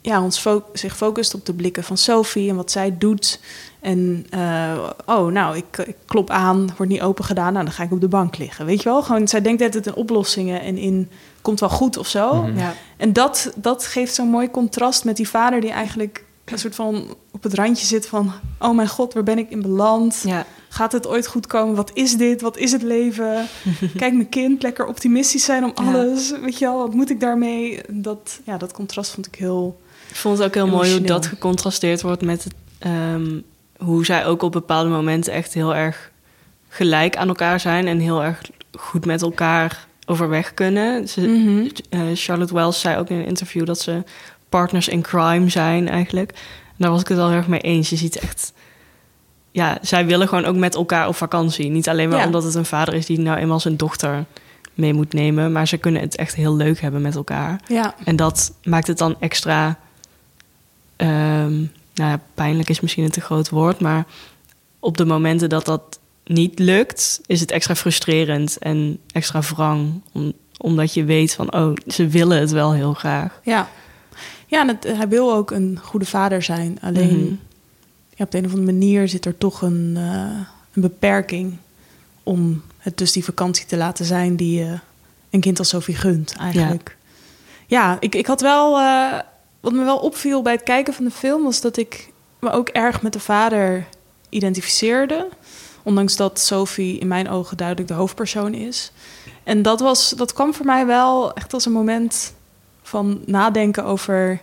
ja, 0.00 0.22
ons 0.22 0.38
fo- 0.38 0.64
zich 0.72 0.96
focust 0.96 1.34
op 1.34 1.46
de 1.46 1.52
blikken 1.54 1.84
van 1.84 1.96
Sophie 1.96 2.50
en 2.50 2.56
wat 2.56 2.70
zij 2.70 2.94
doet. 2.98 3.40
En 3.80 4.26
eh, 4.30 4.88
oh, 5.06 5.26
nou, 5.32 5.56
ik, 5.56 5.78
ik 5.78 5.96
klop 6.06 6.30
aan, 6.30 6.70
wordt 6.76 6.92
niet 6.92 7.00
open 7.02 7.24
gedaan, 7.24 7.52
nou 7.52 7.64
dan 7.64 7.74
ga 7.74 7.82
ik 7.82 7.92
op 7.92 8.00
de 8.00 8.08
bank 8.08 8.38
liggen. 8.38 8.66
Weet 8.66 8.82
je 8.82 8.88
wel? 8.88 9.02
Gewoon, 9.02 9.28
zij 9.28 9.42
denkt 9.42 9.62
altijd 9.62 9.86
in 9.86 9.94
oplossingen 9.94 10.60
en 10.60 10.76
in 10.76 11.10
komt 11.42 11.60
wel 11.60 11.68
goed 11.68 11.96
of 11.96 12.08
zo. 12.08 12.34
Mhm. 12.34 12.58
Ja. 12.58 12.74
En 12.96 13.12
dat, 13.12 13.52
dat 13.56 13.86
geeft 13.86 14.14
zo'n 14.14 14.28
mooi 14.28 14.50
contrast 14.50 15.04
met 15.04 15.16
die 15.16 15.28
vader 15.28 15.60
die 15.60 15.70
eigenlijk 15.70 16.24
een 16.52 16.58
soort 16.58 16.74
van 16.74 17.16
op 17.32 17.42
het 17.42 17.54
randje 17.54 17.86
zit 17.86 18.06
van... 18.06 18.32
oh 18.58 18.74
mijn 18.76 18.88
god, 18.88 19.14
waar 19.14 19.22
ben 19.22 19.38
ik 19.38 19.50
in 19.50 19.62
beland? 19.62 20.22
Ja. 20.26 20.46
Gaat 20.68 20.92
het 20.92 21.06
ooit 21.06 21.26
goed 21.26 21.46
komen? 21.46 21.74
Wat 21.74 21.90
is 21.94 22.16
dit? 22.16 22.40
Wat 22.40 22.56
is 22.56 22.72
het 22.72 22.82
leven? 22.82 23.46
Kijk, 23.96 24.12
mijn 24.12 24.28
kind, 24.28 24.62
lekker 24.62 24.86
optimistisch 24.86 25.44
zijn 25.44 25.64
om 25.64 25.72
Ja. 25.74 25.92
alles. 25.92 26.30
Weet 26.40 26.58
je 26.58 26.64
wel, 26.64 26.78
wat 26.78 26.94
moet 26.94 27.10
ik 27.10 27.20
daarmee? 27.20 27.80
Dat, 27.90 28.40
ja, 28.44 28.56
dat 28.56 28.72
contrast 28.72 29.10
vond 29.10 29.26
ik 29.26 29.34
heel... 29.34 29.80
Ik 30.08 30.16
vond 30.16 30.38
het 30.38 30.46
ook 30.46 30.54
heel 30.54 30.66
mooi 30.68 30.90
hoe 30.92 31.00
dat 31.00 31.26
gecontrasteerd 31.26 32.02
wordt 32.02 32.22
met 32.22 32.44
het, 32.44 32.54
ehm, 32.78 33.40
hoe 33.78 34.04
zij 34.04 34.26
ook 34.26 34.42
op 34.42 34.52
bepaalde 34.52 34.88
momenten 34.90 35.32
echt 35.32 35.54
heel 35.54 35.74
erg 35.74 36.10
gelijk 36.68 37.16
aan 37.16 37.28
elkaar 37.28 37.60
zijn 37.60 37.86
en 37.86 37.98
heel 37.98 38.22
erg 38.24 38.40
goed 38.78 39.04
met 39.06 39.22
elkaar 39.22 39.86
overweg 40.06 40.54
kunnen. 40.54 41.08
Ze, 41.08 41.20
Mhm. 41.20 41.68
eh, 41.90 42.00
Charlotte 42.14 42.54
Wells 42.54 42.80
zei 42.80 42.98
ook 42.98 43.08
in 43.08 43.18
een 43.18 43.26
interview 43.26 43.66
dat 43.66 43.80
ze 43.80 44.02
partners 44.48 44.88
in 44.88 45.02
crime 45.02 45.48
zijn 45.48 45.88
eigenlijk. 45.88 46.30
En 46.30 46.74
daar 46.76 46.90
was 46.90 47.00
ik 47.00 47.08
het 47.08 47.18
al 47.18 47.28
heel 47.28 47.36
erg 47.36 47.46
mee 47.48 47.60
eens. 47.60 47.90
Je 47.90 47.96
ziet 47.96 48.18
echt, 48.18 48.52
ja, 49.50 49.78
zij 49.82 50.06
willen 50.06 50.28
gewoon 50.28 50.44
ook 50.44 50.56
met 50.56 50.74
elkaar 50.74 51.08
op 51.08 51.16
vakantie. 51.16 51.70
Niet 51.70 51.88
alleen 51.88 52.08
maar 52.08 52.18
Ja. 52.18 52.24
omdat 52.26 52.44
het 52.44 52.54
een 52.54 52.64
vader 52.64 52.94
is 52.94 53.06
die 53.06 53.18
nou 53.20 53.38
eenmaal 53.38 53.60
zijn 53.60 53.76
dochter 53.76 54.24
mee 54.74 54.92
moet 54.94 55.12
nemen, 55.12 55.52
maar 55.52 55.68
ze 55.68 55.76
kunnen 55.76 56.00
het 56.02 56.16
echt 56.16 56.34
heel 56.34 56.56
leuk 56.56 56.80
hebben 56.80 57.02
met 57.02 57.14
elkaar. 57.14 57.60
Ja, 57.66 57.94
En 58.04 58.16
dat 58.16 58.52
maakt 58.64 58.86
het 58.86 58.98
dan 58.98 59.16
extra. 59.20 59.78
ehm, 60.96 61.56
nou 61.94 62.10
ja, 62.10 62.20
pijnlijk 62.34 62.68
is 62.68 62.80
misschien 62.80 63.04
een 63.04 63.10
te 63.10 63.20
groot 63.20 63.48
woord, 63.48 63.80
maar 63.80 64.04
op 64.78 64.96
de 64.96 65.04
momenten 65.04 65.48
dat 65.48 65.64
dat 65.64 65.98
niet 66.24 66.58
lukt, 66.58 67.20
is 67.26 67.40
het 67.40 67.50
extra 67.50 67.74
frustrerend 67.74 68.58
en 68.58 68.98
extra 69.12 69.40
wrang. 69.40 70.02
Om, 70.12 70.32
omdat 70.58 70.94
je 70.94 71.04
weet 71.04 71.34
van, 71.34 71.52
oh, 71.54 71.76
ze 71.86 72.06
willen 72.08 72.38
het 72.40 72.50
wel 72.50 72.72
heel 72.72 72.94
graag. 72.94 73.40
ja. 73.44 73.68
Ja, 74.50 74.60
en 74.60 74.68
het, 74.68 74.84
hij 74.84 75.08
wil 75.08 75.34
ook 75.34 75.50
een 75.50 75.78
goede 75.82 76.06
vader 76.06 76.42
zijn. 76.42 76.78
Alleen 76.80 77.20
Mhm. 77.24 77.34
ja, 78.16 78.24
op 78.24 78.30
de 78.30 78.38
een 78.38 78.44
of 78.44 78.52
andere 78.52 78.72
manier 78.72 79.08
zit 79.08 79.24
er 79.26 79.38
toch 79.38 79.62
een, 79.62 79.92
eh, 79.96 80.46
een 80.72 80.82
beperking... 80.82 81.56
om 82.22 82.62
het 82.78 82.98
dus 82.98 83.12
die 83.12 83.24
vakantie 83.24 83.66
te 83.66 83.76
laten 83.76 84.04
zijn 84.04 84.36
die 84.36 84.58
je 84.58 84.78
een 85.30 85.40
kind 85.40 85.58
als 85.58 85.68
Sophie 85.68 85.94
gunt 85.94 86.34
eigenlijk. 86.36 86.96
Ja, 87.66 87.96
ik, 88.00 88.14
ik 88.14 88.26
had 88.26 88.40
wel... 88.40 88.78
eh, 88.78 89.18
wat 89.60 89.72
me 89.72 89.84
wel 89.84 89.98
opviel 89.98 90.42
bij 90.42 90.52
het 90.52 90.62
kijken 90.62 90.94
van 90.94 91.04
de 91.04 91.10
film... 91.10 91.42
was 91.42 91.60
dat 91.60 91.76
ik 91.76 92.12
me 92.38 92.50
ook 92.50 92.68
erg 92.68 93.02
met 93.02 93.12
de 93.12 93.20
vader 93.20 93.86
identificeerde. 94.28 95.28
Ondanks 95.82 96.16
dat 96.16 96.40
Sophie 96.40 96.98
in 96.98 97.08
mijn 97.08 97.28
ogen 97.28 97.56
duidelijk 97.56 97.88
de 97.88 97.94
hoofdpersoon 97.94 98.54
is. 98.54 98.92
En 99.44 99.62
dat, 99.62 99.80
was, 99.80 100.10
dat 100.10 100.32
kwam 100.32 100.54
voor 100.54 100.66
mij 100.66 100.86
wel 100.86 101.34
echt 101.34 101.52
als 101.54 101.66
een 101.66 101.72
moment 101.72 102.32
van 102.88 103.20
nadenken 103.26 103.84
over 103.84 104.40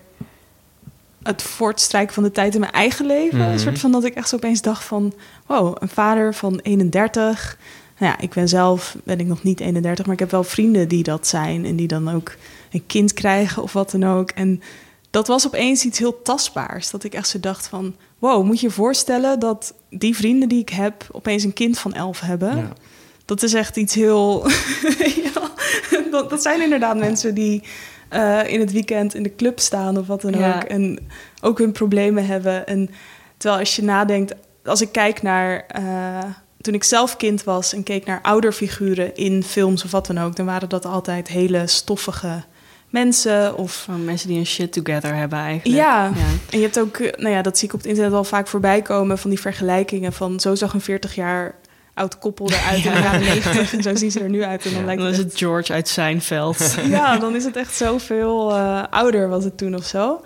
het 1.24 1.42
voortstrijken 1.42 2.14
van 2.14 2.24
de 2.24 2.32
tijd 2.32 2.54
in 2.54 2.60
mijn 2.60 2.72
eigen 2.72 3.06
leven. 3.06 3.38
Mhm. 3.40 3.50
Een 3.50 3.60
soort 3.60 3.80
van 3.80 3.92
dat 3.92 4.04
ik 4.04 4.16
echt 4.16 4.30
zo 4.30 4.36
opeens 4.36 4.62
dacht 4.62 4.84
van... 4.84 5.14
wow, 5.46 5.76
een 5.80 5.90
vader 5.90 6.34
van 6.34 6.60
31. 6.60 7.58
Nou 8.00 8.12
ja, 8.12 8.20
ik 8.20 8.34
ben 8.34 8.48
zelf 8.48 8.96
ben 9.04 9.20
ik 9.20 9.28
nog 9.28 9.44
niet 9.44 9.60
31, 9.60 10.06
maar 10.06 10.14
ik 10.14 10.20
heb 10.20 10.32
wel 10.32 10.44
vrienden 10.44 10.88
die 10.88 11.04
dat 11.04 11.28
zijn... 11.28 11.66
en 11.66 11.76
die 11.76 11.88
dan 11.88 12.12
ook 12.12 12.36
een 12.72 12.86
kind 12.86 13.14
krijgen 13.14 13.64
of 13.64 13.74
wat 13.74 13.92
dan 13.92 14.04
ook. 14.04 14.30
En 14.30 14.62
dat 15.10 15.28
was 15.28 15.46
opeens 15.46 15.86
iets 15.86 16.00
heel 16.00 16.22
tastbaars. 16.22 16.90
Dat 16.90 17.04
ik 17.04 17.14
echt 17.14 17.28
zo 17.28 17.40
dacht 17.40 17.68
van... 17.68 17.96
wow, 18.20 18.46
moet 18.46 18.60
je 18.60 18.68
je 18.68 18.74
voorstellen 18.74 19.40
dat 19.40 19.74
die 19.90 20.16
vrienden 20.16 20.50
die 20.50 20.62
ik 20.62 20.70
heb... 20.70 21.08
opeens 21.12 21.44
een 21.44 21.54
kind 21.54 21.80
van 21.80 21.94
11 21.94 22.20
hebben... 22.20 22.58
Ja. 22.58 22.74
Dat 23.26 23.44
is 23.44 23.54
echt 23.54 23.78
iets 23.78 23.94
heel. 23.94 24.48
ja, 25.34 25.52
dat, 26.12 26.30
dat 26.30 26.42
zijn 26.42 26.62
inderdaad 26.62 26.98
mensen 26.98 27.34
die 27.34 27.64
eh, 28.16 28.54
in 28.54 28.60
het 28.60 28.72
weekend 28.72 29.14
in 29.16 29.24
de 29.24 29.36
club 29.36 29.60
staan 29.60 29.98
of 29.98 30.08
wat 30.08 30.22
dan 30.22 30.34
Ja. 30.38 30.56
ook. 30.56 30.64
En 30.64 31.00
ook 31.42 31.58
hun 31.58 31.72
problemen 31.72 32.26
hebben. 32.26 32.68
En 32.68 32.90
terwijl 33.38 33.60
als 33.62 33.76
je 33.76 33.84
nadenkt, 33.84 34.34
als 34.64 34.82
ik 34.82 34.92
kijk 34.92 35.22
naar. 35.22 35.66
eh, 35.68 36.24
toen 36.62 36.74
ik 36.74 36.84
zelf 36.84 37.18
kind 37.18 37.44
was 37.44 37.74
en 37.74 37.84
keek 37.84 38.06
naar 38.06 38.20
ouderfiguren 38.22 39.16
in 39.16 39.44
films 39.44 39.84
of 39.84 39.92
wat 39.92 40.06
dan 40.08 40.18
ook, 40.20 40.36
dan 40.36 40.46
waren 40.46 40.70
dat 40.70 40.86
altijd 40.86 41.28
hele 41.28 41.68
stoffige 41.68 42.44
mensen. 42.90 43.58
Of 43.58 43.74
Van 43.84 44.06
mensen 44.06 44.28
die 44.28 44.38
een 44.38 44.46
shit 44.46 44.72
together 44.74 45.16
hebben 45.16 45.40
eigenlijk. 45.40 45.82
ja. 45.82 46.06
En 46.52 46.58
je 46.58 46.64
hebt 46.64 46.80
ook, 46.80 46.98
eh, 46.98 47.20
nou 47.22 47.34
ja, 47.36 47.42
dat 47.42 47.58
zie 47.58 47.68
ik 47.68 47.74
op 47.74 47.80
het 47.80 47.90
internet 47.90 48.14
al 48.14 48.24
vaak 48.24 48.48
voorbij 48.48 48.82
komen 48.82 49.18
van 49.18 49.30
die 49.30 49.40
vergelijkingen 49.40 50.14
van 50.14 50.40
zo 50.40 50.56
zag 50.56 50.74
een 50.74 50.82
40 50.82 51.16
jaar 51.16 51.56
oud 51.96 52.18
koppel 52.20 52.50
eruit 52.52 52.86
in 52.86 52.92
de 52.94 53.00
jaren 53.00 53.20
90 53.22 53.74
en 53.74 53.84
zo 53.84 53.96
zien 53.96 54.12
ze 54.12 54.20
er 54.20 54.30
nu 54.30 54.44
uit. 54.44 54.66
En 54.66 54.74
dan 54.74 54.86
lijkt 54.86 55.02
Dan 55.02 55.10
het 55.12 55.18
is 55.20 55.24
echt- 55.24 55.32
het 55.32 55.42
George 55.42 55.74
uit 55.74 55.88
Seinfeld. 55.88 56.76
ja, 56.90 57.18
dan 57.18 57.36
is 57.36 57.44
het 57.44 57.56
echt 57.56 57.76
zoveel 57.76 58.52
eh 58.56 58.84
ouder 58.90 59.30
was 59.30 59.44
het 59.44 59.58
toen 59.58 59.76
of 59.76 59.86
zo. 59.86 60.22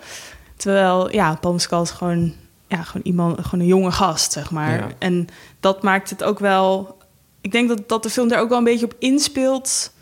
Terwijl, 0.56 1.12
ja, 1.12 1.34
Paul 1.40 1.52
Mescal 1.52 1.82
is 1.82 1.90
gewoon, 1.90 2.34
ja, 2.68 2.82
gewoon 2.82 3.02
iemand, 3.06 3.44
gewoon 3.44 3.60
een 3.60 3.66
jonge 3.66 3.90
gast, 3.90 4.32
zeg 4.32 4.50
maar. 4.50 4.72
Ja. 4.78 4.86
En 4.98 5.26
dat 5.60 5.82
maakt 5.82 6.10
het 6.10 6.24
ook 6.24 6.38
wel 6.38 6.98
ik 7.40 7.52
denk 7.52 7.68
dat, 7.68 7.88
dat 7.88 8.02
de 8.02 8.10
film 8.10 8.28
daar 8.28 8.40
ook 8.40 8.48
wel 8.48 8.58
een 8.58 8.64
beetje 8.64 8.84
op 8.84 8.94
inspeelt... 8.98 9.92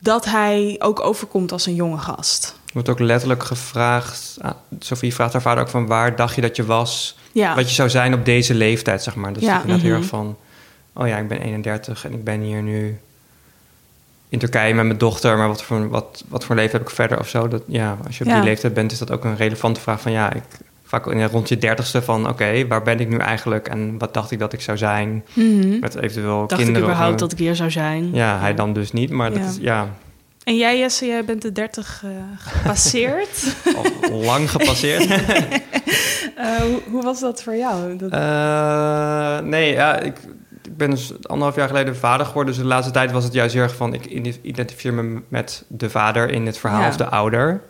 dat 0.00 0.24
hij 0.24 0.76
ook 0.78 1.00
overkomt 1.00 1.52
als 1.52 1.66
een 1.66 1.74
jonge 1.74 1.98
gast. 1.98 2.54
Er 2.66 2.72
wordt 2.72 2.88
ook 2.88 2.98
letterlijk 2.98 3.42
gevraagd... 3.44 4.36
ah, 4.40 4.50
Sophie 4.78 5.14
vraagt 5.14 5.32
haar 5.32 5.42
vader 5.42 5.62
ook 5.62 5.68
van... 5.70 5.86
waar 5.86 6.16
dacht 6.16 6.34
je 6.34 6.40
dat 6.40 6.56
je 6.56 6.64
was? 6.64 7.18
Ja, 7.32 7.54
Wat 7.54 7.68
je 7.68 7.74
zou 7.74 7.90
zijn 7.90 8.14
op 8.14 8.24
deze 8.24 8.54
leeftijd, 8.54 9.02
zeg 9.02 9.14
maar. 9.14 9.32
Dus 9.32 9.42
Ja. 9.42 9.48
ja. 9.48 9.60
inderdaad 9.60 9.80
heel 9.82 9.90
Mhm. 9.92 10.00
erg 10.00 10.08
van... 10.10 10.36
oh 10.92 11.06
ja, 11.08 11.16
ik 11.16 11.28
ben 11.28 11.40
31 11.40 12.04
en 12.04 12.12
ik 12.12 12.24
ben 12.24 12.40
hier 12.40 12.62
nu 12.62 12.98
in 14.28 14.38
Turkije 14.38 14.74
met 14.74 14.84
mijn 14.86 14.98
dochter... 14.98 15.36
maar 15.36 15.48
wat 15.48 15.62
voor, 15.62 15.88
wat, 15.88 16.24
wat 16.28 16.44
voor 16.44 16.54
leven 16.56 16.78
heb 16.78 16.88
ik 16.88 16.94
verder 16.94 17.18
of 17.18 17.28
zo? 17.28 17.48
Dat, 17.48 17.62
ja, 17.66 17.96
als 18.06 18.18
je 18.18 18.24
op 18.24 18.30
Ja. 18.30 18.36
die 18.36 18.44
leeftijd 18.44 18.74
bent, 18.74 18.92
is 18.92 18.98
dat 18.98 19.10
ook 19.10 19.24
een 19.24 19.36
relevante 19.36 19.80
vraag 19.80 20.00
van... 20.00 20.12
ja, 20.12 20.32
ik, 20.32 20.42
vaak 20.84 21.06
in- 21.06 21.24
rond 21.26 21.48
je 21.48 21.58
dertigste 21.58 22.02
van... 22.02 22.28
oké, 22.28 22.66
waar 22.66 22.82
ben 22.82 23.00
ik 23.00 23.08
nu 23.08 23.16
eigenlijk 23.16 23.68
en 23.68 23.98
wat 23.98 24.14
dacht 24.14 24.30
ik 24.30 24.38
dat 24.38 24.52
ik 24.52 24.60
zou 24.60 24.78
zijn? 24.78 25.24
Mhm. 25.32 25.78
Met 25.78 25.94
eventueel 25.94 26.38
Dacht 26.38 26.50
ik 26.50 26.56
kinderen. 26.56 26.82
of 26.82 26.94
überhaupt 26.94 27.18
dat 27.18 27.32
ik 27.32 27.38
hier 27.38 27.56
zou 27.56 27.70
zijn? 27.70 28.14
Ja, 28.14 28.38
hij 28.38 28.54
dan 28.54 28.72
dus 28.72 28.92
niet, 28.92 29.10
maar 29.10 29.32
Ja. 29.32 29.38
dat 29.38 29.48
is 29.50 29.56
ja, 29.60 29.88
En 30.44 30.56
jij, 30.56 30.78
Jesse, 30.78 31.06
jij 31.06 31.24
bent 31.24 31.42
de 31.42 31.52
30 31.52 32.02
eh, 32.04 32.10
gepasseerd. 32.38 33.54
lang 34.30 34.50
gepasseerd. 34.50 35.08
Eh, 36.36 36.56
hoe, 36.56 36.80
hoe 36.90 37.02
was 37.02 37.20
dat 37.20 37.42
voor 37.42 37.56
jou? 37.56 37.96
Dat, 37.96 38.10
Eh, 38.10 39.38
nee, 39.38 39.72
ja, 39.72 39.98
ik 39.98 40.14
ben 40.80 40.90
dus 40.90 41.12
anderhalf 41.22 41.56
jaar 41.56 41.68
geleden 41.68 41.96
vader 41.96 42.26
geworden. 42.26 42.54
Dus 42.54 42.62
de 42.62 42.68
laatste 42.68 42.92
tijd 42.92 43.12
was 43.12 43.24
het 43.24 43.32
juist 43.32 43.54
heel 43.54 43.62
erg 43.62 43.74
van... 43.74 43.94
ik 43.94 44.04
identificeer 44.42 44.94
me 44.94 45.20
met 45.28 45.64
de 45.68 45.90
vader 45.90 46.30
in 46.30 46.46
het 46.46 46.58
verhaal 46.58 46.80
Ja. 46.80 46.88
of 46.88 46.96
de 46.96 47.08
ouder. 47.08 47.62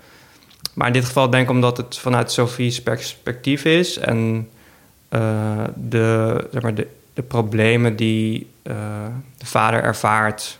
Maar 0.74 0.86
in 0.86 0.92
dit 0.92 1.04
geval 1.04 1.30
denk 1.30 1.44
ik 1.44 1.50
omdat 1.50 1.76
het 1.76 1.98
vanuit 1.98 2.32
Sophie's 2.32 2.82
perspectief 2.82 3.64
is... 3.64 3.98
en 3.98 4.48
eh, 5.08 5.64
de, 5.74 6.48
zeg 6.52 6.62
maar, 6.62 6.74
de, 6.74 6.86
de 7.14 7.22
problemen 7.22 7.96
die 7.96 8.46
eh, 8.62 8.74
de 9.38 9.46
vader 9.46 9.82
ervaart... 9.82 10.58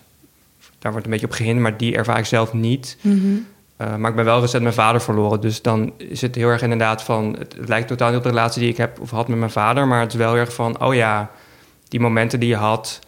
daar 0.79 0.91
wordt 0.93 1.07
een 1.07 1.13
beetje 1.13 1.27
op 1.27 1.33
gehinderd, 1.33 1.63
maar 1.63 1.77
die 1.77 1.97
ervaar 1.97 2.19
ik 2.19 2.27
zelf 2.27 2.53
niet... 2.53 2.97
Mhm. 3.01 3.37
Uh, 3.81 3.97
maar 3.97 4.11
ik 4.11 4.17
ben 4.17 4.25
wel 4.25 4.41
recent 4.41 4.63
mijn 4.63 4.75
vader 4.75 5.01
verloren. 5.01 5.41
Dus 5.41 5.63
dan 5.63 5.93
is 5.97 6.21
het 6.21 6.35
heel 6.35 6.49
erg 6.49 6.63
inderdaad 6.63 7.03
van... 7.03 7.37
Het, 7.39 7.55
het 7.59 7.69
lijkt 7.69 7.89
totaal 7.89 8.09
niet 8.09 8.17
op 8.17 8.23
de 8.23 8.29
relatie 8.29 8.61
die 8.61 8.71
ik 8.71 8.77
heb 8.77 9.01
of 9.01 9.11
had 9.11 9.29
met 9.29 9.39
mijn 9.39 9.51
vader. 9.51 9.87
Maar 9.87 10.01
het 10.01 10.13
is 10.13 10.19
wel 10.19 10.33
heel 10.33 10.41
erg 10.41 10.55
van... 10.55 10.83
Oh 10.83 10.95
ja, 10.95 11.31
die 11.91 12.01
momenten 12.01 12.41
die 12.41 12.49
je 12.49 12.57
had... 12.57 12.99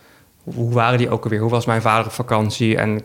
Hoe, 0.43 0.73
waren 0.73 0.99
die 0.99 1.11
ook 1.11 1.25
alweer? 1.25 1.41
Hoe 1.41 1.51
was 1.51 1.67
mijn 1.67 1.83
vader 1.83 2.07
op 2.07 2.13
vakantie? 2.13 2.77
En 2.77 3.01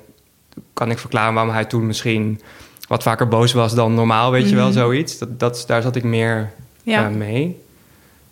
kan 0.74 0.92
ik 0.92 1.00
verklaren 1.00 1.34
waarom 1.34 1.54
hij 1.54 1.66
toen 1.66 1.86
misschien... 1.86 2.42
wat 2.88 3.04
vaker 3.04 3.28
boos 3.28 3.54
was 3.54 3.74
dan 3.76 3.94
normaal, 3.94 4.32
weet 4.32 4.50
je 4.50 4.56
wel, 4.56 4.66
Mhm. 4.68 4.78
zoiets. 4.78 5.18
Dat, 5.18 5.40
dat, 5.40 5.64
daar 5.68 5.82
zat 5.82 5.96
ik 5.96 6.04
meer 6.04 6.52
ja. 6.84 7.06
eh, 7.10 7.16
mee. 7.16 7.62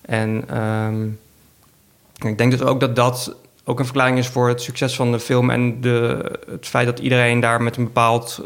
En 0.02 0.44
ehm, 0.50 1.04
ik 2.30 2.38
denk 2.38 2.52
dus 2.52 2.62
ook 2.62 2.80
dat 2.80 2.96
dat 2.96 3.36
ook 3.64 3.80
een 3.80 3.86
verklaring 3.86 4.18
is 4.18 4.28
voor 4.28 4.48
het 4.48 4.62
succes 4.62 4.96
van 4.96 5.12
de 5.12 5.20
film 5.20 5.50
en 5.50 5.82
de, 5.82 6.32
het 6.50 6.68
feit 6.68 6.86
dat 6.86 7.00
iedereen 7.00 7.40
daar 7.40 7.62
met 7.62 7.78
een 7.78 7.84
bepaald 7.84 8.42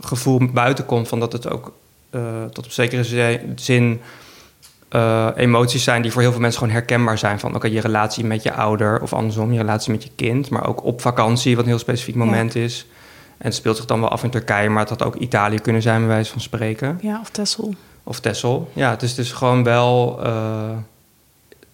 gevoel 0.00 0.40
buiten 0.52 0.86
komt. 0.86 1.08
Van 1.08 1.20
dat 1.20 1.32
het 1.32 1.50
ook 1.50 1.72
eh, 2.10 2.44
tot 2.52 2.64
op 2.64 2.70
zekere 2.70 3.04
zi- 3.04 3.40
zin 3.56 4.00
eh, 4.90 5.28
emoties 5.36 5.84
zijn 5.84 6.02
die 6.02 6.12
voor 6.12 6.20
heel 6.22 6.30
veel 6.30 6.40
mensen 6.40 6.58
gewoon 6.60 6.74
herkenbaar 6.74 7.18
zijn. 7.18 7.38
Van 7.40 7.54
oké, 7.54 7.66
je 7.66 7.80
relatie 7.80 8.24
met 8.24 8.42
je 8.42 8.52
ouder 8.52 9.00
of 9.02 9.12
andersom, 9.12 9.52
je 9.52 9.58
relatie 9.58 9.92
met 9.92 10.02
je 10.02 10.10
kind. 10.16 10.50
Maar 10.50 10.66
ook 10.66 10.84
op 10.84 11.00
vakantie, 11.00 11.54
wat 11.56 11.64
een 11.64 11.70
heel 11.70 11.78
specifiek 11.78 12.14
Ja. 12.14 12.24
moment 12.24 12.54
is. 12.54 12.86
En 13.38 13.46
het 13.46 13.54
speelt 13.54 13.76
zich 13.76 13.86
dan 13.86 14.00
wel 14.00 14.08
af 14.08 14.24
in 14.24 14.30
Turkije, 14.30 14.68
maar 14.68 14.80
het 14.80 14.88
had 14.88 15.02
ook 15.04 15.14
Italië 15.16 15.58
kunnen 15.58 15.82
zijn, 15.82 15.98
bij 15.98 16.08
wijze 16.08 16.32
van 16.32 16.40
spreken. 16.40 16.98
ja, 17.02 17.18
of 17.20 17.30
Tessel. 17.30 17.74
Of 18.04 18.20
Texel. 18.20 18.70
Ja, 18.72 18.90
het 18.90 19.02
is 19.02 19.14
dus 19.14 19.32
gewoon 19.32 19.62
wel... 19.64 20.20
eh, 20.24 20.32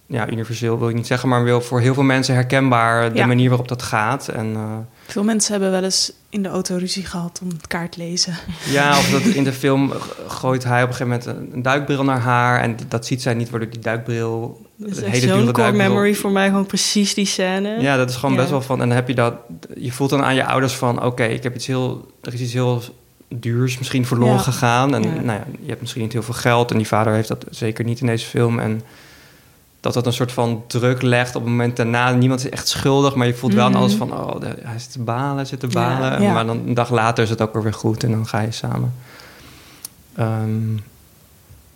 ja, 0.05 0.29
universeel 0.29 0.79
wil 0.79 0.89
ik 0.89 0.95
niet 0.95 1.07
zeggen... 1.07 1.29
maar 1.29 1.43
wel 1.43 1.61
voor 1.61 1.79
heel 1.79 1.93
veel 1.93 2.03
mensen 2.03 2.33
herkenbaar... 2.35 3.09
de 3.11 3.17
Ja. 3.17 3.25
manier 3.25 3.49
waarop 3.49 3.67
dat 3.67 3.81
gaat. 3.81 4.27
En 4.27 4.51
eh, 4.55 4.61
Veel 5.07 5.23
mensen 5.23 5.51
hebben 5.51 5.71
wel 5.71 5.83
eens 5.83 6.11
in 6.29 6.43
de 6.43 6.49
auto 6.49 6.75
ruzie 6.75 7.05
gehad 7.05 7.39
om 7.43 7.49
het 7.49 7.67
kaart 7.67 7.97
lezen. 7.97 8.35
ja, 8.69 8.97
of 8.97 9.09
dat 9.09 9.21
in 9.21 9.43
de 9.43 9.53
film 9.53 9.93
gooit 10.27 10.63
hij 10.63 10.83
op 10.83 10.89
een 10.89 10.95
gegeven 10.95 11.21
moment... 11.33 11.53
een, 11.53 11.61
duikbril 11.61 12.03
naar 12.03 12.19
haar... 12.19 12.61
en 12.61 12.77
dat 12.87 13.05
ziet 13.05 13.21
zij 13.21 13.33
niet, 13.33 13.49
waardoor 13.49 13.69
die 13.69 13.79
duikbril... 13.79 14.61
Dat 14.75 14.97
is 14.97 15.21
zo'n 15.23 15.51
core 15.51 15.71
memory 15.71 16.13
voor 16.15 16.31
mij, 16.31 16.47
gewoon 16.47 16.65
precies 16.65 17.13
die 17.13 17.25
scène. 17.25 17.81
Ja, 17.81 17.97
dat 17.97 18.09
is 18.09 18.15
gewoon 18.15 18.31
Ja. 18.35 18.39
best 18.39 18.51
wel 18.51 18.61
van... 18.61 18.81
en 18.81 18.87
dan 18.87 18.97
heb 18.97 19.07
je 19.07 19.13
dat... 19.15 19.33
je 19.77 19.91
voelt 19.91 20.09
dan 20.09 20.23
aan 20.23 20.35
je 20.35 20.45
ouders 20.45 20.73
van... 20.73 21.03
oké, 21.03 21.23
ik 21.23 21.43
heb 21.43 21.55
iets 21.55 21.67
heel... 21.67 22.11
er 22.21 22.33
is 22.33 22.39
iets 22.41 22.53
heel 22.53 22.81
duurs 23.29 23.77
misschien 23.77 24.05
verloren 24.05 24.33
Ja. 24.35 24.39
gegaan. 24.41 24.95
En 24.95 25.03
Ja. 25.03 25.09
nou 25.09 25.25
ja, 25.39 25.45
je 25.61 25.67
hebt 25.69 25.81
misschien 25.81 26.01
niet 26.01 26.13
heel 26.13 26.23
veel 26.23 26.33
geld... 26.33 26.71
en 26.71 26.77
die 26.77 26.87
vader 26.87 27.13
heeft 27.13 27.27
dat 27.27 27.45
zeker 27.49 27.85
niet 27.85 27.99
in 27.99 28.07
deze 28.07 28.25
film. 28.25 28.59
En 28.59 28.81
dat 29.93 30.03
dat 30.03 30.05
een 30.05 30.17
soort 30.17 30.31
van 30.31 30.63
druk 30.67 31.01
legt 31.01 31.35
op 31.35 31.41
het 31.41 31.51
moment 31.51 31.75
daarna. 31.75 32.11
Niemand 32.11 32.39
is 32.43 32.49
echt 32.49 32.67
schuldig, 32.67 33.15
maar 33.15 33.27
je 33.27 33.33
voelt 33.33 33.53
wel 33.53 33.63
aan 33.65 33.71
Mhm. 33.71 33.79
alles 33.79 33.93
van... 33.93 34.13
oh, 34.13 34.39
de- 34.39 34.55
hij 34.61 34.79
zit 34.79 34.91
te 34.91 34.99
balen, 35.01 35.35
hij 35.35 35.45
zit 35.45 35.59
te 35.59 35.67
balen. 35.67 36.21
ja. 36.21 36.33
Maar 36.33 36.45
dan 36.45 36.61
een 36.67 36.73
dag 36.73 36.89
later 36.89 37.23
is 37.23 37.29
het 37.29 37.41
ook 37.41 37.61
weer 37.63 37.73
goed 37.73 38.03
en 38.03 38.11
dan 38.11 38.27
ga 38.27 38.39
je 38.39 38.51
samen. 38.51 38.93
Ehm, 40.15 40.77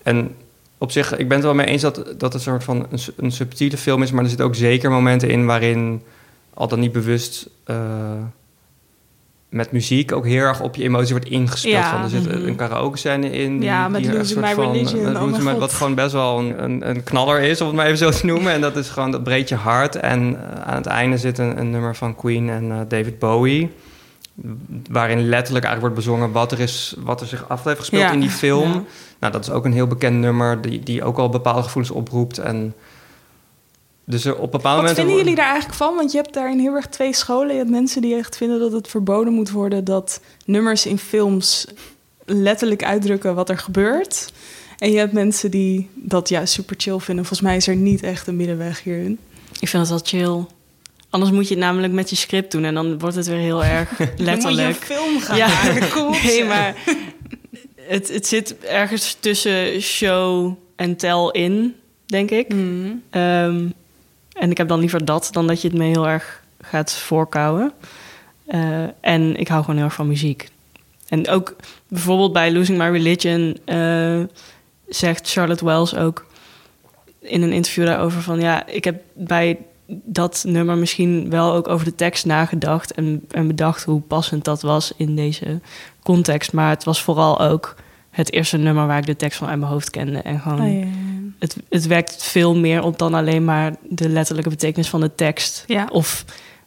en 0.04 0.36
op 0.78 0.91
zich, 0.91 1.17
ik 1.17 1.28
ben 1.28 1.38
het 1.38 1.45
wel 1.45 1.56
mee 1.56 1.65
eens 1.65 1.82
dat, 1.82 1.95
dat 1.95 2.21
het 2.21 2.34
een 2.34 2.39
soort 2.39 2.63
van 2.63 2.88
een 3.17 3.32
subtiele 3.32 3.78
film 3.78 4.04
is... 4.04 4.12
maar 4.12 4.24
er 4.24 4.30
zitten 4.30 4.47
ook 4.47 4.56
zeker 4.56 4.91
momenten 4.91 5.30
in 5.30 5.45
waarin 5.45 6.02
al 6.54 6.67
dan 6.67 6.80
niet 6.80 6.91
bewust... 6.91 7.50
eh, 7.63 7.76
met 9.52 9.72
muziek 9.72 10.12
ook 10.12 10.26
heel 10.26 10.44
erg 10.44 10.62
op 10.62 10.76
je 10.76 10.84
emotie 10.84 11.12
wordt 11.12 11.30
ingespeeld. 11.30 11.74
Ja, 11.74 11.92
van, 11.92 12.04
er 12.04 12.10
zit 12.10 12.26
mhm. 12.26 12.48
een 12.48 12.56
karaoke 12.56 12.98
scène 12.98 13.32
in. 13.32 13.60
Die, 13.60 13.70
Ja, 13.70 13.88
met 13.88 14.02
die 14.04 14.12
My 14.12 14.54
van- 14.54 14.72
Religion, 14.72 15.04
met 15.04 15.16
oh 15.16 15.38
My-. 15.38 15.58
Wat 15.58 15.74
gewoon 15.74 15.96
best 15.96 16.12
wel 16.12 16.40
een, 16.40 16.64
een, 16.64 16.90
een 16.90 17.04
knaller 17.04 17.42
is, 17.42 17.62
om 17.62 17.68
het 17.68 17.76
maar 17.76 17.86
even 17.86 17.98
zo 17.98 18.10
te 18.10 18.26
noemen. 18.26 18.52
En 18.54 18.62
dat 18.62 18.76
is 18.76 18.90
gewoon, 18.90 19.12
dat 19.12 19.24
breekt 19.24 19.50
je 19.50 19.56
hart. 19.56 19.96
En 19.96 20.36
eh, 20.36 20.62
aan 20.62 20.76
het 20.76 20.86
einde 20.86 21.18
zit 21.18 21.38
een, 21.38 21.60
een 21.60 21.70
nummer 21.70 21.96
van 21.96 22.16
Queen 22.16 22.50
en 22.50 22.72
eh, 22.72 22.78
David 22.88 23.20
Bowie. 23.20 23.72
Waarin 24.90 25.30
letterlijk 25.30 25.66
eigenlijk 25.66 25.80
wordt 25.80 25.96
bezongen 25.96 26.32
wat 26.32 26.52
er, 26.52 26.60
is, 26.60 26.96
wat 27.00 27.22
er 27.22 27.28
zich 27.28 27.50
af 27.50 27.64
heeft 27.64 27.80
gespeeld 27.80 28.02
Ja, 28.02 28.12
in 28.12 28.20
die 28.20 28.30
film. 28.30 28.72
ja. 28.72 28.84
Nou, 29.20 29.34
dat 29.34 29.44
is 29.44 29.50
ook 29.50 29.66
een 29.66 29.74
heel 29.74 29.88
bekend 29.88 30.20
nummer 30.20 30.62
die, 30.62 30.80
die 30.80 31.04
ook 31.04 31.18
al 31.18 31.30
bepaalde 31.30 31.64
gevoelens 31.64 31.94
oproept. 31.94 32.38
En 32.38 32.74
dus 34.06 34.26
er 34.26 34.38
op 34.38 34.52
bepaalde 34.52 34.68
Wat 34.68 34.76
momenten... 34.76 34.96
vinden 35.04 35.18
jullie 35.18 35.36
daar 35.36 35.46
eigenlijk 35.50 35.76
van? 35.78 35.96
Want 35.96 36.12
je 36.12 36.18
hebt 36.18 36.34
daarin 36.34 36.60
heel 36.60 36.76
erg 36.76 36.88
twee 36.88 37.14
scholen. 37.14 37.52
Je 37.52 37.58
hebt 37.58 37.70
mensen 37.70 38.02
die 38.02 38.16
echt 38.16 38.38
vinden 38.38 38.60
dat 38.60 38.72
het 38.72 38.88
verboden 38.88 39.34
moet 39.34 39.52
worden... 39.52 39.84
dat 39.84 40.22
nummers 40.46 40.86
in 40.86 40.98
films 40.98 41.66
letterlijk 42.26 42.84
uitdrukken 42.84 43.36
wat 43.36 43.50
er 43.50 43.58
gebeurt. 43.58 44.32
En 44.78 44.92
je 44.92 44.98
hebt 44.98 45.14
mensen 45.14 45.52
die 45.52 45.90
dat 45.94 46.30
juist 46.30 46.54
super 46.54 46.76
chill 46.80 47.00
vinden. 47.00 47.26
Volgens 47.26 47.42
mij 47.50 47.56
is 47.56 47.68
er 47.68 47.76
niet 47.76 48.04
echt 48.04 48.28
een 48.28 48.36
middenweg 48.36 48.84
hierin. 48.84 49.20
Ik 49.60 49.68
vind 49.68 49.88
het 49.88 49.90
wel 49.90 50.22
chill. 50.22 50.46
Anders 51.10 51.32
moet 51.32 51.48
je 51.48 51.54
het 51.54 51.64
namelijk 51.64 51.94
met 51.94 52.10
je 52.10 52.16
script 52.16 52.52
doen 52.52 52.64
en 52.64 52.74
dan 52.74 53.00
wordt 53.00 53.16
het 53.16 53.28
weer 53.28 53.38
heel 53.38 53.64
erg 53.78 53.90
Dan 53.98 54.08
moet 54.08 54.18
je 54.18 54.24
letterlijk. 54.24 54.76
een 54.90 54.96
film 54.96 55.20
gaan 55.20 55.38
Ja, 55.38 55.48
maken. 55.48 55.90
Kom 55.94 56.08
op, 56.08 56.22
nee, 56.24 56.44
maar 56.46 56.76
het, 57.76 58.14
het 58.14 58.28
zit 58.28 58.58
ergens 58.60 59.18
tussen 59.20 59.82
show 59.82 60.54
en 60.76 60.96
tell 60.96 61.30
in, 61.32 61.76
denk 62.06 62.30
ik. 62.32 62.54
Mm. 62.54 63.02
Ehm, 63.10 63.66
en 64.41 64.51
ik 64.51 64.58
heb 64.58 64.67
dan 64.67 64.80
liever 64.80 65.06
dat 65.06 65.30
dan 65.32 65.47
dat 65.47 65.62
je 65.62 65.67
het 65.67 65.77
me 65.77 65.84
heel 65.84 66.08
erg 66.08 66.43
gaat 66.62 66.93
voorkouwen. 66.93 67.71
Eh, 68.45 68.84
en 69.01 69.36
ik 69.36 69.47
hou 69.47 69.62
gewoon 69.62 69.75
heel 69.75 69.86
erg 69.86 69.93
van 69.95 70.08
muziek. 70.08 70.49
En 71.08 71.30
ook 71.30 71.56
bijvoorbeeld 71.88 72.34
bij 72.34 72.54
Losing 72.54 72.77
My 72.77 72.89
Religion 72.89 73.58
eh, 73.65 74.19
zegt 74.88 75.32
Charlotte 75.32 75.65
Wells 75.65 75.95
ook 75.95 76.25
in 77.19 77.41
een 77.41 77.51
interview 77.51 77.86
daarover 77.86 78.21
van 78.21 78.39
ja, 78.39 78.67
ik 78.67 78.84
heb 78.84 79.01
bij 79.13 79.58
dat 79.88 80.43
nummer 80.47 80.77
misschien 80.77 81.30
wel 81.30 81.54
ook 81.54 81.67
over 81.67 81.86
de 81.86 81.95
tekst 81.95 82.25
nagedacht 82.25 82.93
en, 82.93 83.25
en 83.32 83.47
bedacht 83.47 83.84
hoe 83.84 84.01
passend 84.01 84.45
dat 84.45 84.62
was 84.62 84.93
in 84.97 85.15
deze 85.15 85.60
context. 86.04 86.54
Maar 86.54 86.69
het 86.69 86.84
was 86.84 87.01
vooral 87.01 87.39
ook 87.39 87.75
het 88.12 88.34
eerste 88.34 88.58
nummer 88.58 88.88
waar 88.88 88.97
ik 88.97 89.06
de 89.06 89.15
tekst 89.15 89.38
van 89.38 89.47
uit 89.47 89.60
mijn 89.60 89.71
hoofd 89.71 89.89
kende 89.89 90.19
en 90.19 90.39
gewoon 90.39 90.62
Oh, 90.62 90.80
ja, 90.80 90.86
het, 91.39 91.56
het 91.69 91.88
werkt 91.88 92.24
veel 92.24 92.56
meer 92.56 92.84
op 92.84 92.97
dan 92.97 93.13
alleen 93.13 93.45
maar 93.45 93.76
de 93.89 94.10
letterlijke 94.10 94.50
betekenis 94.50 94.89
van 94.89 95.02
de 95.02 95.15
tekst. 95.15 95.63
Ja. 95.67 95.88
Of, 95.91 96.26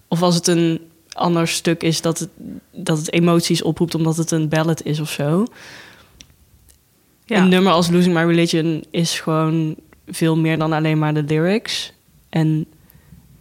of 0.09 0.23
als 0.23 0.35
het 0.35 0.47
een 0.47 0.81
ander 1.13 1.49
stuk 1.49 1.83
is 1.83 2.01
dat 2.01 2.19
het, 2.19 2.29
dat 2.71 2.99
het 2.99 3.13
emoties 3.13 3.63
oproept 3.63 3.95
omdat 3.95 4.17
het 4.17 4.31
een 4.31 4.49
ballad 4.49 4.83
is 4.83 5.01
of 5.01 5.11
zo. 5.11 5.47
Ja. 7.25 7.39
Een 7.39 7.49
nummer 7.49 7.73
als 7.73 7.91
Losing 7.91 8.15
My 8.15 8.23
Religion 8.25 8.85
is 8.91 9.21
gewoon 9.21 9.75
veel 10.09 10.37
meer 10.37 10.59
dan 10.59 10.73
alleen 10.73 10.99
maar 10.99 11.15
de 11.15 11.23
lyrics. 11.23 11.93
En 12.29 12.67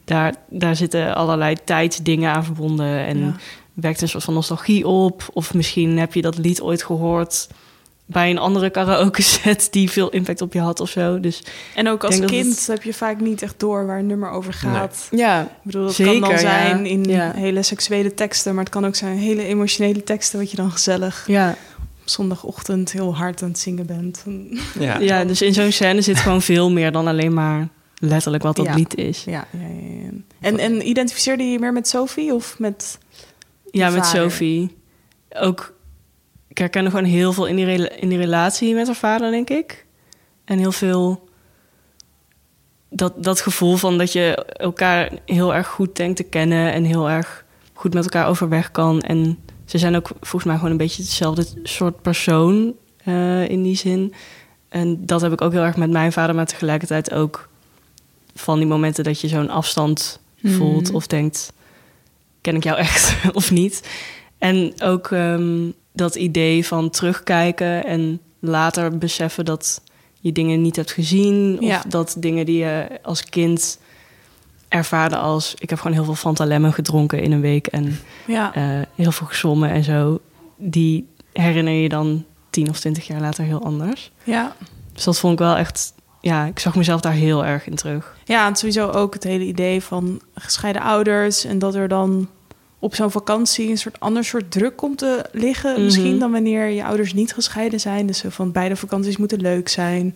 daar, 0.05 0.35
daar 0.49 0.75
zitten 0.75 1.15
allerlei 1.15 1.55
tijdsdingen 1.65 2.31
aan 2.31 2.45
verbonden. 2.45 3.05
En 3.05 3.17
Ja. 3.17 3.35
werkt 3.73 4.01
een 4.01 4.09
soort 4.09 4.23
van 4.23 4.33
nostalgie 4.33 4.87
op. 4.87 5.29
Of 5.33 5.53
misschien 5.53 5.97
heb 5.97 6.13
je 6.13 6.21
dat 6.21 6.37
lied 6.37 6.61
ooit 6.61 6.83
gehoord 6.83 7.47
bij 8.05 8.29
een 8.29 8.37
andere 8.37 8.69
karaoke 8.69 9.21
set 9.41 9.67
die 9.71 9.89
veel 9.91 10.09
impact 10.09 10.41
op 10.41 10.53
je 10.53 10.59
had 10.59 10.79
of 10.79 10.89
zo. 10.89 11.19
Dus 11.19 11.43
En 11.75 11.87
ook 11.87 12.03
als 12.03 12.19
kind 12.19 12.55
het- 12.55 12.67
heb 12.67 12.83
je 12.83 12.93
vaak 12.93 13.19
niet 13.19 13.41
echt 13.41 13.59
door 13.59 13.85
waar 13.85 13.99
een 13.99 14.05
nummer 14.07 14.29
over 14.29 14.53
gaat. 14.53 15.07
ja, 15.11 15.41
Ik 15.41 15.47
bedoel, 15.63 15.83
dat 15.85 15.93
Zeker, 15.93 16.11
kan 16.11 16.21
dan 16.21 16.31
ja. 16.31 16.37
zijn 16.37 16.85
in 16.85 17.03
Ja. 17.03 17.31
hele 17.35 17.63
seksuele 17.63 18.13
teksten, 18.13 18.55
maar 18.55 18.63
het 18.63 18.73
kan 18.73 18.85
ook 18.85 18.95
zijn 18.95 19.17
hele 19.17 19.43
emotionele 19.45 20.03
teksten, 20.03 20.39
wat 20.39 20.49
je 20.51 20.55
dan 20.57 20.71
gezellig 20.71 21.23
ja. 21.27 21.49
op 21.79 22.09
zondagochtend 22.09 22.91
heel 22.91 23.15
hard 23.15 23.41
aan 23.41 23.49
het 23.49 23.59
zingen 23.59 23.85
bent. 23.85 24.23
Ja. 24.79 24.97
ja, 25.09 25.25
dus 25.25 25.41
in 25.41 25.53
zo'n 25.53 25.71
scène 25.71 26.01
zit 26.01 26.17
gewoon 26.19 26.41
veel 26.41 26.71
meer 26.71 26.91
dan 26.91 27.07
alleen 27.07 27.33
maar 27.33 27.67
letterlijk 27.97 28.43
wat 28.43 28.55
dat 28.55 28.65
Ja. 28.65 28.75
lied 28.75 28.95
is. 28.95 29.23
Ja, 29.23 29.47
ja, 29.51 29.59
ja, 29.59 30.01
ja. 30.03 30.09
En, 30.39 30.57
en 30.59 30.87
identificeerde 30.87 31.43
je 31.43 31.51
je 31.51 31.59
meer 31.59 31.73
met 31.73 31.87
Sophie 31.87 32.33
of 32.33 32.59
met... 32.59 32.97
Ja, 33.71 33.89
met. 33.89 34.05
Sophie. 34.05 34.75
Ook, 35.31 35.73
ik 36.53 36.59
herkende 36.59 36.89
gewoon 36.89 37.05
heel 37.05 37.33
veel 37.33 37.45
in 37.45 37.55
die, 37.55 37.89
in 37.89 38.09
die 38.09 38.17
relatie 38.17 38.73
met 38.75 38.85
haar 38.85 38.95
vader, 38.95 39.31
denk 39.31 39.49
ik. 39.49 39.85
En 40.45 40.57
heel 40.57 40.71
veel 40.71 41.27
dat, 42.89 43.23
dat 43.23 43.41
gevoel 43.41 43.75
van 43.75 43.97
dat 43.97 44.11
je 44.11 44.45
elkaar 44.45 45.11
heel 45.25 45.53
erg 45.55 45.67
goed 45.67 45.95
denkt 45.95 46.17
te 46.17 46.23
kennen 46.23 46.73
en 46.73 46.83
heel 46.83 47.09
erg 47.09 47.45
goed 47.73 47.93
met 47.93 48.03
elkaar 48.03 48.27
overweg 48.27 48.71
kan. 48.71 49.01
En 49.01 49.39
ze 49.65 49.77
zijn 49.77 49.95
ook 49.95 50.07
volgens 50.19 50.43
mij 50.43 50.55
gewoon 50.55 50.71
een 50.71 50.77
beetje 50.77 51.01
hetzelfde 51.01 51.45
soort 51.63 52.01
persoon 52.01 52.73
eh, 53.03 53.49
in 53.49 53.63
die 53.63 53.75
zin. 53.75 54.13
En 54.69 55.05
dat 55.05 55.21
heb 55.21 55.31
ik 55.31 55.41
ook 55.41 55.51
heel 55.51 55.63
erg 55.63 55.77
met 55.77 55.89
mijn 55.91 56.11
vader, 56.11 56.35
maar 56.35 56.45
tegelijkertijd 56.45 57.13
ook 57.13 57.49
van 58.35 58.57
die 58.57 58.67
momenten 58.67 59.03
dat 59.03 59.21
je 59.21 59.27
zo'n 59.27 59.49
afstand 59.49 60.19
voelt 60.43 60.87
Mhm. 60.87 60.95
of 60.95 61.07
denkt: 61.07 61.53
ken 62.41 62.55
ik 62.55 62.63
jou 62.63 62.77
echt 62.77 63.15
of 63.33 63.51
niet? 63.51 63.89
En 64.37 64.73
ook 64.81 65.11
ehm, 65.11 65.69
dat 65.93 66.15
idee 66.15 66.65
van 66.65 66.89
terugkijken 66.89 67.85
en 67.85 68.19
later 68.39 68.97
beseffen 68.97 69.45
dat 69.45 69.81
je 70.19 70.31
dingen 70.31 70.61
niet 70.61 70.75
hebt 70.75 70.91
gezien. 70.91 71.57
Of 71.59 71.65
Ja. 71.65 71.83
dat 71.87 72.15
dingen 72.19 72.45
die 72.45 72.57
je 72.57 72.99
als 73.03 73.23
kind 73.23 73.79
ervaarde 74.67 75.17
als... 75.17 75.55
ik 75.57 75.69
heb 75.69 75.79
gewoon 75.79 75.95
heel 75.95 76.05
veel 76.05 76.15
Fanta 76.15 76.45
Lemon 76.45 76.73
gedronken 76.73 77.21
in 77.21 77.31
een 77.31 77.41
week... 77.41 77.67
en 77.67 77.99
Ja, 78.27 78.53
eh, 78.55 78.63
heel 78.95 79.11
veel 79.11 79.27
gezwommen 79.27 79.69
en 79.69 79.83
zo. 79.83 80.19
Die 80.57 81.07
herinner 81.33 81.73
je 81.73 81.89
dan 81.89 82.25
tien 82.49 82.69
of 82.69 82.79
twintig 82.79 83.07
jaar 83.07 83.21
later 83.21 83.43
heel 83.43 83.63
anders. 83.63 84.11
ja. 84.23 84.55
Dus 84.93 85.03
dat 85.03 85.19
vond 85.19 85.33
ik 85.33 85.39
wel 85.39 85.55
echt... 85.57 85.93
Ja, 86.21 86.45
ik 86.45 86.59
zag 86.59 86.75
mezelf 86.75 87.01
daar 87.01 87.13
heel 87.13 87.45
erg 87.45 87.67
in 87.67 87.75
terug. 87.75 88.15
Ja, 88.25 88.47
en 88.47 88.55
sowieso 88.55 88.89
ook 88.89 89.13
het 89.13 89.23
hele 89.23 89.43
idee 89.45 89.81
van 89.81 90.21
gescheiden 90.35 90.81
ouders... 90.81 91.45
en 91.45 91.59
dat 91.59 91.75
er 91.75 91.87
dan 91.87 92.29
op 92.83 92.95
zo'n 92.95 93.11
vakantie 93.11 93.69
een 93.69 93.77
soort 93.77 93.99
ander 93.99 94.23
soort 94.23 94.51
druk 94.51 94.75
komt 94.75 94.97
te 94.97 95.25
liggen. 95.31 95.71
Mhm. 95.73 95.83
Misschien 95.83 96.19
dan 96.19 96.31
wanneer 96.31 96.67
je 96.67 96.83
ouders 96.83 97.13
niet 97.13 97.33
gescheiden 97.33 97.79
zijn. 97.79 98.07
Dus 98.07 98.17
zo 98.17 98.29
van 98.29 98.51
beide 98.51 98.75
vakanties 98.75 99.17
moeten 99.17 99.41
leuk 99.41 99.69
zijn. 99.69 100.15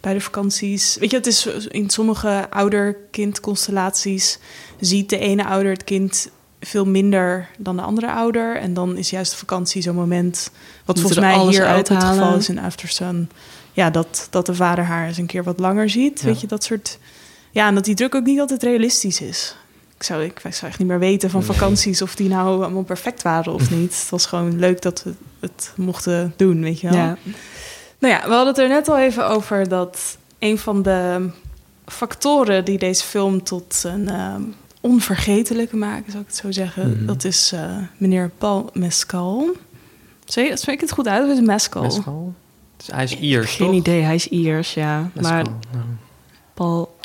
Beide 0.00 0.20
vakanties... 0.20 0.96
Weet 1.00 1.10
je, 1.10 1.16
het 1.16 1.26
is 1.26 1.46
in 1.68 1.90
sommige 1.90 2.46
ouder-kind-constellaties... 2.50 4.38
ziet 4.80 5.10
de 5.10 5.18
ene 5.18 5.44
ouder 5.44 5.72
het 5.72 5.84
kind 5.84 6.30
veel 6.60 6.86
minder 6.86 7.48
dan 7.58 7.76
de 7.76 7.82
andere 7.82 8.10
ouder. 8.10 8.56
En 8.56 8.74
dan 8.74 8.96
is 8.96 9.10
juist 9.10 9.30
de 9.30 9.38
vakantie 9.38 9.82
zo'n 9.82 9.94
moment... 9.94 10.50
wat 10.84 10.98
volgens 10.98 11.20
mij 11.20 11.38
hier 11.38 11.68
ook 11.68 11.88
het 11.88 12.04
geval 12.04 12.36
is 12.36 12.48
in 12.48 12.58
After 12.58 12.88
Sun. 12.88 13.30
Ja, 13.72 13.90
dat, 13.90 14.26
dat 14.30 14.46
de 14.46 14.54
vader 14.54 14.84
haar 14.84 15.06
eens 15.06 15.18
een 15.18 15.26
keer 15.26 15.44
wat 15.44 15.58
langer 15.58 15.90
ziet. 15.90 16.20
Ja. 16.20 16.26
Weet 16.26 16.40
je, 16.40 16.46
dat 16.46 16.64
soort... 16.64 16.98
Ja, 17.50 17.66
en 17.66 17.74
dat 17.74 17.84
die 17.84 17.94
druk 17.94 18.14
ook 18.14 18.24
niet 18.24 18.40
altijd 18.40 18.62
realistisch 18.62 19.20
is. 19.20 19.56
Ik 19.98 20.04
zou, 20.04 20.22
ik, 20.24 20.40
ik 20.44 20.54
zou 20.54 20.70
echt 20.70 20.78
niet 20.78 20.88
meer 20.88 20.98
weten 20.98 21.30
van 21.30 21.40
Nee. 21.40 21.48
vakanties 21.48 22.02
of 22.02 22.14
die 22.14 22.28
nou 22.28 22.62
allemaal 22.62 22.82
perfect 22.82 23.22
waren 23.22 23.52
of 23.52 23.70
niet. 23.78 24.00
Het 24.00 24.10
was 24.10 24.26
gewoon 24.26 24.58
leuk 24.58 24.82
dat 24.82 25.02
we 25.02 25.12
het 25.40 25.72
mochten 25.76 26.32
doen, 26.36 26.60
weet 26.62 26.80
je 26.80 26.88
wel. 26.88 26.96
Ja. 26.98 27.16
Nou 27.98 28.14
ja, 28.14 28.20
we 28.28 28.34
hadden 28.34 28.46
het 28.46 28.58
er 28.58 28.68
net 28.68 28.88
al 28.88 28.98
even 28.98 29.28
over 29.28 29.68
dat 29.68 30.18
een 30.38 30.58
van 30.58 30.82
de 30.82 31.30
factoren 31.86 32.64
die 32.64 32.78
deze 32.78 33.04
film 33.04 33.42
tot 33.42 33.82
een 33.84 34.08
ehm, 34.08 34.42
onvergetelijke 34.80 35.76
maken, 35.76 36.10
zou 36.10 36.22
ik 36.22 36.28
het 36.28 36.36
zo 36.38 36.50
zeggen, 36.52 36.90
Mhm. 36.90 37.06
dat 37.06 37.24
is 37.24 37.52
eh, 37.52 37.76
meneer 37.96 38.30
Paul 38.38 38.70
Mescal. 38.72 39.50
Zeg, 40.24 40.58
spreek 40.58 40.74
ik 40.74 40.80
het 40.80 40.92
goed 40.92 41.08
uit 41.08 41.24
of 41.24 41.30
is 41.30 41.36
het 41.36 41.46
Mescal? 41.46 41.82
Mescal? 41.82 42.34
Dus 42.76 42.86
hij 42.86 43.04
is 43.04 43.16
Iers, 43.18 43.54
Geen 43.54 43.66
toch? 43.66 43.76
idee, 43.76 44.02
hij 44.02 44.14
is 44.14 44.28
Iers, 44.28 44.74
ja. 44.74 45.10
Mescal, 45.14 45.32
Maar 45.32 45.42
nou, 45.72 45.84
Paul, 46.54 46.96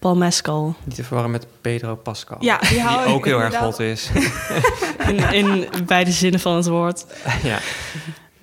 Paul 0.00 0.16
Mescal. 0.16 0.74
niet 0.84 0.94
te 0.94 1.04
verwarren 1.04 1.30
met 1.32 1.46
Pedro 1.60 1.94
Pascal. 1.96 2.36
Ja, 2.40 2.58
die, 2.58 2.68
Die 2.68 2.80
hou 2.80 3.08
ik 3.08 3.14
ook 3.14 3.24
heel 3.24 3.40
erg 3.40 3.56
hot 3.56 3.78
is. 3.80 4.10
In, 5.08 5.18
in 5.32 5.68
beide 5.86 6.10
zinnen 6.10 6.40
van 6.40 6.56
het 6.56 6.66
woord. 6.66 7.04
ja, 7.42 7.58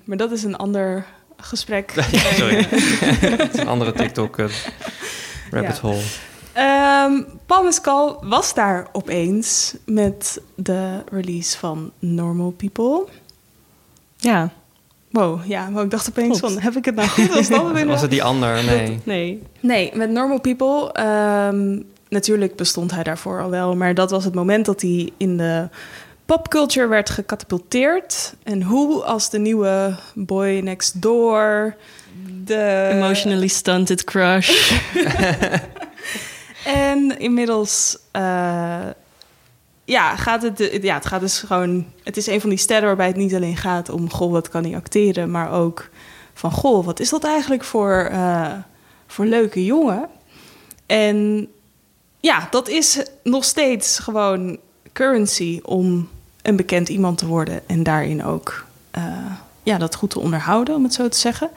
Maar 0.04 0.18
dat 0.18 0.32
is 0.32 0.44
een 0.44 0.56
ander 0.58 1.06
gesprek. 1.38 1.94
sorry. 2.38 2.56
Is 3.52 3.60
een 3.60 3.68
andere 3.68 3.92
TikTok 3.94 4.38
eh, 4.38 4.46
rabbit 5.52 5.76
Ja. 5.76 5.82
hole. 5.82 6.02
Ehm, 6.54 7.22
Paul 7.46 7.64
Mescal 7.64 8.26
was 8.26 8.54
daar 8.54 8.88
opeens 8.92 9.76
met 9.86 10.42
de 10.56 11.04
release 11.12 11.58
van 11.58 11.92
Normal 12.00 12.52
People. 12.52 13.06
Ja, 14.18 14.50
Wow, 15.18 15.40
ja, 15.46 15.70
maar 15.70 15.84
ik 15.84 15.90
dacht 15.90 16.10
opeens 16.10 16.40
Klopt. 16.40 16.54
van, 16.54 16.64
heb 16.64 16.76
ik 16.76 16.86
het 16.86 16.96
nou 16.96 17.08
goed 17.08 17.36
als 17.36 17.50
dat 17.50 17.84
Was 17.86 18.02
het 18.02 18.12
die 18.12 18.24
ander? 18.24 18.64
Nee. 18.64 19.00
nee. 19.04 19.44
Nee, 19.60 19.92
met 19.94 20.10
Normal 20.10 20.40
People, 20.40 20.92
ehm, 20.92 21.80
natuurlijk 22.10 22.56
bestond 22.56 22.92
hij 22.92 23.04
daarvoor 23.04 23.42
al 23.42 23.50
wel, 23.50 23.76
maar 23.76 23.94
dat 23.94 24.12
was 24.12 24.24
het 24.24 24.36
moment 24.36 24.66
dat 24.66 24.82
hij 24.82 25.12
in 25.18 25.38
de 25.38 25.70
popculture 26.26 26.88
werd 26.88 27.10
gecatapulteerd. 27.10 28.34
En 28.44 28.62
hoe 28.62 29.04
als 29.04 29.30
de 29.30 29.40
nieuwe 29.40 29.96
boy 30.14 30.60
next 30.64 31.02
door, 31.02 31.76
de... 32.44 32.90
Emotionally 32.94 33.48
stunted 33.48 34.04
crush. 34.04 34.72
En 36.68 37.20
inmiddels, 37.20 37.98
eh, 38.12 38.86
ja, 39.88 40.16
gaat 40.16 40.42
het, 40.42 40.80
ja, 40.82 40.94
het 40.96 41.06
gaat 41.06 41.20
dus 41.20 41.40
gewoon. 41.40 41.86
Het 42.04 42.18
is 42.18 42.28
een 42.28 42.42
van 42.42 42.50
die 42.50 42.60
sterren 42.60 42.88
waarbij 42.88 43.08
het 43.08 43.16
niet 43.16 43.36
alleen 43.36 43.58
gaat 43.58 43.90
om, 43.90 44.12
goh, 44.12 44.32
wat 44.32 44.50
kan 44.50 44.64
hij 44.64 44.76
acteren, 44.76 45.32
maar 45.32 45.52
ook 45.52 45.90
van, 46.34 46.52
goh, 46.52 46.86
wat 46.86 47.00
is 47.00 47.10
dat 47.10 47.24
eigenlijk 47.24 47.64
voor, 47.64 48.10
eh, 48.12 48.54
voor 49.08 49.26
leuke 49.26 49.66
jongen? 49.66 50.08
En 50.86 51.48
ja, 52.20 52.48
dat 52.52 52.68
is 52.68 53.04
nog 53.24 53.44
steeds 53.44 54.00
gewoon 54.00 54.58
currency 54.94 55.60
om 55.64 56.10
een 56.42 56.56
bekend 56.56 56.90
iemand 56.90 57.18
te 57.18 57.28
worden 57.28 57.62
en 57.68 57.84
daarin 57.84 58.26
ook 58.26 58.66
eh, 58.92 59.04
ja, 59.64 59.78
dat 59.78 59.96
goed 59.96 60.10
te 60.10 60.20
onderhouden, 60.20 60.76
om 60.76 60.84
het 60.84 60.94
zo 60.94 61.10
te 61.10 61.18
zeggen. 61.18 61.50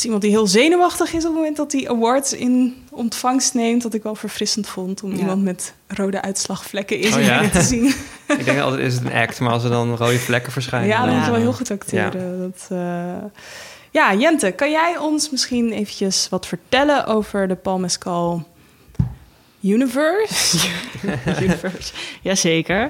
Is 0.00 0.06
iemand 0.06 0.22
die 0.24 0.30
heel 0.34 0.46
zenuwachtig 0.46 1.12
is 1.12 1.24
op 1.24 1.30
het 1.30 1.32
moment 1.32 1.56
dat 1.56 1.72
hij 1.72 1.88
awards 1.88 2.32
in 2.32 2.76
ontvangst 2.90 3.54
neemt. 3.54 3.82
Wat 3.82 3.94
ik 3.94 4.02
wel 4.02 4.14
verfrissend 4.14 4.66
vond 4.68 5.02
om 5.02 5.10
Ja. 5.12 5.16
iemand 5.18 5.42
met 5.42 5.74
rode 5.86 6.22
uitslagvlekken 6.22 6.98
in 6.98 7.14
Oh, 7.14 7.22
ja? 7.24 7.48
te 7.48 7.62
zien. 7.62 7.86
Ik 8.38 8.44
denk 8.44 8.60
altijd 8.60 8.80
is 8.80 8.94
het 8.94 9.04
een 9.04 9.12
act, 9.12 9.40
maar 9.40 9.52
als 9.52 9.64
er 9.64 9.70
dan 9.70 9.96
rode 9.96 10.18
vlekken 10.18 10.52
verschijnen... 10.52 10.88
ja, 10.88 11.04
dan 11.06 11.14
moet 11.14 11.24
je 11.24 11.30
wel 11.30 11.34
eh, 11.38 11.44
heel 11.44 11.52
goed 11.52 11.70
acteren. 11.70 12.38
Dat, 12.40 12.66
eh, 12.68 13.14
Ja, 13.90 14.14
Jente, 14.14 14.50
kan 14.50 14.70
jij 14.70 14.96
ons 14.98 15.30
misschien 15.30 15.72
eventjes 15.72 16.26
wat 16.30 16.46
vertellen 16.46 17.06
over 17.06 17.48
de 17.48 17.54
Paul 17.56 17.78
Mescal 17.78 18.46
Universe? 19.62 20.68
Universe. 21.42 21.92
Jazeker. 22.22 22.82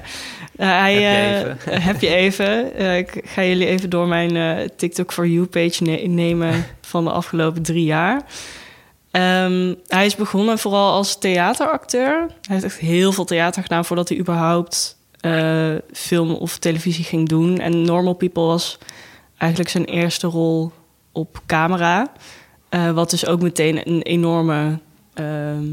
Uh, 0.57 0.67
hij, 0.79 0.95
Heb 1.03 1.63
je 1.65 1.71
eh, 1.71 1.85
heb 1.85 2.01
je 2.01 2.09
even. 2.15 2.75
Eh, 2.75 2.99
ik 2.99 3.21
ga 3.25 3.45
jullie 3.45 3.67
even 3.67 3.91
door 3.91 4.07
mijn 4.09 4.37
eh, 4.37 4.69
TikTok 4.77 5.13
for 5.13 5.27
You 5.27 5.47
page 5.47 5.83
ne- 5.83 6.07
nemen 6.07 6.67
van 6.91 7.05
de 7.05 7.11
afgelopen 7.11 7.63
drie 7.63 7.85
jaar. 7.85 8.23
Ehm, 9.11 9.75
hij 9.87 10.07
is 10.07 10.17
begonnen 10.17 10.59
vooral 10.59 10.93
als 10.93 11.19
theateracteur. 11.19 12.17
Hij 12.19 12.31
heeft 12.57 12.65
echt 12.65 12.79
heel 12.79 13.13
veel 13.13 13.25
theater 13.25 13.63
gedaan 13.63 13.85
voordat 13.85 14.09
hij 14.09 14.19
überhaupt 14.19 14.99
eh, 15.21 15.75
film 15.93 16.35
of 16.35 16.59
televisie 16.59 17.05
ging 17.05 17.29
doen. 17.29 17.59
En 17.59 17.83
Normal 17.83 18.15
People 18.15 18.43
was 18.43 18.79
eigenlijk 19.37 19.71
zijn 19.71 19.85
eerste 19.85 20.27
rol 20.27 20.73
op 21.13 21.41
camera. 21.47 22.13
Eh, 22.69 22.91
wat 22.91 23.11
dus 23.11 23.27
ook 23.27 23.43
meteen 23.43 23.89
een 23.89 24.03
enorme, 24.03 24.79
ehm, 25.15 25.65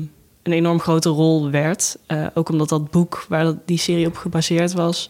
een 0.43 0.53
enorm 0.53 0.79
grote 0.79 1.09
rol 1.09 1.49
werd. 1.49 1.97
Eh, 2.07 2.25
ook 2.33 2.49
omdat 2.49 2.69
dat 2.69 2.91
boek 2.91 3.25
waar 3.29 3.53
die 3.65 3.77
serie 3.77 4.07
op 4.07 4.15
gebaseerd 4.15 4.73
was, 4.73 5.09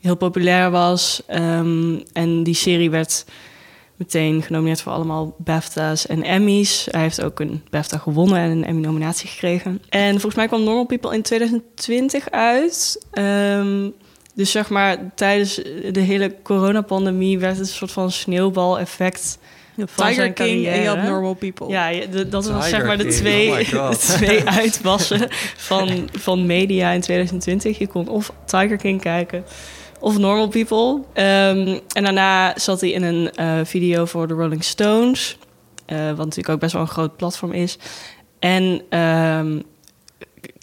heel 0.00 0.16
populair 0.16 0.70
was. 0.70 1.22
Ehm, 1.26 1.98
en 2.12 2.42
die 2.42 2.54
serie 2.54 2.90
werd 2.90 3.24
meteen 4.02 4.42
genomineerd 4.42 4.80
voor 4.82 4.92
allemaal 4.92 5.34
BAFTA's 5.38 6.06
en 6.06 6.22
Emmys. 6.22 6.88
Hij 6.90 7.00
heeft 7.00 7.22
ook 7.22 7.40
een 7.40 7.62
BAFTA 7.70 7.98
gewonnen 7.98 8.38
en 8.38 8.50
een 8.50 8.64
Emmy-nominatie 8.64 9.28
gekregen. 9.28 9.82
En 9.88 10.10
volgens 10.10 10.34
mij 10.34 10.46
kwam 10.46 10.64
Normal 10.64 10.84
People 10.86 11.14
in 11.14 11.22
2020 11.22 12.30
uit. 12.30 13.06
Ehm, 13.12 13.88
dus 14.34 14.50
zeg 14.50 14.68
maar, 14.70 14.96
tijdens 15.14 15.54
de 15.92 16.00
hele 16.00 16.34
coronapandemie 16.42 17.38
werd 17.38 17.56
het 17.58 17.66
een 17.68 17.72
soort 17.74 17.90
van 17.92 18.10
sneeuwbal-effect 18.10 19.38
van 19.76 19.86
Tiger 19.96 20.14
zijn 20.14 20.32
King 20.32 20.66
en 20.66 20.80
je 20.80 20.86
had 20.86 20.94
carrière. 20.94 21.10
Normal 21.10 21.34
People. 21.34 21.68
Ja, 21.68 21.88
je- 21.88 22.08
de- 22.08 22.28
dat 22.28 22.46
was 22.46 22.64
Tiger 22.64 22.78
zeg 22.78 22.86
maar 22.86 22.96
de 22.96 23.02
King, 23.02 23.14
twee, 23.16 23.50
oh 23.74 23.90
de 23.90 23.96
twee 23.96 24.44
uitwassen 24.48 25.26
van, 25.56 26.08
van 26.12 26.46
media 26.46 26.90
in 26.90 27.00
2020. 27.00 27.78
Je 27.78 27.86
kon 27.86 28.08
of 28.08 28.32
Tiger 28.44 28.76
King 28.76 29.00
kijken 29.00 29.44
of 30.02 30.18
Normal 30.18 30.48
People. 30.48 31.00
Ehm, 31.12 31.78
en 31.92 32.04
daarna 32.04 32.58
zat 32.58 32.80
hij 32.80 32.90
in 32.90 33.02
een 33.02 33.30
eh, 33.30 33.60
video 33.64 34.04
voor 34.04 34.28
de 34.28 34.34
Rolling 34.34 34.64
Stones. 34.64 35.38
eh, 35.86 36.06
wat 36.06 36.16
natuurlijk 36.16 36.48
ook 36.48 36.60
best 36.60 36.72
wel 36.72 36.82
een 36.82 36.88
groot 36.88 37.16
platform 37.16 37.52
is. 37.52 37.78
En 38.38 38.82
ehm, 38.88 39.60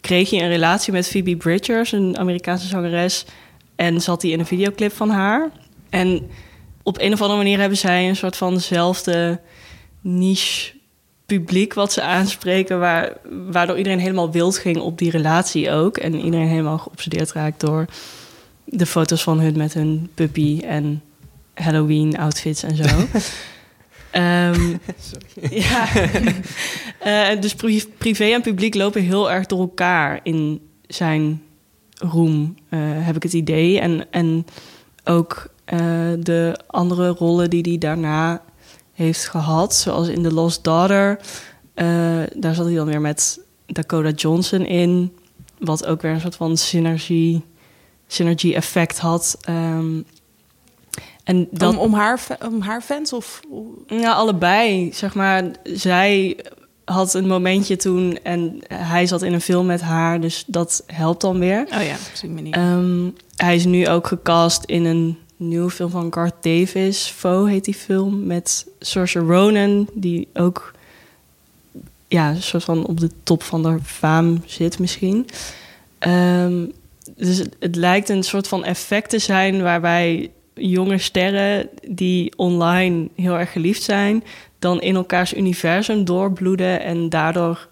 kreeg 0.00 0.30
hij 0.30 0.42
een 0.42 0.48
relatie 0.48 0.92
met 0.92 1.08
Phoebe 1.08 1.36
Bridgers, 1.36 1.92
een 1.92 2.18
Amerikaanse 2.18 2.66
zangeres. 2.66 3.24
En 3.76 4.00
zat 4.00 4.22
hij 4.22 4.30
in 4.30 4.38
een 4.38 4.46
videoclip 4.46 4.92
van 4.92 5.10
haar. 5.10 5.50
En 5.90 6.30
op 6.82 7.00
een 7.00 7.12
of 7.12 7.20
andere 7.20 7.38
manier 7.38 7.58
hebben 7.58 7.78
zij 7.78 8.08
een 8.08 8.16
soort 8.16 8.36
van 8.36 8.54
dezelfde 8.54 9.40
niche 10.00 10.72
publiek 11.26 11.74
wat 11.74 11.92
ze 11.92 12.02
aanspreken, 12.02 12.78
waar, 12.78 13.16
waardoor 13.50 13.76
iedereen 13.76 13.98
helemaal 13.98 14.30
wild 14.30 14.58
ging 14.58 14.78
op 14.78 14.98
die 14.98 15.10
relatie 15.10 15.70
ook. 15.70 15.96
En 15.96 16.14
iedereen 16.14 16.48
helemaal 16.48 16.78
geobsedeerd 16.78 17.32
raakt 17.32 17.60
door 17.60 17.84
de 18.70 18.86
foto's 18.86 19.22
van 19.22 19.40
hun 19.40 19.56
met 19.56 19.74
hun 19.74 20.10
puppy 20.14 20.60
en 20.60 21.02
Halloween 21.54 22.18
outfits 22.18 22.62
en 22.62 22.76
zo. 22.76 22.84
Ehm, 24.10 24.76
ja. 25.50 25.88
Eh, 26.98 27.40
dus 27.40 27.54
pri- 27.54 27.92
privé 27.98 28.24
en 28.24 28.42
publiek 28.42 28.74
lopen 28.74 29.02
heel 29.02 29.30
erg 29.30 29.46
door 29.46 29.60
elkaar 29.60 30.20
in 30.22 30.60
zijn 30.86 31.42
roem, 31.94 32.54
eh, 32.68 32.78
heb 32.82 33.16
ik 33.16 33.22
het 33.22 33.32
idee. 33.32 33.80
En, 33.80 34.06
en 34.10 34.46
ook 35.04 35.52
eh, 35.64 35.78
de 36.18 36.58
andere 36.66 37.08
rollen 37.08 37.50
die 37.50 37.62
hij 37.62 37.78
daarna 37.78 38.42
heeft 38.92 39.28
gehad, 39.28 39.74
zoals 39.74 40.08
in 40.08 40.22
The 40.22 40.32
Lost 40.32 40.64
Daughter. 40.64 41.20
daar 42.34 42.54
zat 42.54 42.66
hij 42.66 42.74
dan 42.74 42.86
weer 42.86 43.00
met 43.00 43.40
Dakota 43.66 44.10
Johnson 44.10 44.66
in, 44.66 45.12
wat 45.58 45.86
ook 45.86 46.02
weer 46.02 46.10
een 46.10 46.20
soort 46.20 46.36
van 46.36 46.56
synergie, 46.56 47.44
synergie 48.12 48.54
effect 48.54 48.98
had. 48.98 49.38
Ehm, 49.40 50.00
en 51.24 51.48
dat, 51.50 51.72
Om, 51.72 51.78
om, 51.78 51.94
haar, 51.94 52.20
om 52.46 52.60
haar 52.60 52.80
fans 52.80 53.12
of... 53.12 53.40
ja, 53.86 54.12
allebei. 54.12 54.90
Zeg 54.92 55.14
maar, 55.14 55.44
zij 55.62 56.36
had 56.84 57.14
een 57.14 57.26
momentje 57.26 57.76
toen 57.76 58.18
en 58.22 58.58
hij 58.68 59.06
zat 59.06 59.22
in 59.22 59.32
een 59.32 59.40
film 59.40 59.66
met 59.66 59.80
haar, 59.80 60.20
dus 60.20 60.44
dat 60.46 60.82
helpt 60.86 61.20
dan 61.20 61.38
weer. 61.38 61.60
Oh 61.60 61.82
ja, 61.82 61.94
op 61.94 62.20
die 62.20 62.30
manier. 62.30 62.52
Ehm, 62.52 63.10
hij 63.36 63.54
is 63.54 63.64
nu 63.64 63.88
ook 63.88 64.06
gecast 64.06 64.64
in 64.64 64.84
een 64.84 65.18
nieuwe 65.36 65.70
film 65.70 65.90
van 65.90 66.12
Garth 66.12 66.42
Davis. 66.42 67.06
Foe 67.06 67.48
heet 67.48 67.64
die 67.64 67.74
film. 67.74 68.26
Met 68.26 68.66
Saoirse 68.78 69.18
Ronan, 69.18 69.88
die 69.92 70.28
ook 70.34 70.72
ja, 72.08 72.30
een 72.30 72.42
soort 72.42 72.64
van 72.64 72.86
op 72.86 73.00
de 73.00 73.10
top 73.22 73.42
van 73.42 73.62
de 73.62 73.78
faam 73.84 74.42
zit 74.46 74.78
misschien. 74.78 75.26
Ehm, 75.98 76.64
dus 77.16 77.38
het, 77.58 77.76
lijkt 77.76 78.08
een 78.08 78.22
soort 78.22 78.48
van 78.48 78.64
effect 78.64 79.10
te 79.10 79.18
zijn 79.18 79.62
waarbij 79.62 80.30
jonge 80.54 80.98
sterren 80.98 81.68
die 81.88 82.32
online 82.36 83.08
heel 83.16 83.38
erg 83.38 83.52
geliefd 83.52 83.82
zijn, 83.82 84.24
dan 84.58 84.80
in 84.80 84.94
elkaars 84.94 85.34
universum 85.34 86.04
doorbloeden 86.04 86.82
en 86.82 87.08
daardoor 87.08 87.68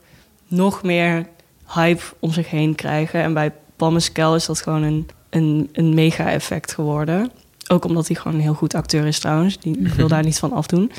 nog 0.46 0.82
meer 0.82 1.26
hype 1.74 2.02
om 2.18 2.32
zich 2.32 2.50
heen 2.50 2.74
krijgen. 2.74 3.22
En 3.22 3.34
bij 3.34 3.52
Paul 3.76 3.92
Mescal 3.92 4.34
is 4.34 4.46
dat 4.46 4.62
gewoon 4.62 4.82
een, 4.82 5.08
een, 5.30 5.68
een 5.72 5.94
mega-effect 5.94 6.72
geworden. 6.72 7.30
Ook 7.68 7.84
omdat 7.84 8.06
hij 8.06 8.16
gewoon 8.16 8.34
een 8.36 8.42
heel 8.42 8.54
goed 8.54 8.74
acteur 8.74 9.06
is 9.06 9.18
trouwens. 9.18 9.58
Die, 9.58 9.78
ik 9.78 9.92
wil 9.92 10.08
daar 10.08 10.24
niet 10.24 10.38
van 10.38 10.52
afdoen. 10.52 10.92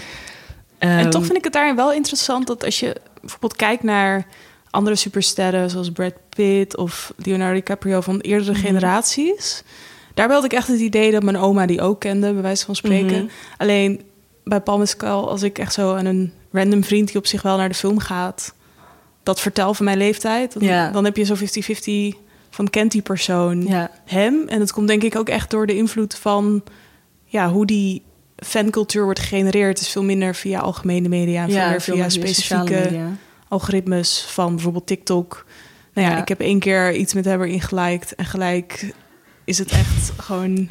en 0.77 0.99
Ehm, 0.99 1.09
toch 1.09 1.25
vind 1.25 1.37
ik 1.37 1.43
het 1.43 1.53
daarin 1.53 1.75
wel 1.75 1.93
interessant 1.93 2.47
dat 2.47 2.65
als 2.65 2.79
je 2.79 2.95
bijvoorbeeld 3.21 3.55
kijkt 3.55 3.83
naar 3.83 4.27
andere 4.69 4.95
supersterren 4.95 5.69
zoals 5.69 5.91
Brad 5.91 6.13
Pitt 6.29 6.77
of 6.77 7.13
Leonardo 7.17 7.53
DiCaprio 7.53 8.01
van 8.01 8.19
eerdere 8.19 8.51
Mhm. 8.51 8.59
generaties. 8.61 9.63
Daarbij 10.13 10.35
had 10.35 10.45
ik 10.45 10.53
echt 10.53 10.67
het 10.67 10.79
idee 10.79 11.11
dat 11.11 11.23
mijn 11.23 11.37
oma 11.37 11.65
die 11.65 11.81
ook 11.81 11.99
kende, 11.99 12.33
bij 12.33 12.41
wijze 12.41 12.65
van 12.65 12.75
spreken. 12.75 13.17
Mhm. 13.23 13.25
Alleen 13.57 14.01
bij 14.43 14.61
Paul 14.61 14.77
Mescal, 14.77 15.29
als 15.29 15.41
ik 15.43 15.59
echt 15.59 15.73
zo 15.73 15.95
aan 15.95 16.05
een 16.05 16.33
random 16.51 16.83
vriend 16.83 17.07
die 17.07 17.17
op 17.17 17.27
zich 17.27 17.41
wel 17.41 17.57
naar 17.57 17.69
de 17.69 17.75
film 17.75 17.99
gaat, 17.99 18.53
dat 19.23 19.39
vertel 19.39 19.73
van 19.73 19.85
mijn 19.85 19.97
leeftijd, 19.97 20.53
dan, 20.53 20.63
dan 20.91 21.05
heb 21.05 21.17
je 21.17 21.23
zo 21.23 21.35
50-50 21.35 22.17
van 22.49 22.69
kent 22.69 22.91
die 22.91 23.01
persoon 23.01 23.67
hem. 24.05 24.43
En 24.47 24.59
het 24.59 24.71
komt 24.71 24.87
denk 24.87 25.03
ik 25.03 25.15
ook 25.15 25.29
echt 25.29 25.49
door 25.49 25.67
de 25.67 25.75
invloed 25.75 26.15
van 26.15 26.63
ja, 27.25 27.49
hoe 27.49 27.65
die 27.65 28.01
fancultuur 28.35 29.03
wordt 29.03 29.19
gegenereerd. 29.19 29.77
Het 29.77 29.87
is 29.87 29.91
veel 29.93 30.03
minder 30.03 30.35
via 30.35 30.59
algemene 30.59 31.07
media 31.09 31.43
en 31.43 31.51
veel 31.51 31.67
meer 31.69 31.81
via 31.81 32.09
specifieke 32.09 32.73
media. 32.83 33.07
Algoritmes 33.49 34.25
van 34.27 34.53
bijvoorbeeld 34.53 34.87
TikTok. 34.87 35.45
Nou 35.93 36.07
ja, 36.07 36.13
Ja. 36.13 36.21
ik 36.21 36.27
heb 36.27 36.39
één 36.39 36.59
keer 36.59 36.93
iets 36.93 37.13
met 37.13 37.25
hem 37.25 37.41
erin 37.41 37.61
geliked 37.61 38.15
en 38.15 38.25
gelijk 38.25 38.93
is 39.45 39.57
het 39.57 39.71
echt 39.71 40.11
gewoon 40.17 40.69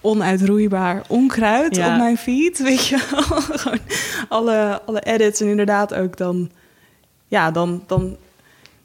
onuitroeibaar 0.00 1.02
onkruid 1.08 1.76
Ja. 1.76 1.92
op 1.92 1.96
mijn 1.98 2.16
feed, 2.18 2.58
weet 2.62 2.86
je 2.86 2.98
gewoon 3.08 3.78
alle, 4.28 4.80
alle 4.86 5.00
edits 5.00 5.40
en 5.40 5.46
inderdaad 5.48 5.94
ook 5.94 6.16
dan... 6.16 6.50
Ja, 7.26 7.50
dan, 7.50 7.84
dan 7.86 8.16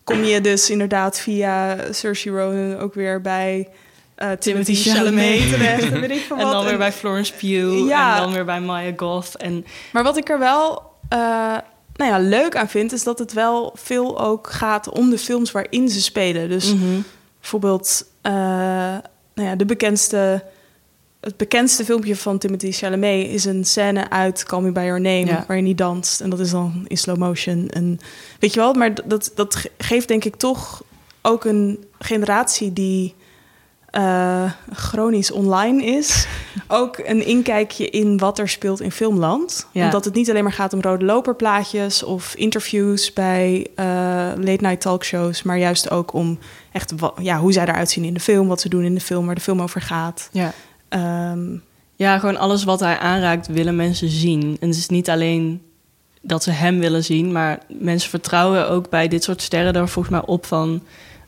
kom 0.03 0.23
je 0.23 0.41
dus 0.41 0.69
inderdaad 0.69 1.19
via 1.19 1.77
Saoirse 1.91 2.29
Ronan 2.29 2.77
ook 2.79 2.93
weer 2.93 3.21
bij 3.21 3.69
eh, 4.15 4.31
Timothy 4.31 4.75
Chalamet. 4.75 5.39
Chalamet 5.39 5.49
terecht. 5.49 5.91
En, 5.91 6.11
ik 6.11 6.27
dan 6.51 6.65
weer 6.65 6.77
bij 6.77 6.91
Florence 6.91 7.33
Pugh. 7.33 7.87
Ja. 7.87 8.15
En 8.15 8.21
dan 8.21 8.33
weer 8.33 8.45
bij 8.45 8.61
Maya 8.61 8.91
Goth. 8.95 9.35
En 9.37 9.65
Maar 9.93 10.03
wat 10.03 10.17
ik 10.17 10.29
er 10.29 10.39
wel 10.39 10.81
eh, 11.09 11.57
nou 11.95 12.11
ja, 12.11 12.17
leuk 12.29 12.55
aan 12.55 12.69
vind, 12.69 12.91
is 12.91 13.03
dat 13.03 13.19
het 13.19 13.33
wel 13.33 13.71
veel 13.75 14.21
ook 14.21 14.49
gaat 14.49 14.89
om 14.89 15.09
de 15.09 15.17
films 15.17 15.51
waarin 15.51 15.89
ze 15.89 16.01
spelen. 16.01 16.49
Dus 16.49 16.73
Mhm. 16.73 16.99
bijvoorbeeld 17.39 18.05
eh, 18.21 18.33
nou 19.35 19.49
ja, 19.49 19.55
de 19.55 19.65
bekendste, 19.65 20.43
het 21.21 21.37
bekendste 21.37 21.85
filmpje 21.85 22.15
van 22.15 22.37
Timothy 22.37 22.71
Chalamet 22.71 23.27
is 23.27 23.45
een 23.45 23.65
scène 23.65 24.09
uit 24.09 24.43
Call 24.43 24.61
Me 24.61 24.71
By 24.71 24.79
Your 24.79 25.01
Name, 25.01 25.25
Ja. 25.25 25.43
waarin 25.47 25.65
hij 25.65 25.75
danst. 25.75 26.21
En 26.21 26.29
dat 26.29 26.39
is 26.39 26.49
dan 26.51 26.85
in 26.87 26.97
slow 26.97 27.17
motion. 27.17 27.69
En 27.69 27.99
weet 28.39 28.53
je 28.53 28.59
wel, 28.59 28.73
maar 28.73 29.07
dat, 29.07 29.31
dat 29.35 29.55
ge- 29.55 29.71
geeft 29.77 30.07
denk 30.07 30.23
ik 30.25 30.35
toch 30.35 30.83
ook 31.21 31.45
een 31.45 31.83
generatie 31.99 32.73
die 32.73 33.15
eh, 33.93 34.51
chronisch 34.71 35.31
online 35.31 35.83
is, 35.83 36.27
ook 36.67 36.97
een 36.97 37.25
inkijkje 37.25 37.89
in 37.89 38.17
wat 38.17 38.39
er 38.39 38.49
speelt 38.49 38.81
in 38.81 38.91
filmland. 38.91 39.67
Ja. 39.71 39.83
Omdat 39.85 40.05
het 40.05 40.13
niet 40.13 40.29
alleen 40.29 40.43
maar 40.43 40.53
gaat 40.53 40.73
om 40.73 40.81
rode 40.81 41.05
loperplaatjes 41.05 42.03
of 42.03 42.35
interviews 42.35 43.13
bij 43.13 43.67
eh, 43.75 43.85
late 44.35 44.63
night 44.65 44.81
talkshows, 44.81 45.43
maar 45.43 45.57
juist 45.57 45.91
ook 45.91 46.13
om 46.13 46.39
echt 46.71 46.93
ja, 47.21 47.39
hoe 47.39 47.51
zij 47.51 47.63
eruit 47.63 47.89
zien 47.89 48.03
in 48.03 48.13
de 48.13 48.19
film, 48.19 48.47
wat 48.47 48.61
ze 48.61 48.69
doen 48.69 48.83
in 48.83 48.95
de 48.95 49.01
film, 49.01 49.25
waar 49.25 49.35
de 49.35 49.41
film 49.41 49.61
over 49.61 49.81
gaat. 49.81 50.29
ja. 50.31 50.53
Ehm, 50.89 51.57
ja, 51.95 52.19
gewoon 52.19 52.37
alles 52.37 52.63
wat 52.63 52.79
hij 52.79 52.97
aanraakt 52.97 53.47
willen 53.47 53.75
mensen 53.75 54.09
zien. 54.09 54.57
En 54.59 54.67
het 54.67 54.77
is 54.77 54.87
niet 54.87 55.09
alleen 55.09 55.61
dat 56.21 56.43
ze 56.43 56.51
hem 56.51 56.79
willen 56.79 57.03
zien, 57.03 57.31
maar 57.31 57.59
mensen 57.67 58.09
vertrouwen 58.09 58.69
ook 58.69 58.89
bij 58.89 59.07
dit 59.07 59.23
soort 59.23 59.41
sterren 59.41 59.73
er 59.73 59.89
volgens 59.89 60.15
mij 60.15 60.25
op 60.25 60.45
van... 60.45 60.83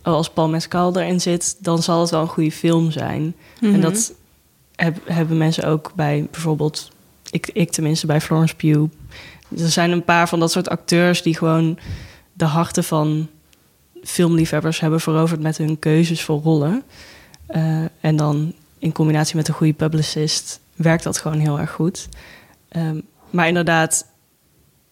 Oh, 0.06 0.14
als 0.14 0.30
Paul 0.30 0.50
Mescal 0.50 0.98
erin 0.98 1.22
zit, 1.22 1.58
dan 1.60 1.84
zal 1.84 2.02
het 2.02 2.10
wel 2.10 2.22
een 2.22 2.28
goede 2.28 2.52
film 2.52 2.92
zijn. 2.92 3.36
Mhm. 3.62 3.74
En 3.74 3.82
dat 3.82 4.14
heb- 4.76 5.08
hebben 5.08 5.38
mensen 5.38 5.64
ook 5.64 5.92
bij 5.96 6.28
bijvoorbeeld, 6.32 6.92
ik, 7.32 7.50
ik 7.54 7.72
tenminste, 7.72 8.06
bij 8.06 8.22
Florence 8.22 8.56
Pugh. 8.56 8.92
Er 9.58 9.70
zijn 9.70 9.92
een 9.92 10.04
paar 10.04 10.28
van 10.30 10.40
dat 10.40 10.52
soort 10.52 10.70
acteurs 10.70 11.22
die 11.22 11.38
gewoon 11.38 11.78
de 12.34 12.46
harten 12.46 12.84
van 12.84 13.28
filmliefhebbers 14.04 14.80
hebben 14.80 15.00
veroverd 15.00 15.42
met 15.42 15.58
hun 15.58 15.80
keuzes 15.80 16.22
voor 16.24 16.42
rollen. 16.42 16.84
Eh, 17.46 17.84
en 18.02 18.16
dan 18.16 18.54
in 18.80 18.92
combinatie 18.92 19.36
met 19.36 19.48
een 19.48 19.54
goede 19.54 19.74
publicist 19.74 20.60
werkt 20.76 21.04
dat 21.04 21.18
gewoon 21.18 21.40
heel 21.40 21.60
erg 21.60 21.72
goed. 21.72 22.08
Ehm, 22.70 23.00
maar 23.30 23.48
inderdaad, 23.48 24.06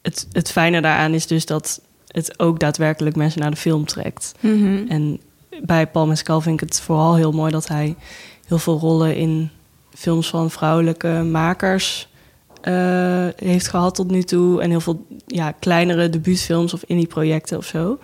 het, 0.02 0.28
het 0.32 0.52
fijne 0.52 0.82
daaraan 0.82 1.14
is 1.14 1.28
dus 1.28 1.46
dat 1.46 1.82
het 2.14 2.40
ook 2.40 2.60
daadwerkelijk 2.60 3.16
mensen 3.16 3.42
naar 3.42 3.52
de 3.52 3.58
film 3.58 3.86
trekt. 3.86 4.34
mhm. 4.40 4.88
En 4.88 5.20
bij 5.64 5.88
Paul 5.88 6.08
Mescal 6.08 6.42
vind 6.42 6.62
ik 6.62 6.70
het 6.70 6.82
vooral 6.82 7.16
heel 7.16 7.32
mooi 7.32 7.52
dat 7.52 7.68
hij 7.68 7.96
heel 8.48 8.60
veel 8.60 8.80
rollen 8.80 9.16
in 9.16 9.50
films 9.94 10.30
van 10.30 10.52
vrouwelijke 10.52 11.08
makers 11.08 12.08
eh, 12.62 13.28
heeft 13.36 13.68
gehad 13.68 13.96
tot 13.96 14.12
nu 14.12 14.24
toe. 14.24 14.62
En 14.62 14.70
heel 14.70 14.82
veel 14.82 15.06
ja, 15.28 15.52
kleinere 15.52 16.10
debuutfilms 16.10 16.74
of 16.74 16.84
indie-projecten 16.84 17.58
of 17.58 17.66
zo. 17.66 18.00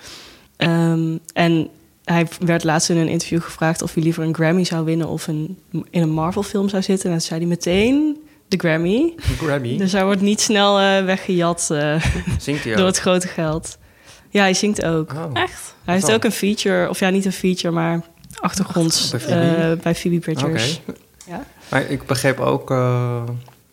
Ehm, 0.58 1.18
en 1.34 1.70
hij 2.04 2.28
werd 2.40 2.64
laatst 2.64 2.90
in 2.90 2.98
een 2.98 3.08
interview 3.08 3.42
gevraagd 3.42 3.82
of 3.82 3.94
hij 3.94 4.04
liever 4.04 4.24
een 4.24 4.36
Grammy 4.36 4.64
zou 4.64 4.86
winnen 4.86 5.08
of 5.08 5.28
een, 5.28 5.58
in 5.90 6.02
een 6.02 6.12
Marvel-film 6.12 6.70
zou 6.70 6.84
zitten. 6.84 7.06
En 7.06 7.12
dan 7.12 7.22
zei 7.22 7.40
hij 7.40 7.50
meteen 7.50 8.18
de 8.48 8.58
Grammy. 8.58 9.14
Grammy. 9.18 9.78
Dus 9.78 9.92
hij 9.92 10.06
wordt 10.06 10.22
niet 10.22 10.42
snel 10.42 10.80
eh, 10.80 11.06
weggejat 11.06 11.70
eh, 11.72 12.04
Zingt 12.40 12.64
hij 12.64 12.76
door 12.78 12.86
het 12.86 13.00
grote 13.00 13.28
geld. 13.28 13.78
Ja, 14.30 14.42
hij 14.42 14.54
zingt 14.54 14.86
ook. 14.86 15.14
Oh. 15.14 15.26
Echt? 15.34 15.76
Hij 15.86 15.94
heeft 15.94 16.08
Oh. 16.08 16.14
ook 16.14 16.24
een 16.24 16.32
feature, 16.32 16.90
of 16.90 17.00
ja, 17.00 17.10
niet 17.10 17.26
een 17.26 17.32
feature, 17.32 17.74
maar 17.74 18.02
achtergronds 18.40 19.10
Bij 19.10 19.20
Phoebe? 19.20 19.40
eh, 19.56 19.72
bij 19.84 19.96
Phoebe 19.96 20.20
Bridgers. 20.20 20.82
Oké. 20.88 20.98
Ja. 21.28 21.46
Maar 21.70 21.82
ik 21.90 22.06
begreep 22.06 22.40
ook 22.40 22.72
eh, 22.72 23.24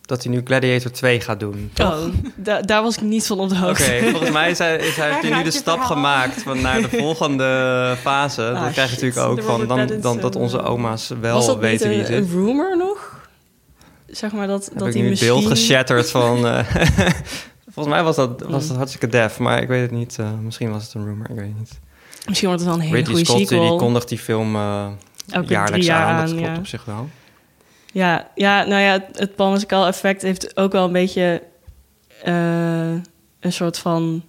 dat 0.01 0.23
hij 0.23 0.31
nu 0.33 0.41
Gladiator 0.43 0.91
2 0.91 1.21
gaat 1.21 1.39
doen. 1.39 1.71
Oh, 1.81 1.97
da- 2.35 2.61
daar 2.61 2.81
was 2.83 2.95
ik 2.95 3.01
niet 3.01 3.27
van 3.27 3.39
op 3.39 3.49
de 3.49 3.55
Oké, 3.55 3.63
hoogte. 3.65 4.07
volgens 4.11 4.31
mij 4.31 4.49
is 4.49 4.57
hij, 4.57 4.75
is 4.77 4.95
hij, 4.95 5.09
heeft 5.11 5.21
hij 5.27 5.37
nu 5.37 5.43
de 5.43 5.51
stap 5.51 5.77
verhaal. 5.77 5.95
gemaakt 5.95 6.41
van 6.41 6.61
naar 6.61 6.81
de 6.81 6.89
volgende 6.89 7.95
fase. 8.01 8.43
Ah, 8.51 8.61
dan 8.61 8.71
krijg 8.71 8.89
je 8.89 8.95
natuurlijk 9.05 9.27
ook 9.27 9.41
van 9.43 9.67
dan, 9.67 9.89
dan 10.01 10.19
dat 10.19 10.35
onze 10.35 10.57
eh, 10.59 10.69
oma's 10.71 11.07
was 11.07 11.17
wel 11.19 11.45
dat 11.45 11.57
weten 11.57 11.89
wie 11.89 11.97
het 11.99 12.09
is. 12.09 12.15
een 12.17 12.29
rumor 12.31 12.77
nog? 12.77 13.15
Zeg 14.07 14.31
maar 14.31 14.47
dat, 14.47 14.65
Heb 14.65 14.77
dat 14.77 14.87
ik 14.87 14.93
hij 14.93 15.01
nu 15.03 15.09
misschien... 15.09 15.29
beeld 15.33 15.45
geshatterd 15.45 16.09
van... 16.11 16.47
eh, 16.47 16.65
volgens 17.77 17.95
mij 17.95 18.03
was 18.03 18.15
dat, 18.15 18.41
was 18.41 18.61
Mm. 18.61 18.67
dat 18.67 18.77
hartstikke 18.77 19.07
def, 19.07 19.39
maar 19.39 19.61
ik 19.61 19.67
weet 19.67 19.81
het 19.81 19.91
niet. 19.91 20.19
eh, 20.19 20.29
misschien 20.41 20.71
was 20.71 20.83
het 20.83 20.93
een 20.93 21.05
rumor, 21.05 21.29
ik 21.29 21.35
weet 21.35 21.47
het 21.47 21.57
niet. 21.57 21.79
Misschien 22.27 22.47
wordt 22.47 22.63
het 22.63 22.73
wel 22.73 22.79
een 22.81 22.87
hele 22.89 23.05
goede 23.05 23.25
Scott 23.25 23.39
sequel. 23.39 23.69
die 23.69 23.79
kondigt 23.79 24.09
die 24.09 24.17
film 24.19 24.55
Elke 24.55 25.47
jaarlijks 25.47 25.85
jaar 25.85 26.05
aan. 26.05 26.15
aan, 26.15 26.25
Dat 26.25 26.29
klopt 26.35 26.45
ja. 26.47 26.57
op 26.57 26.65
zich 26.67 26.85
wel. 26.85 27.07
Ja, 27.91 28.27
ja, 28.35 28.63
nou 28.65 28.81
ja, 28.81 29.05
het- 29.11 29.37
Mescal 29.37 29.87
effect 29.87 30.21
heeft 30.21 30.57
ook 30.57 30.71
wel 30.71 30.85
een 30.85 30.91
beetje 30.91 31.43
eh, 32.23 32.89
een 33.39 33.53
soort 33.53 33.77
van 33.77 34.23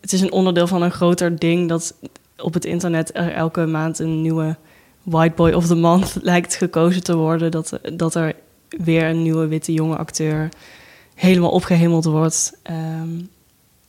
het 0.00 0.12
is 0.12 0.20
een 0.20 0.32
onderdeel 0.32 0.66
van 0.66 0.82
een 0.82 0.90
groter 0.90 1.38
ding 1.38 1.68
dat 1.68 1.94
op 2.38 2.54
het 2.54 2.64
internet 2.64 3.10
er 3.16 3.32
elke 3.32 3.66
maand 3.66 3.98
een 3.98 4.22
nieuwe 4.22 4.56
White 5.02 5.34
Boy 5.34 5.52
of 5.52 5.66
the 5.66 5.74
Month 5.76 6.16
lijkt 6.22 6.54
gekozen 6.54 7.02
te 7.02 7.16
worden. 7.16 7.50
Dat, 7.50 7.78
dat 7.92 8.14
er 8.14 8.34
weer 8.68 9.04
een 9.08 9.22
nieuwe 9.22 9.46
witte 9.46 9.72
jonge 9.72 9.96
acteur 9.96 10.48
helemaal 11.14 11.50
opgehemeld 11.50 12.04
wordt. 12.04 12.52
Ehm, 12.62 13.08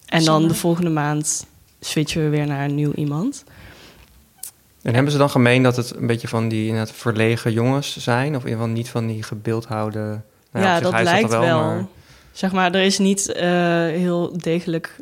en 0.06 0.24
dan 0.24 0.48
de 0.48 0.54
volgende 0.54 0.90
maand 0.90 1.46
switchen 1.80 2.24
we 2.24 2.30
weer 2.30 2.48
naar 2.48 2.66
een 2.66 2.76
nieuw 2.76 2.94
iemand. 2.94 3.44
En 4.82 4.94
hebben 4.94 5.12
ze 5.12 5.18
dan 5.18 5.30
gemeen 5.30 5.64
dat 5.64 5.76
het 5.76 5.96
een 5.96 6.08
beetje 6.08 6.28
van 6.28 6.48
die 6.48 6.68
inderdaad 6.68 6.92
verlegen 6.96 7.52
jongens 7.52 7.98
zijn? 7.98 8.36
Of 8.36 8.42
in 8.44 8.50
ieder 8.50 8.62
geval 8.62 8.68
niet 8.76 8.90
van 8.90 9.08
die 9.08 9.24
gebeeldhouwde... 9.24 10.22
Nou 10.52 10.66
ja, 10.66 10.78
zich, 10.78 10.90
dat 10.92 11.02
lijkt 11.02 11.30
wel. 11.30 11.42
maar- 11.60 11.86
Zeg 12.32 12.52
maar, 12.52 12.74
er 12.74 12.82
is 12.84 12.98
niet 12.98 13.32
eh, 13.32 13.48
heel 13.86 14.38
degelijk 14.38 14.96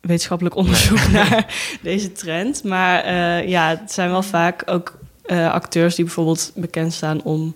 wetenschappelijk 0.00 0.56
onderzoek 0.56 1.08
naar 1.12 1.54
deze 1.82 2.12
trend. 2.12 2.64
Maar 2.64 3.00
eh, 3.04 3.48
ja, 3.48 3.68
het 3.68 3.92
zijn 3.92 4.10
wel 4.10 4.22
vaak 4.22 4.62
ook 4.66 4.98
eh, 5.24 5.52
acteurs 5.52 5.94
die 5.94 6.04
bijvoorbeeld 6.04 6.52
bekend 6.54 6.92
staan 6.92 7.22
om 7.22 7.54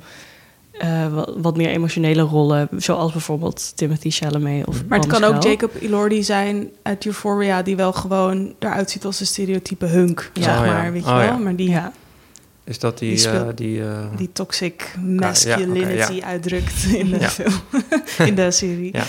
eh, 0.78 1.14
wat, 1.14 1.32
wat 1.36 1.56
meer 1.56 1.68
emotionele 1.68 2.22
rollen. 2.22 2.68
Zoals 2.76 3.12
bijvoorbeeld 3.12 3.76
Timothy 3.76 4.10
Chalamet 4.10 4.66
of 4.66 4.84
Maar 4.86 4.98
het 4.98 5.08
kan 5.08 5.24
ook. 5.24 5.42
Jacob 5.42 5.74
Elordi 5.80 6.22
zijn 6.22 6.68
uit 6.82 7.06
Euphoria... 7.06 7.62
die 7.62 7.76
wel 7.76 7.92
gewoon 7.92 8.54
eruit 8.58 8.90
ziet 8.90 9.04
als 9.04 9.20
een 9.20 9.26
stereotype 9.26 9.86
hunk, 9.86 10.30
Ja. 10.34 10.42
zeg 10.42 10.58
Oh 10.60 10.66
ja. 10.66 10.72
maar. 10.72 10.92
Weet 10.92 11.04
je 11.04 11.10
Oh 11.10 11.16
wel? 11.16 11.24
ja. 11.24 11.36
Maar 11.36 11.56
die, 11.56 11.70
Ja, 11.70 11.92
Is 12.64 12.78
dat 12.78 12.98
die... 12.98 13.14
Die 13.16 13.54
die 13.54 13.82
eh, 13.82 13.98
die 14.16 14.30
toxic 14.32 14.90
ja, 14.94 15.00
masculinity 15.02 16.22
uitdrukt 16.24 16.84
in 16.84 17.10
de 17.10 17.18
Ja. 17.20 17.28
film. 17.28 17.54
in 18.28 18.34
de 18.34 18.50
serie. 18.50 18.90
Ja. 18.92 19.04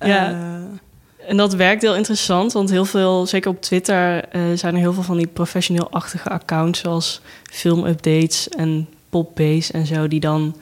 Ja. 0.00 0.30
Eh, 0.30 1.28
En 1.28 1.36
dat 1.36 1.54
werkt 1.54 1.82
heel 1.82 1.94
interessant, 1.96 2.52
want 2.52 2.70
heel 2.70 2.84
veel, 2.84 3.26
zeker 3.26 3.50
op 3.50 3.60
Twitter, 3.60 4.24
eh, 4.28 4.40
zijn 4.54 4.74
er 4.74 4.80
heel 4.80 4.92
veel 4.92 5.02
van 5.02 5.16
die 5.16 5.26
professioneel-achtige 5.26 6.28
accounts, 6.28 6.80
zoals 6.80 7.20
filmupdates 7.50 8.48
en 8.48 8.88
popbase 9.10 9.72
en 9.72 9.86
zo, 9.86 10.08
die 10.08 10.20
dan 10.20 10.56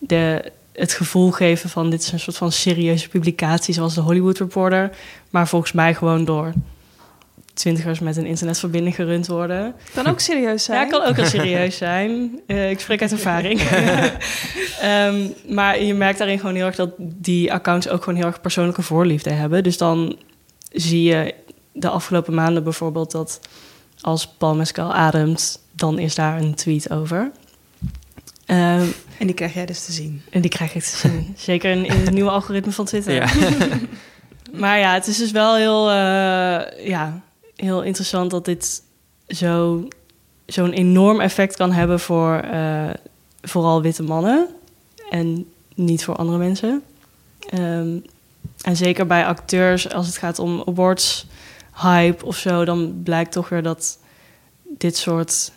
de, 0.00 0.52
het 0.72 0.92
gevoel 0.92 1.30
geven 1.30 1.70
van 1.70 1.90
dit 1.90 2.02
is 2.02 2.12
een 2.12 2.20
soort 2.20 2.36
van 2.36 2.52
serieuze 2.52 3.08
publicatie, 3.08 3.74
zoals 3.74 3.94
de 3.94 4.00
Hollywood 4.00 4.38
Reporter, 4.38 4.90
maar 5.30 5.48
volgens 5.48 5.72
mij 5.72 5.94
gewoon 5.94 6.24
door 6.24 6.52
twintigers 7.52 7.98
met 7.98 8.16
een 8.16 8.26
internetverbinding 8.26 8.94
gerund 8.94 9.26
worden. 9.26 9.74
kan 9.94 10.06
ook 10.06 10.20
serieus 10.20 10.64
zijn. 10.64 10.80
Ja, 10.80 10.86
kan 10.86 11.02
ook 11.02 11.16
heel 11.16 11.24
serieus 11.24 11.76
zijn. 11.76 12.40
Eh, 12.46 12.70
ik 12.70 12.80
spreek 12.80 13.02
uit 13.02 13.12
ervaring. 13.12 13.60
Ehm, 14.80 15.28
maar 15.48 15.82
je 15.82 15.94
merkt 15.94 16.18
daarin 16.18 16.38
gewoon 16.38 16.54
heel 16.54 16.66
erg 16.66 16.76
dat 16.76 16.90
die 16.98 17.52
accounts 17.52 17.88
ook 17.88 18.02
gewoon 18.02 18.18
heel 18.18 18.28
erg 18.28 18.40
persoonlijke 18.40 18.82
voorliefde 18.82 19.30
hebben. 19.30 19.62
Dus 19.62 19.78
dan 19.78 20.16
zie 20.72 21.02
je 21.02 21.34
de 21.72 21.88
afgelopen 21.88 22.34
maanden 22.34 22.62
bijvoorbeeld 22.64 23.10
dat 23.10 23.40
als 24.00 24.28
Paul 24.28 24.54
Mescal 24.54 24.94
ademt, 24.94 25.60
dan 25.72 25.98
is 25.98 26.14
daar 26.14 26.40
een 26.40 26.54
tweet 26.54 26.90
over. 26.90 27.30
Ehm, 28.46 28.86
En 29.20 29.26
die 29.26 29.34
krijg 29.34 29.54
jij 29.54 29.66
dus 29.66 29.84
te 29.84 29.92
zien. 29.92 30.22
en 30.30 30.40
die 30.40 30.50
krijg 30.50 30.74
ik 30.74 30.82
te 30.82 30.96
zien. 30.96 31.34
Zeker 31.50 31.70
in, 31.70 31.84
in 31.84 32.00
het 32.00 32.10
nieuwe 32.10 32.30
algoritme 32.30 32.72
van 32.72 32.84
Twitter. 32.84 33.14
Ja. 33.14 33.28
Maar 34.52 34.78
ja, 34.78 34.94
het 34.94 35.06
is 35.06 35.16
dus 35.16 35.30
wel 35.30 35.54
heel, 35.56 35.90
eh, 35.90 36.86
ja, 36.86 37.20
heel 37.56 37.82
interessant 37.82 38.30
dat 38.30 38.44
dit 38.44 38.82
zo, 39.28 39.88
zo'n 40.46 40.72
enorm 40.72 41.20
effect 41.20 41.56
kan 41.56 41.72
hebben 41.72 42.00
voor 42.00 42.34
eh, 42.34 42.90
vooral 43.42 43.82
witte 43.82 44.02
mannen 44.02 44.48
en 45.10 45.46
niet 45.74 46.04
voor 46.04 46.16
andere 46.16 46.38
mensen. 46.38 46.82
Ehm, 47.50 47.98
en 48.60 48.76
zeker 48.76 49.06
bij 49.06 49.26
acteurs, 49.26 49.92
als 49.92 50.06
het 50.06 50.18
gaat 50.18 50.38
om 50.38 50.62
awards, 50.66 51.26
hype 51.74 52.26
of 52.26 52.36
zo, 52.36 52.64
dan 52.64 53.00
blijkt 53.04 53.32
toch 53.32 53.48
weer 53.48 53.62
dat 53.62 53.98
dit 54.68 54.96
soort 54.96 55.52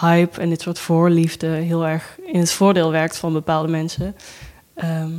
hype 0.00 0.40
en 0.40 0.48
dit 0.48 0.60
soort 0.60 0.78
voorliefde 0.78 1.46
heel 1.46 1.86
erg 1.86 2.18
in 2.26 2.40
het 2.40 2.52
voordeel 2.52 2.90
werkt 2.90 3.16
van 3.16 3.32
bepaalde 3.32 3.68
mensen. 3.68 4.16
Ehm, 4.74 5.12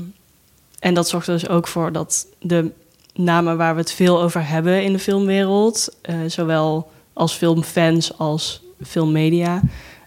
en 0.79 0.93
dat 0.93 1.09
zorgt 1.09 1.27
er 1.27 1.33
dus 1.33 1.47
ook 1.47 1.67
voor 1.67 1.91
dat 1.91 2.27
de 2.41 2.71
namen 3.13 3.57
waar 3.57 3.75
we 3.75 3.81
het 3.81 3.91
veel 3.91 4.21
over 4.21 4.47
hebben 4.47 4.83
in 4.83 4.91
de 4.91 4.99
filmwereld, 4.99 5.95
eh, 6.01 6.15
zowel 6.27 6.91
als 7.13 7.33
filmfans 7.33 8.17
als 8.17 8.61
filmmedia, 8.83 9.61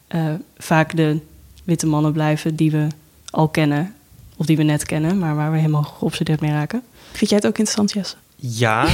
eh, 0.06 0.34
vaak 0.58 0.96
de 0.96 1.18
witte 1.64 1.86
mannen 1.86 2.12
blijven 2.12 2.56
die 2.56 2.70
we 2.70 2.86
al 3.30 3.48
kennen, 3.48 3.94
of 4.36 4.46
die 4.46 4.56
we 4.56 4.62
net 4.62 4.84
kennen, 4.84 5.18
maar 5.18 5.36
waar 5.36 5.50
we 5.50 5.56
helemaal 5.56 5.82
geobsedeerd 5.82 6.40
mee 6.40 6.50
raken. 6.50 6.82
Vind 7.12 7.30
jij 7.30 7.38
het 7.38 7.46
ook 7.46 7.58
interessant, 7.58 7.92
Jesse? 7.92 8.16
Ja. 8.40 8.86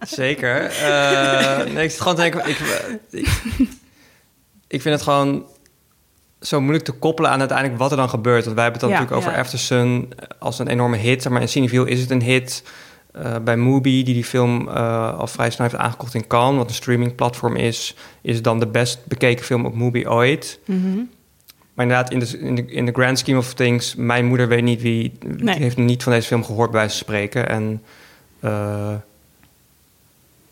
Zeker. 0.00 0.64
Eh, 0.64 1.72
nee, 1.72 1.84
ik 1.84 1.90
zit 1.90 2.00
gewoon 2.00 2.14
te 2.14 2.20
denken... 2.20 2.48
Ik, 2.48 2.58
ik, 3.10 3.28
ik 4.68 4.82
vind 4.82 4.94
het 4.94 5.02
gewoon 5.02 5.46
zo 6.40 6.60
moeilijk 6.60 6.84
te 6.84 6.92
koppelen 6.92 7.30
aan 7.30 7.38
uiteindelijk 7.38 7.78
wat 7.78 7.90
er 7.90 7.96
dan 7.96 8.08
gebeurt. 8.08 8.44
Want 8.44 8.56
wij 8.56 8.64
hebben 8.64 8.80
het 8.80 8.90
dan 8.90 8.90
Ja, 8.90 8.98
natuurlijk 8.98 9.26
over 9.26 9.38
ja. 9.38 9.44
Aftersun 9.44 10.08
als 10.38 10.58
een 10.58 10.68
enorme 10.68 10.96
hit. 10.96 11.22
Zeg 11.22 11.32
maar 11.32 11.40
in 11.40 11.48
Cineville 11.48 11.90
is 11.90 12.00
het 12.00 12.10
een 12.10 12.22
hit. 12.22 12.62
Eh, 13.12 13.36
bij 13.44 13.56
Mubi, 13.56 14.04
die 14.04 14.14
die 14.14 14.24
film 14.24 14.68
eh, 14.68 15.18
al 15.18 15.26
vrij 15.26 15.50
snel 15.50 15.68
heeft 15.68 15.82
aangekocht 15.82 16.14
in 16.14 16.26
Cannes... 16.26 16.56
wat 16.56 16.68
een 16.68 16.74
streamingplatform 16.74 17.56
is... 17.56 17.94
is 18.20 18.34
het 18.34 18.44
dan 18.44 18.58
de 18.58 18.66
best 18.66 19.06
bekeken 19.06 19.44
film 19.44 19.66
op 19.66 19.74
Mubi 19.74 20.08
ooit. 20.08 20.60
Maar 21.74 21.84
inderdaad, 21.86 22.12
in 22.12 22.18
de, 22.18 22.38
in, 22.38 22.54
de, 22.54 22.64
in 22.66 22.86
de 22.86 22.92
grand 22.92 23.18
scheme 23.18 23.38
of 23.38 23.54
things... 23.54 23.94
mijn 23.94 24.26
moeder 24.26 24.48
weet 24.48 24.62
niet 24.62 24.82
wie... 24.82 25.12
Nee. 25.26 25.54
Die 25.54 25.62
heeft 25.62 25.76
niet 25.76 26.02
van 26.02 26.12
deze 26.12 26.26
film 26.26 26.44
gehoord 26.44 26.70
bij 26.70 26.80
van 26.88 26.90
spreken. 26.90 27.48
En... 27.48 27.82
eh, 28.40 28.94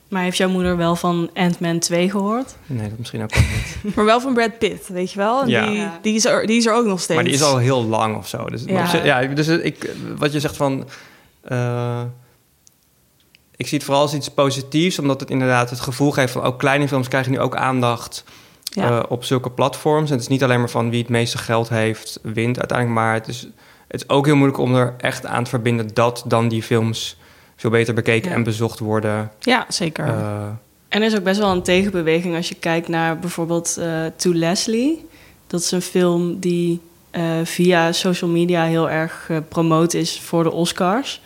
Maar 0.08 0.22
heeft 0.22 0.36
jouw 0.36 0.48
moeder 0.48 0.76
wel 0.76 0.96
van 0.96 1.30
Ant-Man 1.34 1.78
2 1.78 2.10
gehoord? 2.10 2.56
Nee, 2.66 2.88
dat 2.88 2.98
misschien 2.98 3.22
ook 3.22 3.34
niet. 3.34 3.76
Maar 3.96 4.04
wel 4.04 4.20
van 4.20 4.34
Brad 4.34 4.58
Pitt, 4.58 4.88
weet 4.88 5.12
je 5.12 5.18
wel? 5.18 5.42
En 5.42 5.48
Ja. 5.48 5.66
Die, 5.66 5.88
die, 6.02 6.14
is 6.14 6.24
er, 6.24 6.46
die 6.46 6.56
is 6.56 6.66
er 6.66 6.74
ook 6.74 6.86
nog 6.86 6.98
steeds. 7.00 7.14
Maar 7.14 7.24
die 7.24 7.34
is 7.34 7.42
al 7.42 7.56
heel 7.58 7.84
lang 7.84 8.16
of 8.16 8.28
zo. 8.28 8.44
Dus, 8.44 8.62
Ja. 8.64 9.24
dus 9.26 9.48
ik, 9.48 9.90
wat 10.16 10.32
je 10.32 10.40
zegt 10.40 10.56
van... 10.56 10.88
eh, 11.42 12.02
ik 13.56 13.66
zie 13.66 13.76
het 13.76 13.86
vooral 13.86 14.02
als 14.02 14.14
iets 14.14 14.28
positiefs... 14.30 14.98
omdat 14.98 15.20
het 15.20 15.30
inderdaad 15.30 15.70
het 15.70 15.80
gevoel 15.80 16.10
geeft 16.10 16.32
van... 16.32 16.42
ook 16.42 16.58
kleine 16.58 16.88
films 16.88 17.08
krijgen 17.08 17.32
nu 17.32 17.40
ook 17.40 17.56
aandacht 17.56 18.24
Ja. 18.70 18.88
eh, 18.98 19.02
op 19.08 19.24
zulke 19.24 19.50
platforms. 19.50 20.06
En 20.08 20.12
het 20.14 20.22
is 20.22 20.28
niet 20.28 20.42
alleen 20.42 20.58
maar 20.58 20.70
van 20.70 20.90
wie 20.90 21.00
het 21.00 21.08
meeste 21.08 21.38
geld 21.38 21.68
heeft, 21.68 22.18
wint 22.22 22.58
uiteindelijk. 22.58 22.98
Maar 23.00 23.14
het 23.14 23.28
is, 23.28 23.40
het 23.88 24.00
is 24.02 24.08
ook 24.08 24.26
heel 24.26 24.36
moeilijk 24.36 24.60
om 24.60 24.74
er 24.74 24.94
echt 24.98 25.26
aan 25.26 25.44
te 25.44 25.50
verbinden... 25.50 25.88
dat 25.94 26.24
dan 26.26 26.48
die 26.48 26.62
films 26.62 27.16
veel 27.56 27.70
beter 27.70 27.94
bekeken 27.94 28.30
Ja. 28.30 28.36
en 28.36 28.42
bezocht 28.42 28.78
worden. 28.78 29.30
Ja, 29.40 29.64
zeker. 29.68 30.06
Eh, 30.06 30.46
En 30.88 31.00
er 31.00 31.06
is 31.06 31.16
ook 31.16 31.22
best 31.22 31.38
wel 31.38 31.50
een 31.52 31.62
tegenbeweging 31.62 32.36
als 32.36 32.48
je 32.48 32.54
kijkt 32.54 32.88
naar 32.88 33.18
bijvoorbeeld 33.18 33.76
eh 33.76 34.04
To 34.16 34.34
Leslie. 34.34 35.08
Dat 35.46 35.60
is 35.60 35.70
een 35.70 35.82
film 35.82 36.38
die 36.38 36.80
eh, 37.10 37.22
via 37.44 37.92
social 37.92 38.30
media 38.30 38.64
heel 38.64 38.90
erg 38.90 39.22
gepromoot 39.26 39.94
is 39.94 40.20
voor 40.20 40.42
de 40.42 40.52
Oscars. 40.52 41.20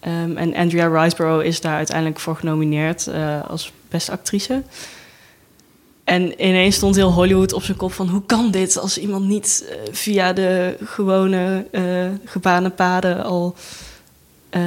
Ehm, 0.00 0.36
en 0.36 0.54
Andrea 0.54 1.02
Riseborough 1.02 1.44
is 1.46 1.60
daar 1.60 1.76
uiteindelijk 1.76 2.20
voor 2.20 2.36
genomineerd 2.36 3.06
eh, 3.06 3.40
als 3.48 3.72
beste 3.88 4.12
actrice. 4.12 4.62
En 6.04 6.46
ineens 6.46 6.74
stond 6.74 6.96
heel 6.96 7.12
Hollywood 7.12 7.52
op 7.52 7.62
zijn 7.62 7.76
kop 7.76 7.92
van... 7.92 8.08
hoe 8.08 8.22
kan 8.26 8.50
dit 8.50 8.78
als 8.78 8.98
iemand 8.98 9.26
niet 9.26 9.64
eh, 9.68 9.76
via 9.92 10.32
de 10.32 10.76
gewone 10.84 11.66
gebaande 12.24 12.70
paden 12.70 13.24
al... 13.24 13.54
eh, 14.50 14.62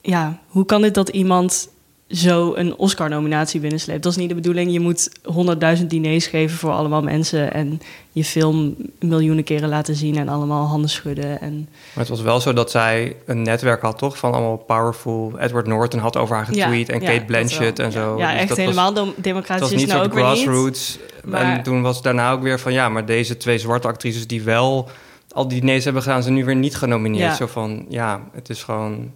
ja, 0.00 0.38
hoe 0.48 0.64
kan 0.64 0.82
het 0.82 0.94
dat 0.94 1.08
iemand 1.08 1.68
zo 2.10 2.54
een 2.54 2.76
Oscar-nominatie 2.76 3.60
binnensleept? 3.60 4.02
Dat 4.02 4.12
is 4.12 4.18
niet 4.18 4.28
de 4.28 4.34
bedoeling. 4.34 4.72
Je 4.72 4.80
moet 4.80 5.10
honderdduizend 5.24 5.90
diners 5.90 6.26
geven 6.26 6.56
voor 6.58 6.70
allemaal 6.70 7.02
mensen... 7.02 7.52
en 7.52 7.80
je 8.12 8.24
film 8.24 8.74
miljoenen 9.00 9.44
keren 9.44 9.68
laten 9.68 9.94
zien 9.94 10.16
en 10.16 10.28
allemaal 10.28 10.66
handen 10.66 10.90
schudden. 10.90 11.40
En, 11.40 11.68
Maar 11.70 12.04
het 12.04 12.08
was 12.08 12.20
wel 12.20 12.40
zo 12.40 12.52
dat 12.52 12.70
zij 12.70 13.16
een 13.26 13.42
netwerk 13.42 13.82
had, 13.82 13.98
toch? 13.98 14.18
Van 14.18 14.32
allemaal 14.32 14.56
powerful. 14.56 15.32
Edward 15.38 15.66
Norton 15.66 16.00
had 16.00 16.16
over 16.16 16.36
haar 16.36 16.44
getweet. 16.44 16.86
Ja, 16.86 16.94
en 16.94 17.00
ja, 17.00 17.06
Kate 17.10 17.24
Blanchett 17.24 17.78
en 17.78 17.92
zo. 17.92 18.18
ja, 18.18 18.30
Dus 18.30 18.38
echt 18.38 18.48
dat 18.48 18.56
was- 18.56 18.66
helemaal 18.66 18.94
Het 18.94 19.24
democratisch 19.24 19.62
was 19.62 19.72
is 19.72 19.78
niet 19.80 19.88
nou 19.88 19.98
zo 20.00 20.06
ook 20.06 20.14
niet. 20.14 20.24
grassroots. 20.24 20.98
Maar- 21.24 21.42
En 21.56 21.62
toen 21.62 21.82
was 21.82 22.02
daarna 22.02 22.32
ook 22.32 22.42
weer 22.42 22.60
van... 22.60 22.72
ja, 22.72 22.88
maar 22.88 23.06
deze 23.06 23.36
twee 23.36 23.58
zwarte 23.58 23.86
actrices 23.88 24.26
die 24.26 24.42
wel 24.42 24.88
al 25.30 25.48
die 25.48 25.60
diners 25.60 25.84
hebben 25.84 26.02
gedaan... 26.02 26.22
zijn 26.22 26.34
nu 26.34 26.44
weer 26.44 26.56
niet 26.56 26.76
genomineerd. 26.76 27.36
Zo 27.36 27.46
van, 27.46 27.86
ja, 27.88 28.20
het 28.32 28.48
is 28.48 28.62
gewoon... 28.62 29.12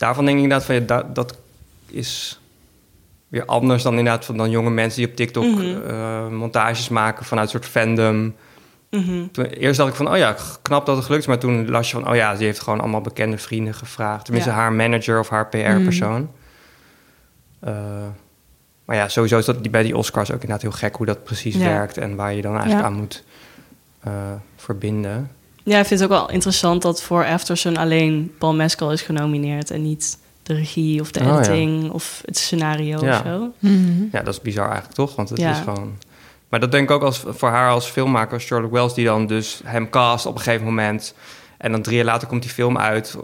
Daarvan 0.00 0.24
denk 0.24 0.36
ik 0.36 0.42
inderdaad 0.42 0.66
van... 0.66 0.74
Ja, 0.74 0.80
dat, 0.80 1.14
dat 1.14 1.38
is 1.86 2.40
weer 3.28 3.44
anders 3.44 3.82
dan 3.82 3.98
inderdaad 3.98 4.24
van 4.24 4.36
dan 4.36 4.50
jonge 4.50 4.70
mensen... 4.70 5.00
die 5.00 5.08
op 5.10 5.16
TikTok 5.16 5.44
Mhm. 5.44 5.80
eh, 5.86 6.28
montages 6.28 6.88
maken 6.88 7.24
vanuit 7.24 7.46
een 7.52 7.60
soort 7.60 7.70
fandom... 7.72 8.34
Mhm. 8.90 9.26
Toen, 9.32 9.44
eerst 9.44 9.76
dacht 9.76 9.90
ik 9.90 9.96
van, 9.96 10.10
oh 10.10 10.16
ja, 10.16 10.36
knap 10.62 10.86
dat 10.86 10.96
het 10.96 11.04
gelukt 11.04 11.22
is. 11.22 11.28
Maar 11.28 11.38
toen 11.38 11.70
las 11.70 11.90
je 11.90 11.96
van, 12.00 12.08
oh 12.08 12.14
ja, 12.14 12.36
ze 12.36 12.44
heeft 12.44 12.60
gewoon 12.60 12.80
allemaal 12.80 13.00
bekende 13.00 13.38
vrienden 13.38 13.74
gevraagd. 13.74 14.24
Tenminste, 14.24 14.50
Ja. 14.50 14.56
haar 14.56 14.72
manager 14.72 15.18
of 15.18 15.28
haar 15.28 15.48
PR-persoon. 15.48 16.30
Eh, 17.60 17.74
maar 18.84 18.96
ja, 18.96 19.08
sowieso 19.08 19.38
is 19.38 19.44
dat 19.44 19.62
die- 19.62 19.70
bij 19.70 19.82
die 19.82 19.96
Oscars 19.96 20.28
ook 20.30 20.34
inderdaad 20.40 20.62
heel 20.62 20.70
gek 20.70 20.96
hoe 20.96 21.06
dat 21.06 21.24
precies 21.24 21.54
Ja. 21.56 21.64
werkt. 21.64 21.96
En 21.98 22.16
waar 22.16 22.34
je 22.34 22.42
dan 22.42 22.52
eigenlijk 22.52 22.80
Ja. 22.82 22.86
aan 22.86 22.96
moet 22.96 23.24
eh, 24.00 24.12
verbinden. 24.56 25.30
Ja, 25.64 25.78
ik 25.78 25.86
vind 25.86 26.00
het 26.00 26.10
ook 26.10 26.16
wel 26.18 26.30
interessant 26.30 26.82
dat 26.82 27.02
voor 27.02 27.24
Aftersun 27.26 27.76
alleen 27.76 28.32
Paul 28.38 28.54
Mescal 28.54 28.92
is 28.92 29.02
genomineerd 29.02 29.70
en 29.70 29.82
niet 29.82 30.18
de 30.42 30.54
regie 30.54 31.00
of 31.00 31.10
de 31.10 31.20
Oh, 31.20 31.26
ja. 31.26 31.36
editing 31.38 31.90
of 31.90 32.22
het 32.24 32.38
scenario 32.38 33.04
Ja. 33.04 33.18
of 33.18 33.22
zo. 33.26 33.52
Ja, 34.12 34.22
dat 34.22 34.34
is 34.34 34.40
bizar 34.40 34.64
eigenlijk 34.64 34.94
toch? 34.94 35.16
Want 35.16 35.28
het 35.28 35.38
Ja. 35.38 35.50
is 35.50 35.58
gewoon. 35.58 35.98
Maar 36.48 36.60
dat 36.60 36.72
denk 36.72 36.84
ik 36.90 36.94
ook 36.96 37.02
als, 37.02 37.22
voor 37.26 37.48
haar 37.48 37.70
als 37.70 37.86
filmmaker, 37.86 38.32
als 38.34 38.42
Sherlock 38.42 38.72
Wells, 38.72 38.94
die 38.94 39.04
dan 39.04 39.26
dus 39.26 39.60
hem 39.64 39.90
cast 39.90 40.26
op 40.26 40.34
een 40.34 40.40
gegeven 40.40 40.66
moment. 40.66 41.14
En 41.58 41.72
dan 41.72 41.82
drie 41.82 41.96
jaar 41.96 42.04
later 42.04 42.28
komt 42.28 42.42
die 42.42 42.50
film 42.50 42.78
uit. 42.78 43.16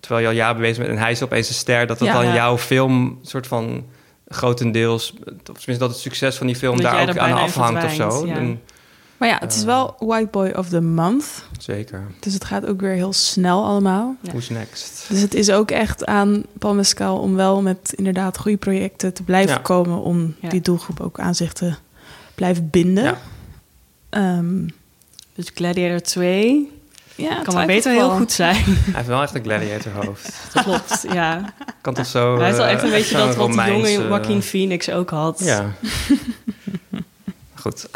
Terwijl 0.00 0.20
je 0.22 0.26
al 0.28 0.34
jaren 0.34 0.60
bezig 0.60 0.76
bent 0.78 0.88
en 0.88 0.98
hij 1.02 1.10
is 1.10 1.22
opeens 1.22 1.48
een 1.48 1.54
ster. 1.54 1.86
Dat 1.86 1.98
dat 1.98 2.08
Ja. 2.08 2.14
dan 2.14 2.24
Ja. 2.26 2.34
jouw 2.34 2.58
film 2.58 3.18
soort 3.22 3.46
van 3.46 3.84
grotendeels. 4.28 5.12
Of 5.12 5.32
tenminste 5.42 5.78
dat 5.78 5.88
het 5.90 5.98
succes 5.98 6.36
van 6.36 6.46
die 6.46 6.56
film 6.56 6.76
Dat 6.80 6.92
daar 6.92 7.08
ook 7.08 7.16
aan 7.18 7.32
afhangt 7.32 7.84
of 7.84 7.92
zo. 7.92 8.10
verdwijnt, 8.10 8.28
ja. 8.38 8.42
En- 8.44 8.60
Maar 9.20 9.28
ja, 9.28 9.36
het 9.40 9.54
is 9.54 9.64
wel 9.64 9.96
White 9.98 10.28
Boy 10.30 10.50
of 10.50 10.68
the 10.68 10.80
Month. 10.80 11.24
zeker. 11.58 12.06
Dus 12.20 12.34
het 12.34 12.44
gaat 12.44 12.66
ook 12.66 12.80
weer 12.80 12.92
heel 12.92 13.12
snel 13.12 13.64
allemaal. 13.64 14.16
Ja. 14.20 14.30
Who's 14.30 14.48
next? 14.48 15.04
Dus 15.08 15.20
het 15.20 15.34
is 15.34 15.50
ook 15.50 15.70
echt 15.70 16.06
aan 16.06 16.42
Paul 16.58 16.74
Mescal 16.74 17.18
om 17.18 17.34
wel 17.34 17.62
met 17.62 17.92
inderdaad 17.96 18.38
goede 18.38 18.56
projecten 18.56 19.14
te 19.14 19.22
blijven 19.22 19.54
Ja. 19.54 19.60
komen. 19.60 19.98
Om 20.02 20.34
Ja. 20.40 20.48
die 20.48 20.60
doelgroep 20.60 21.00
ook 21.00 21.18
aan 21.20 21.34
zich 21.34 21.52
te 21.52 21.74
blijven 22.34 22.70
binden. 22.70 23.04
Ja. 23.04 23.18
Ehm, 24.08 24.66
Dus 25.34 25.50
Gladiator 25.54 26.00
2 26.00 26.70
ja, 27.14 27.42
kan 27.42 27.54
maar 27.54 27.66
beter 27.66 27.92
heel 27.92 28.10
goed 28.10 28.32
zijn. 28.32 28.54
Hij 28.64 28.74
heeft 28.92 29.06
wel 29.08 29.22
echt 29.22 29.34
een 29.34 29.42
gladiator 29.42 29.92
hoofd. 29.92 30.32
Klopt, 30.64 31.04
ja. 31.12 31.54
Kan 31.80 31.94
toch 31.94 32.06
zo. 32.06 32.36
Hij 32.36 32.44
heeft 32.44 32.56
wel 32.56 32.66
eh, 32.66 32.72
echt 32.72 32.82
een 32.82 32.90
beetje 32.90 33.18
zo'n 33.18 33.26
dat 33.26 33.36
wat 33.36 33.46
de 33.48 33.54
jonge 33.54 33.70
Romeinse- 33.72 34.02
Joaquin 34.08 34.42
Phoenix 34.42 34.90
ook 34.90 35.10
had. 35.10 35.40
Ja. 35.44 35.70
Goed. 37.62 37.86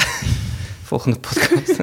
Volgende 0.94 1.18
podcast. 1.18 1.82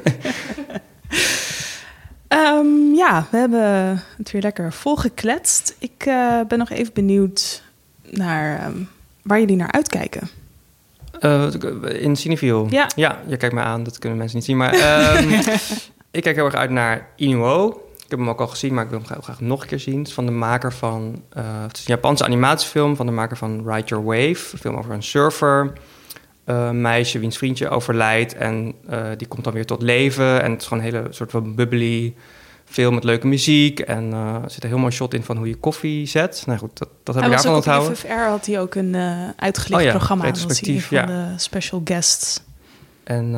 Ehm, 2.28 2.94
ja, 2.94 3.26
we 3.30 3.36
hebben 3.36 4.02
het 4.16 4.30
weer 4.30 4.42
lekker 4.42 4.72
volgekletst. 4.72 5.76
Ik 5.78 6.04
eh, 6.06 6.40
ben 6.48 6.58
nog 6.58 6.70
even 6.70 6.92
benieuwd 6.92 7.62
naar 8.10 8.58
ehm, 8.58 8.76
waar 9.22 9.40
jullie 9.40 9.56
naar 9.56 9.72
uitkijken. 9.72 10.28
Eh, 11.20 11.48
in 11.82 12.16
Cineville? 12.16 12.66
Ja. 12.68 12.90
ja. 12.96 13.18
Je 13.26 13.36
kijkt 13.36 13.54
me 13.54 13.60
aan, 13.60 13.82
dat 13.82 13.98
kunnen 13.98 14.18
mensen 14.18 14.36
niet 14.36 14.46
zien. 14.46 14.56
Maar 14.56 14.72
ehm, 14.72 15.30
ik 16.10 16.22
kijk 16.22 16.36
heel 16.36 16.44
erg 16.44 16.54
uit 16.54 16.70
naar 16.70 17.08
Inuo. 17.16 17.68
Ik 17.96 18.10
heb 18.10 18.18
hem 18.18 18.28
ook 18.28 18.40
al 18.40 18.46
gezien, 18.46 18.74
maar 18.74 18.84
ik 18.84 18.90
wil 18.90 18.98
hem 18.98 19.08
graag, 19.08 19.24
graag 19.24 19.40
nog 19.40 19.62
een 19.62 19.68
keer 19.68 19.80
zien. 19.80 19.98
Het 19.98 20.08
is 20.08 20.14
van 20.14 20.26
de 20.26 20.32
maker 20.32 20.72
van... 20.72 21.22
eh, 21.28 21.62
het 21.62 21.76
is 21.76 21.88
een 21.88 21.94
Japanse 21.94 22.24
animatiefilm 22.24 22.96
van 22.96 23.06
de 23.06 23.12
maker 23.12 23.36
van 23.36 23.62
Ride 23.66 23.86
Your 23.86 24.04
Wave. 24.04 24.52
Een 24.52 24.58
film 24.58 24.76
over 24.76 24.92
een 24.92 25.02
surfer. 25.02 25.72
Eh, 26.52 26.70
meisje 26.70 27.18
wiens 27.18 27.38
vriendje 27.38 27.68
overlijdt. 27.68 28.34
En 28.34 28.74
eh, 28.88 29.02
die 29.16 29.26
komt 29.26 29.44
dan 29.44 29.52
weer 29.52 29.66
tot 29.66 29.82
leven. 29.82 30.42
En 30.42 30.50
het 30.50 30.60
is 30.60 30.66
gewoon 30.66 30.84
een 30.84 30.92
hele 30.94 31.06
soort 31.10 31.30
van 31.30 31.54
bubbly 31.54 32.14
film 32.64 32.94
met 32.94 33.04
leuke 33.04 33.26
muziek. 33.26 33.80
En 33.80 34.12
eh, 34.12 34.34
er 34.42 34.50
zit 34.50 34.62
een 34.62 34.68
heel 34.68 34.78
mooi 34.78 34.92
shot 34.92 35.14
in 35.14 35.22
van 35.22 35.36
hoe 35.36 35.48
je 35.48 35.54
koffie 35.54 36.06
zet. 36.06 36.42
Nou 36.46 36.58
goed, 36.58 36.78
dat, 36.78 36.88
dat 37.02 37.14
heb 37.14 37.24
ik 37.24 37.30
daarvan 37.30 37.50
ook 37.50 37.56
op 37.56 37.64
onthouden. 37.64 37.96
FFR, 37.96 38.12
had 38.12 38.46
hij 38.46 38.60
ook 38.60 38.74
een 38.74 38.96
uitgelicht 39.36 39.80
Oh 39.80 39.86
ja, 39.86 39.90
programma. 39.90 40.24
Retrospectief, 40.24 40.86
van 40.86 40.96
ja. 40.96 41.06
de 41.06 41.24
special 41.36 41.80
guests. 41.84 42.42
En 43.04 43.34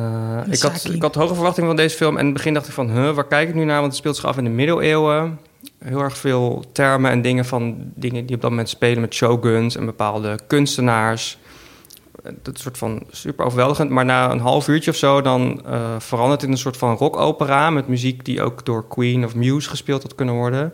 ik, 0.49 0.61
had, 0.61 0.89
ik 0.91 1.01
had 1.01 1.15
hoge 1.15 1.33
verwachtingen 1.33 1.69
van 1.69 1.77
deze 1.77 1.95
film. 1.95 2.13
En 2.13 2.19
in 2.19 2.25
het 2.25 2.33
begin 2.33 2.53
dacht 2.53 2.67
ik 2.67 2.73
van, 2.73 2.89
huh, 2.89 3.11
waar 3.11 3.27
kijk 3.27 3.49
ik 3.49 3.55
nu 3.55 3.63
naar? 3.63 3.79
Want 3.79 3.87
het 3.87 3.95
speelt 3.95 4.15
zich 4.15 4.25
af 4.25 4.37
in 4.37 4.43
de 4.43 4.49
middeleeuwen. 4.49 5.39
Heel 5.79 5.99
erg 5.99 6.17
veel 6.17 6.63
termen 6.71 7.11
en 7.11 7.21
dingen 7.21 7.45
van 7.45 7.75
dingen 7.95 8.25
die 8.25 8.35
op 8.35 8.41
dat 8.41 8.49
moment 8.49 8.69
spelen 8.69 9.01
met 9.01 9.13
shoguns 9.13 9.75
en 9.75 9.85
bepaalde 9.85 10.39
kunstenaars. 10.47 11.37
Dat 12.41 12.59
soort 12.59 12.77
van 12.77 13.03
super 13.09 13.45
overweldigend. 13.45 13.89
Maar 13.89 14.05
na 14.05 14.31
een 14.31 14.39
half 14.39 14.67
uurtje 14.67 14.91
of 14.91 14.97
zo, 14.97 15.21
dan 15.21 15.65
eh, 15.65 15.95
verandert 15.99 16.41
het 16.41 16.49
in 16.49 16.55
een 16.55 16.61
soort 16.61 16.77
van 16.77 16.95
rockopera 16.95 17.69
met 17.69 17.87
muziek 17.87 18.25
die 18.25 18.41
ook 18.41 18.65
door 18.65 18.87
Queen 18.87 19.25
of 19.25 19.35
Muse 19.35 19.69
gespeeld 19.69 20.01
had 20.01 20.15
kunnen 20.15 20.35
worden. 20.35 20.73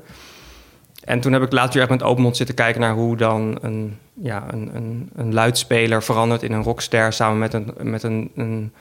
En 1.03 1.19
toen 1.21 1.33
heb 1.33 1.41
ik 1.41 1.51
later 1.51 1.81
echt 1.81 1.89
met 1.89 2.03
open 2.03 2.23
mond 2.23 2.37
zitten 2.37 2.55
kijken 2.55 2.81
naar 2.81 2.93
hoe 2.93 3.17
dan 3.17 3.57
een, 3.61 3.97
ja, 4.13 4.45
een, 4.51 4.75
een, 4.75 5.09
een 5.15 5.33
luidspeler 5.33 6.03
verandert 6.03 6.43
in 6.43 6.51
een 6.51 6.63
rockster 6.63 7.13
samen 7.13 7.39
met 7.39 7.53
een, 7.53 7.73
met 7.81 8.03
een, 8.03 8.31
een 8.35 8.73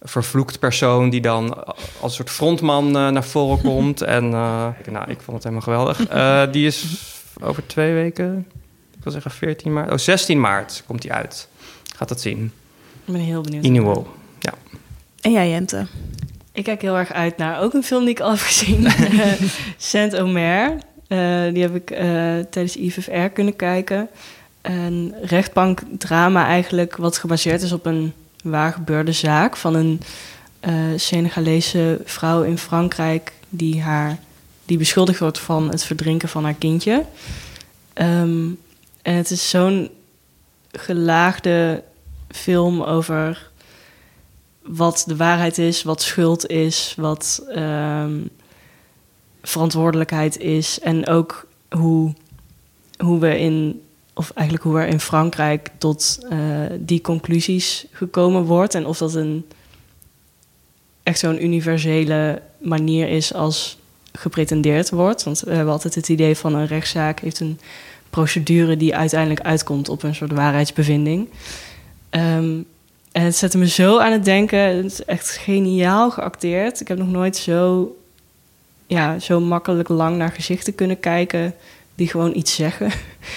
vervloekt 0.00 0.58
persoon 0.58 1.10
die 1.10 1.20
dan 1.20 1.64
als 1.64 1.76
een 2.00 2.10
soort 2.10 2.30
frontman 2.30 2.86
eh, 2.86 3.08
naar 3.08 3.24
voren 3.24 3.60
komt. 3.70 4.02
en 4.02 4.24
eh, 4.24 4.66
nou, 4.90 5.10
ik 5.10 5.20
vond 5.20 5.44
het 5.44 5.52
helemaal 5.52 5.60
geweldig. 5.60 5.96
Die 6.50 6.66
is 6.66 7.02
over 7.40 7.66
twee 7.66 7.94
weken, 7.94 8.46
ik 8.96 9.02
wil 9.02 9.12
zeggen 9.12 9.30
14 9.30 9.72
maart, 9.72 9.90
oh 9.90 9.98
16 9.98 10.40
maart 10.40 10.82
komt 10.86 11.02
die 11.02 11.12
uit. 11.12 11.48
Gaat 11.96 12.08
dat 12.08 12.20
zien. 12.20 12.52
Ik 13.04 13.12
ben 13.12 13.20
heel 13.20 13.40
benieuwd. 13.40 13.64
Inuo. 13.64 14.06
Ja. 14.38 14.54
En 15.20 15.32
jij, 15.32 15.50
Jente? 15.50 15.86
Ik 16.52 16.64
kijk 16.64 16.82
heel 16.82 16.96
erg 16.96 17.12
uit 17.12 17.36
naar 17.36 17.60
ook 17.60 17.74
een 17.74 17.82
film 17.82 18.04
die 18.04 18.14
ik 18.14 18.20
al 18.20 18.30
heb 18.30 18.38
gezien. 18.38 18.86
Saint-Omer. 19.76 20.78
Eh, 21.06 21.52
die 21.52 21.62
heb 21.62 21.74
ik 21.74 21.90
eh, 21.90 22.06
tijdens 22.50 22.76
IFFR 22.76 23.26
kunnen 23.32 23.56
kijken. 23.56 24.08
Een 24.60 25.14
rechtbankdrama 25.22 26.46
eigenlijk... 26.46 26.96
wat 26.96 27.18
gebaseerd 27.18 27.62
is 27.62 27.72
op 27.72 27.86
een 27.86 28.12
waar 28.42 28.72
gebeurde 28.72 29.12
zaak... 29.12 29.56
van 29.56 29.74
een 29.74 30.00
eh, 30.60 30.74
Senegalese 30.96 32.00
vrouw 32.04 32.42
in 32.42 32.58
Frankrijk... 32.58 33.32
die, 33.48 33.82
haar, 33.82 34.18
die 34.64 34.78
beschuldigd 34.78 35.18
wordt 35.18 35.38
van 35.38 35.70
het 35.70 35.84
verdrinken 35.84 36.28
van 36.28 36.44
haar 36.44 36.54
kindje. 36.54 37.04
Ehm, 37.92 38.48
en 39.02 39.14
het 39.14 39.30
is 39.30 39.50
zo'n 39.50 39.90
gelaagde 40.78 41.82
film 42.28 42.82
over 42.82 43.50
wat 44.62 45.04
de 45.06 45.16
waarheid 45.16 45.58
is, 45.58 45.82
wat 45.82 46.02
schuld 46.02 46.46
is, 46.46 46.94
wat 46.96 47.44
ehm, 47.48 48.20
verantwoordelijkheid 49.42 50.38
is. 50.38 50.80
En 50.80 51.06
ook 51.06 51.46
hoe, 51.68 52.12
hoe 52.98 53.18
we 53.18 53.38
in, 53.38 53.82
of 54.14 54.30
eigenlijk 54.30 54.66
hoe 54.66 54.80
er 54.80 54.86
in 54.86 55.00
Frankrijk 55.00 55.70
tot 55.78 56.18
eh, 56.28 56.38
die 56.78 57.00
conclusies 57.00 57.86
gekomen 57.90 58.42
wordt. 58.42 58.74
En 58.74 58.86
of 58.86 58.98
dat 58.98 59.14
een 59.14 59.46
echt 61.02 61.18
zo'n 61.18 61.44
universele 61.44 62.42
manier 62.58 63.08
is 63.08 63.34
als 63.34 63.78
gepretendeerd 64.12 64.90
wordt. 64.90 65.22
Want 65.22 65.40
we 65.40 65.52
hebben 65.52 65.72
altijd 65.72 65.94
het 65.94 66.08
idee 66.08 66.36
van 66.36 66.54
een 66.54 66.66
rechtszaak 66.66 67.20
heeft 67.20 67.40
een 67.40 67.60
procedure 68.14 68.76
die 68.76 68.96
uiteindelijk 68.96 69.40
uitkomt 69.40 69.88
op 69.88 70.02
een 70.02 70.14
soort 70.14 70.32
waarheidsbevinding. 70.32 71.28
Ehm, 72.10 72.62
en 73.12 73.22
het 73.22 73.36
zette 73.36 73.58
me 73.58 73.68
zo 73.68 73.98
aan 73.98 74.12
het 74.12 74.24
denken. 74.24 74.58
Het 74.58 74.84
is 74.84 75.04
echt 75.04 75.30
geniaal 75.30 76.10
geacteerd. 76.10 76.80
Ik 76.80 76.88
heb 76.88 76.98
nog 76.98 77.10
nooit 77.10 77.36
zo, 77.36 77.96
ja, 78.86 79.18
zo 79.18 79.40
makkelijk 79.40 79.88
lang 79.88 80.16
naar 80.16 80.32
gezichten 80.32 80.74
kunnen 80.74 81.00
kijken 81.00 81.54
die 81.94 82.08
gewoon 82.08 82.36
iets 82.36 82.54
zeggen. 82.54 82.90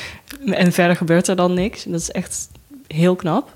en 0.45 0.71
verder 0.71 0.95
gebeurt 0.95 1.27
er 1.27 1.35
dan 1.35 1.53
niks. 1.53 1.85
En 1.85 1.91
dat 1.91 2.01
is 2.01 2.11
echt 2.11 2.49
heel 2.87 3.15
knap. 3.15 3.55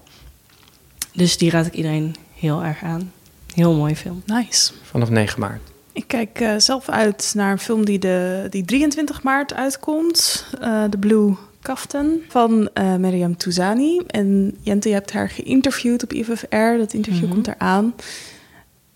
Dus 1.13 1.37
die 1.37 1.49
raad 1.49 1.65
ik 1.65 1.73
iedereen 1.73 2.15
heel 2.35 2.63
erg 2.63 2.83
aan. 2.83 3.11
Heel 3.53 3.73
mooie 3.73 3.95
film. 3.95 4.23
Nice. 4.25 4.71
Vanaf 4.83 5.09
9 5.09 5.39
maart. 5.39 5.70
Ik 5.93 6.07
kijk 6.07 6.39
eh, 6.39 6.53
zelf 6.57 6.89
uit 6.89 7.31
naar 7.35 7.51
een 7.51 7.59
film 7.59 7.85
die, 7.85 7.99
de, 7.99 8.47
die 8.49 8.65
23 8.65 9.23
maart 9.23 9.53
uitkomt. 9.53 10.45
eh 10.61 10.83
The 10.83 10.97
Blue 10.97 11.35
Kaftan 11.61 12.19
van 12.27 12.69
eh 12.73 12.95
Miriam 12.95 13.37
Touzani. 13.37 14.01
En 14.07 14.57
Jente, 14.61 14.87
je 14.87 14.93
hebt 14.93 15.11
haar 15.13 15.29
geïnterviewd 15.29 16.03
op 16.03 16.13
IFFR. 16.13 16.77
Dat 16.77 16.93
interview 16.93 17.23
Mhm. 17.23 17.31
komt 17.33 17.47
eraan. 17.47 17.95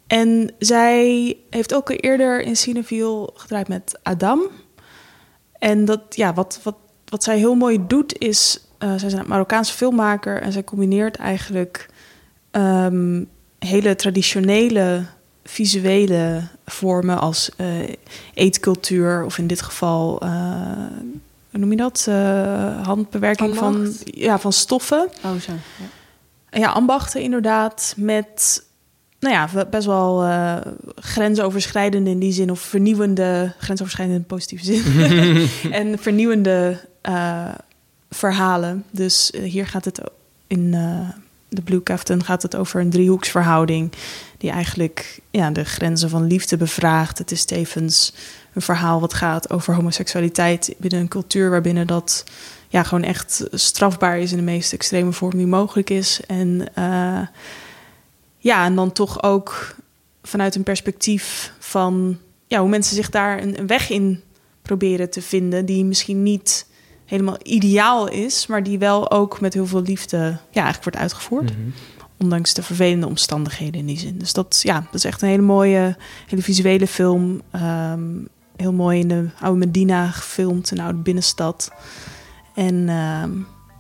En 0.07 0.51
zij 0.59 1.37
heeft 1.49 1.73
ook 1.73 1.89
al 1.89 1.95
eerder 1.95 2.41
in 2.41 2.55
Cineville 2.55 3.29
gedraaid 3.33 3.67
met 3.67 3.99
Adam. 4.03 4.41
En 5.59 5.85
dat, 5.85 6.01
ja, 6.09 6.33
wat, 6.33 6.59
wat, 6.63 6.75
wat 7.05 7.23
zij 7.23 7.37
heel 7.37 7.55
mooi 7.55 7.79
doet 7.87 8.17
is... 8.17 8.59
zij 8.79 9.07
is 9.07 9.13
een 9.13 9.27
Marokkaanse 9.27 9.73
filmmaker 9.73 10.41
en 10.41 10.51
zij 10.51 10.63
combineert 10.63 11.15
eigenlijk... 11.15 11.89
ehm, 12.51 13.23
hele 13.59 13.95
traditionele 13.95 15.05
visuele 15.43 16.41
vormen 16.65 17.19
als 17.19 17.49
eh, 17.57 17.67
eetcultuur... 18.33 19.23
of 19.25 19.37
in 19.37 19.47
dit 19.47 19.61
geval, 19.61 20.19
eh, 20.21 20.29
hoe 21.51 21.59
noem 21.59 21.71
je 21.71 21.77
dat? 21.77 22.05
Eh, 22.09 22.85
handbewerking 22.85 23.55
van, 23.55 23.93
ja, 24.03 24.39
van 24.39 24.53
stoffen. 24.53 25.07
Oh, 25.23 25.35
zo. 25.35 25.51
Ja. 25.51 26.59
Ja, 26.59 26.69
ambachten 26.69 27.21
inderdaad, 27.21 27.93
met 27.97 28.63
nou 29.19 29.33
ja, 29.35 29.49
we- 29.53 29.67
best 29.69 29.85
wel 29.85 30.23
eh, 30.23 30.55
grensoverschrijdende 30.95 32.09
in 32.09 32.19
die 32.19 32.31
zin, 32.33 32.51
of 32.51 32.59
vernieuwende, 32.59 33.53
grensoverschrijdende 33.57 34.19
in 34.21 34.25
positieve 34.27 34.63
zin, 34.65 34.83
en 35.79 35.99
vernieuwende 35.99 36.79
eh, 37.01 37.45
verhalen. 38.09 38.83
Dus 38.91 39.31
hier 39.43 39.67
gaat 39.67 39.85
het 39.85 40.01
in 40.47 40.73
eh, 40.73 41.09
de 41.55 41.61
Blue 41.61 41.83
Captain 41.83 42.23
gaat 42.23 42.41
het 42.41 42.55
over 42.55 42.81
een 42.81 42.89
driehoeksverhouding 42.89 43.91
die 44.37 44.51
eigenlijk 44.51 45.19
ja, 45.31 45.51
de 45.51 45.63
grenzen 45.63 46.09
van 46.09 46.27
liefde 46.27 46.57
bevraagt. 46.57 47.17
Het 47.17 47.31
is 47.31 47.45
tevens 47.45 48.13
een 48.53 48.61
verhaal 48.61 48.99
wat 48.99 49.13
gaat 49.13 49.49
over 49.49 49.75
homoseksualiteit 49.75 50.75
binnen 50.77 50.99
een 50.99 51.07
cultuur 51.07 51.49
waarbinnen 51.49 51.87
dat 51.87 52.23
ja, 52.67 52.83
gewoon 52.83 53.03
echt 53.03 53.47
strafbaar 53.51 54.19
is 54.19 54.31
in 54.31 54.37
de 54.37 54.43
meest 54.43 54.73
extreme 54.73 55.11
vorm 55.11 55.37
die 55.37 55.47
mogelijk 55.47 55.89
is. 55.89 56.19
En 56.27 56.67
eh, 56.73 57.21
ja, 58.37 58.65
en 58.65 58.75
dan 58.75 58.91
toch 58.91 59.23
ook 59.23 59.75
vanuit 60.23 60.55
een 60.55 60.63
perspectief 60.63 61.53
van 61.59 62.17
ja, 62.47 62.59
hoe 62.59 62.69
mensen 62.69 62.95
zich 62.95 63.09
daar 63.09 63.41
een 63.41 63.67
weg 63.67 63.89
in 63.89 64.23
proberen 64.61 65.09
te 65.09 65.21
vinden 65.21 65.65
die 65.65 65.85
misschien 65.85 66.23
niet 66.23 66.65
helemaal 67.05 67.37
ideaal 67.43 68.07
is, 68.07 68.47
maar 68.47 68.63
die 68.63 68.79
wel 68.79 69.11
ook 69.11 69.39
met 69.39 69.53
heel 69.53 69.67
veel 69.67 69.81
liefde 69.81 70.17
ja, 70.17 70.37
eigenlijk 70.63 70.83
wordt 70.83 70.97
uitgevoerd. 70.97 71.57
Mhm. 71.57 71.69
Ondanks 72.17 72.53
de 72.53 72.63
vervelende 72.63 73.07
omstandigheden 73.07 73.79
in 73.79 73.85
die 73.85 73.99
zin. 73.99 74.17
Dus 74.17 74.33
dat, 74.33 74.59
ja, 74.63 74.79
dat 74.79 74.93
is 74.93 75.03
echt 75.03 75.21
een 75.21 75.27
hele 75.27 75.41
mooie, 75.41 75.97
hele 76.27 76.41
visuele 76.41 76.87
film. 76.87 77.41
Ehm, 77.51 78.01
heel 78.55 78.73
mooi 78.73 78.99
in 78.99 79.07
de 79.07 79.29
oude 79.39 79.57
Medina 79.57 80.07
gefilmd, 80.07 80.71
een 80.71 80.79
oude 80.79 80.97
binnenstad. 80.97 81.71
En 82.53 82.89
ehm, 82.89 83.31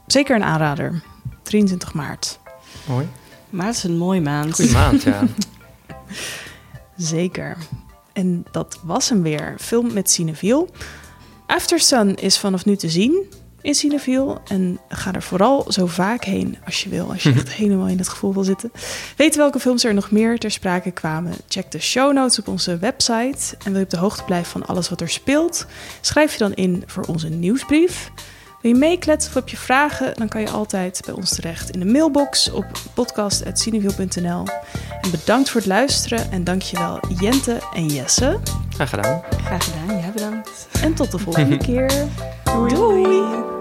zeker 0.07 0.35
een 0.35 0.43
aanrader. 0.43 1.03
23 1.43 1.93
maart. 1.93 2.39
Mooi. 2.87 3.07
Maar 3.49 3.65
het 3.65 3.75
is 3.75 3.83
een 3.83 3.97
mooie 3.97 4.21
maand. 4.21 4.55
Goeie 4.55 4.71
maand, 4.71 5.03
ja. 5.03 5.23
Zeker. 6.97 7.57
En 8.13 8.45
dat 8.51 8.79
was 8.83 9.09
hem 9.09 9.21
weer. 9.21 9.55
Film 9.57 9.93
met 9.93 10.09
Cineviel. 10.09 10.69
After 11.47 11.79
Sun 11.79 12.15
is 12.15 12.37
vanaf 12.37 12.65
nu 12.65 12.75
te 12.75 12.89
zien 12.89 13.25
in 13.61 13.75
Cineviel. 13.75 14.41
En 14.47 14.79
ga 14.89 15.13
er 15.13 15.23
vooral 15.23 15.71
zo 15.71 15.85
vaak 15.85 16.23
heen 16.23 16.57
als 16.65 16.83
je 16.83 16.89
wil. 16.89 17.11
Als 17.11 17.23
je 17.23 17.33
echt 17.35 17.51
helemaal 17.51 17.87
in 17.87 17.97
het 17.97 18.09
gevoel 18.09 18.33
wil 18.33 18.43
zitten. 18.43 18.71
Weet 19.17 19.35
welke 19.35 19.59
films 19.59 19.83
er 19.83 19.93
nog 19.93 20.11
meer 20.11 20.39
ter 20.39 20.51
sprake 20.51 20.91
kwamen? 20.91 21.33
Check 21.47 21.71
de 21.71 21.79
show 21.79 22.13
notes 22.13 22.39
op 22.39 22.47
onze 22.47 22.77
website. 22.77 23.57
En 23.63 23.71
wil 23.71 23.77
je 23.77 23.83
op 23.83 23.89
de 23.89 23.97
hoogte 23.97 24.23
blijven 24.23 24.51
van 24.51 24.65
alles 24.65 24.89
wat 24.89 25.01
er 25.01 25.09
speelt? 25.09 25.65
Schrijf 26.01 26.31
je 26.31 26.37
dan 26.37 26.53
in 26.53 26.83
voor 26.85 27.03
onze 27.03 27.29
nieuwsbrief. 27.29 28.11
Wil 28.65 28.73
je 28.73 28.79
meekletsen 28.79 29.29
of 29.29 29.35
heb 29.35 29.49
je 29.49 29.57
vragen? 29.57 30.13
Dan 30.13 30.27
kan 30.27 30.41
je 30.41 30.49
altijd 30.49 31.01
bij 31.05 31.13
ons 31.13 31.35
terecht 31.35 31.69
in 31.69 31.79
de 31.79 31.85
mailbox 31.85 32.51
op 32.51 32.65
podcast.cineviel.nl. 32.93 34.43
En 35.01 35.11
bedankt 35.11 35.49
voor 35.49 35.61
het 35.61 35.69
luisteren 35.69 36.31
en 36.31 36.43
dankjewel 36.43 36.99
Jente 37.19 37.59
en 37.73 37.85
Jesse. 37.85 38.39
Graag 38.69 38.89
gedaan. 38.89 39.21
Graag 39.43 39.63
gedaan, 39.63 39.99
jij 39.99 40.11
bedankt. 40.11 40.67
En 40.81 40.93
tot 40.93 41.11
de 41.11 41.17
volgende 41.17 41.57
keer. 41.67 41.91
Doei. 42.43 43.54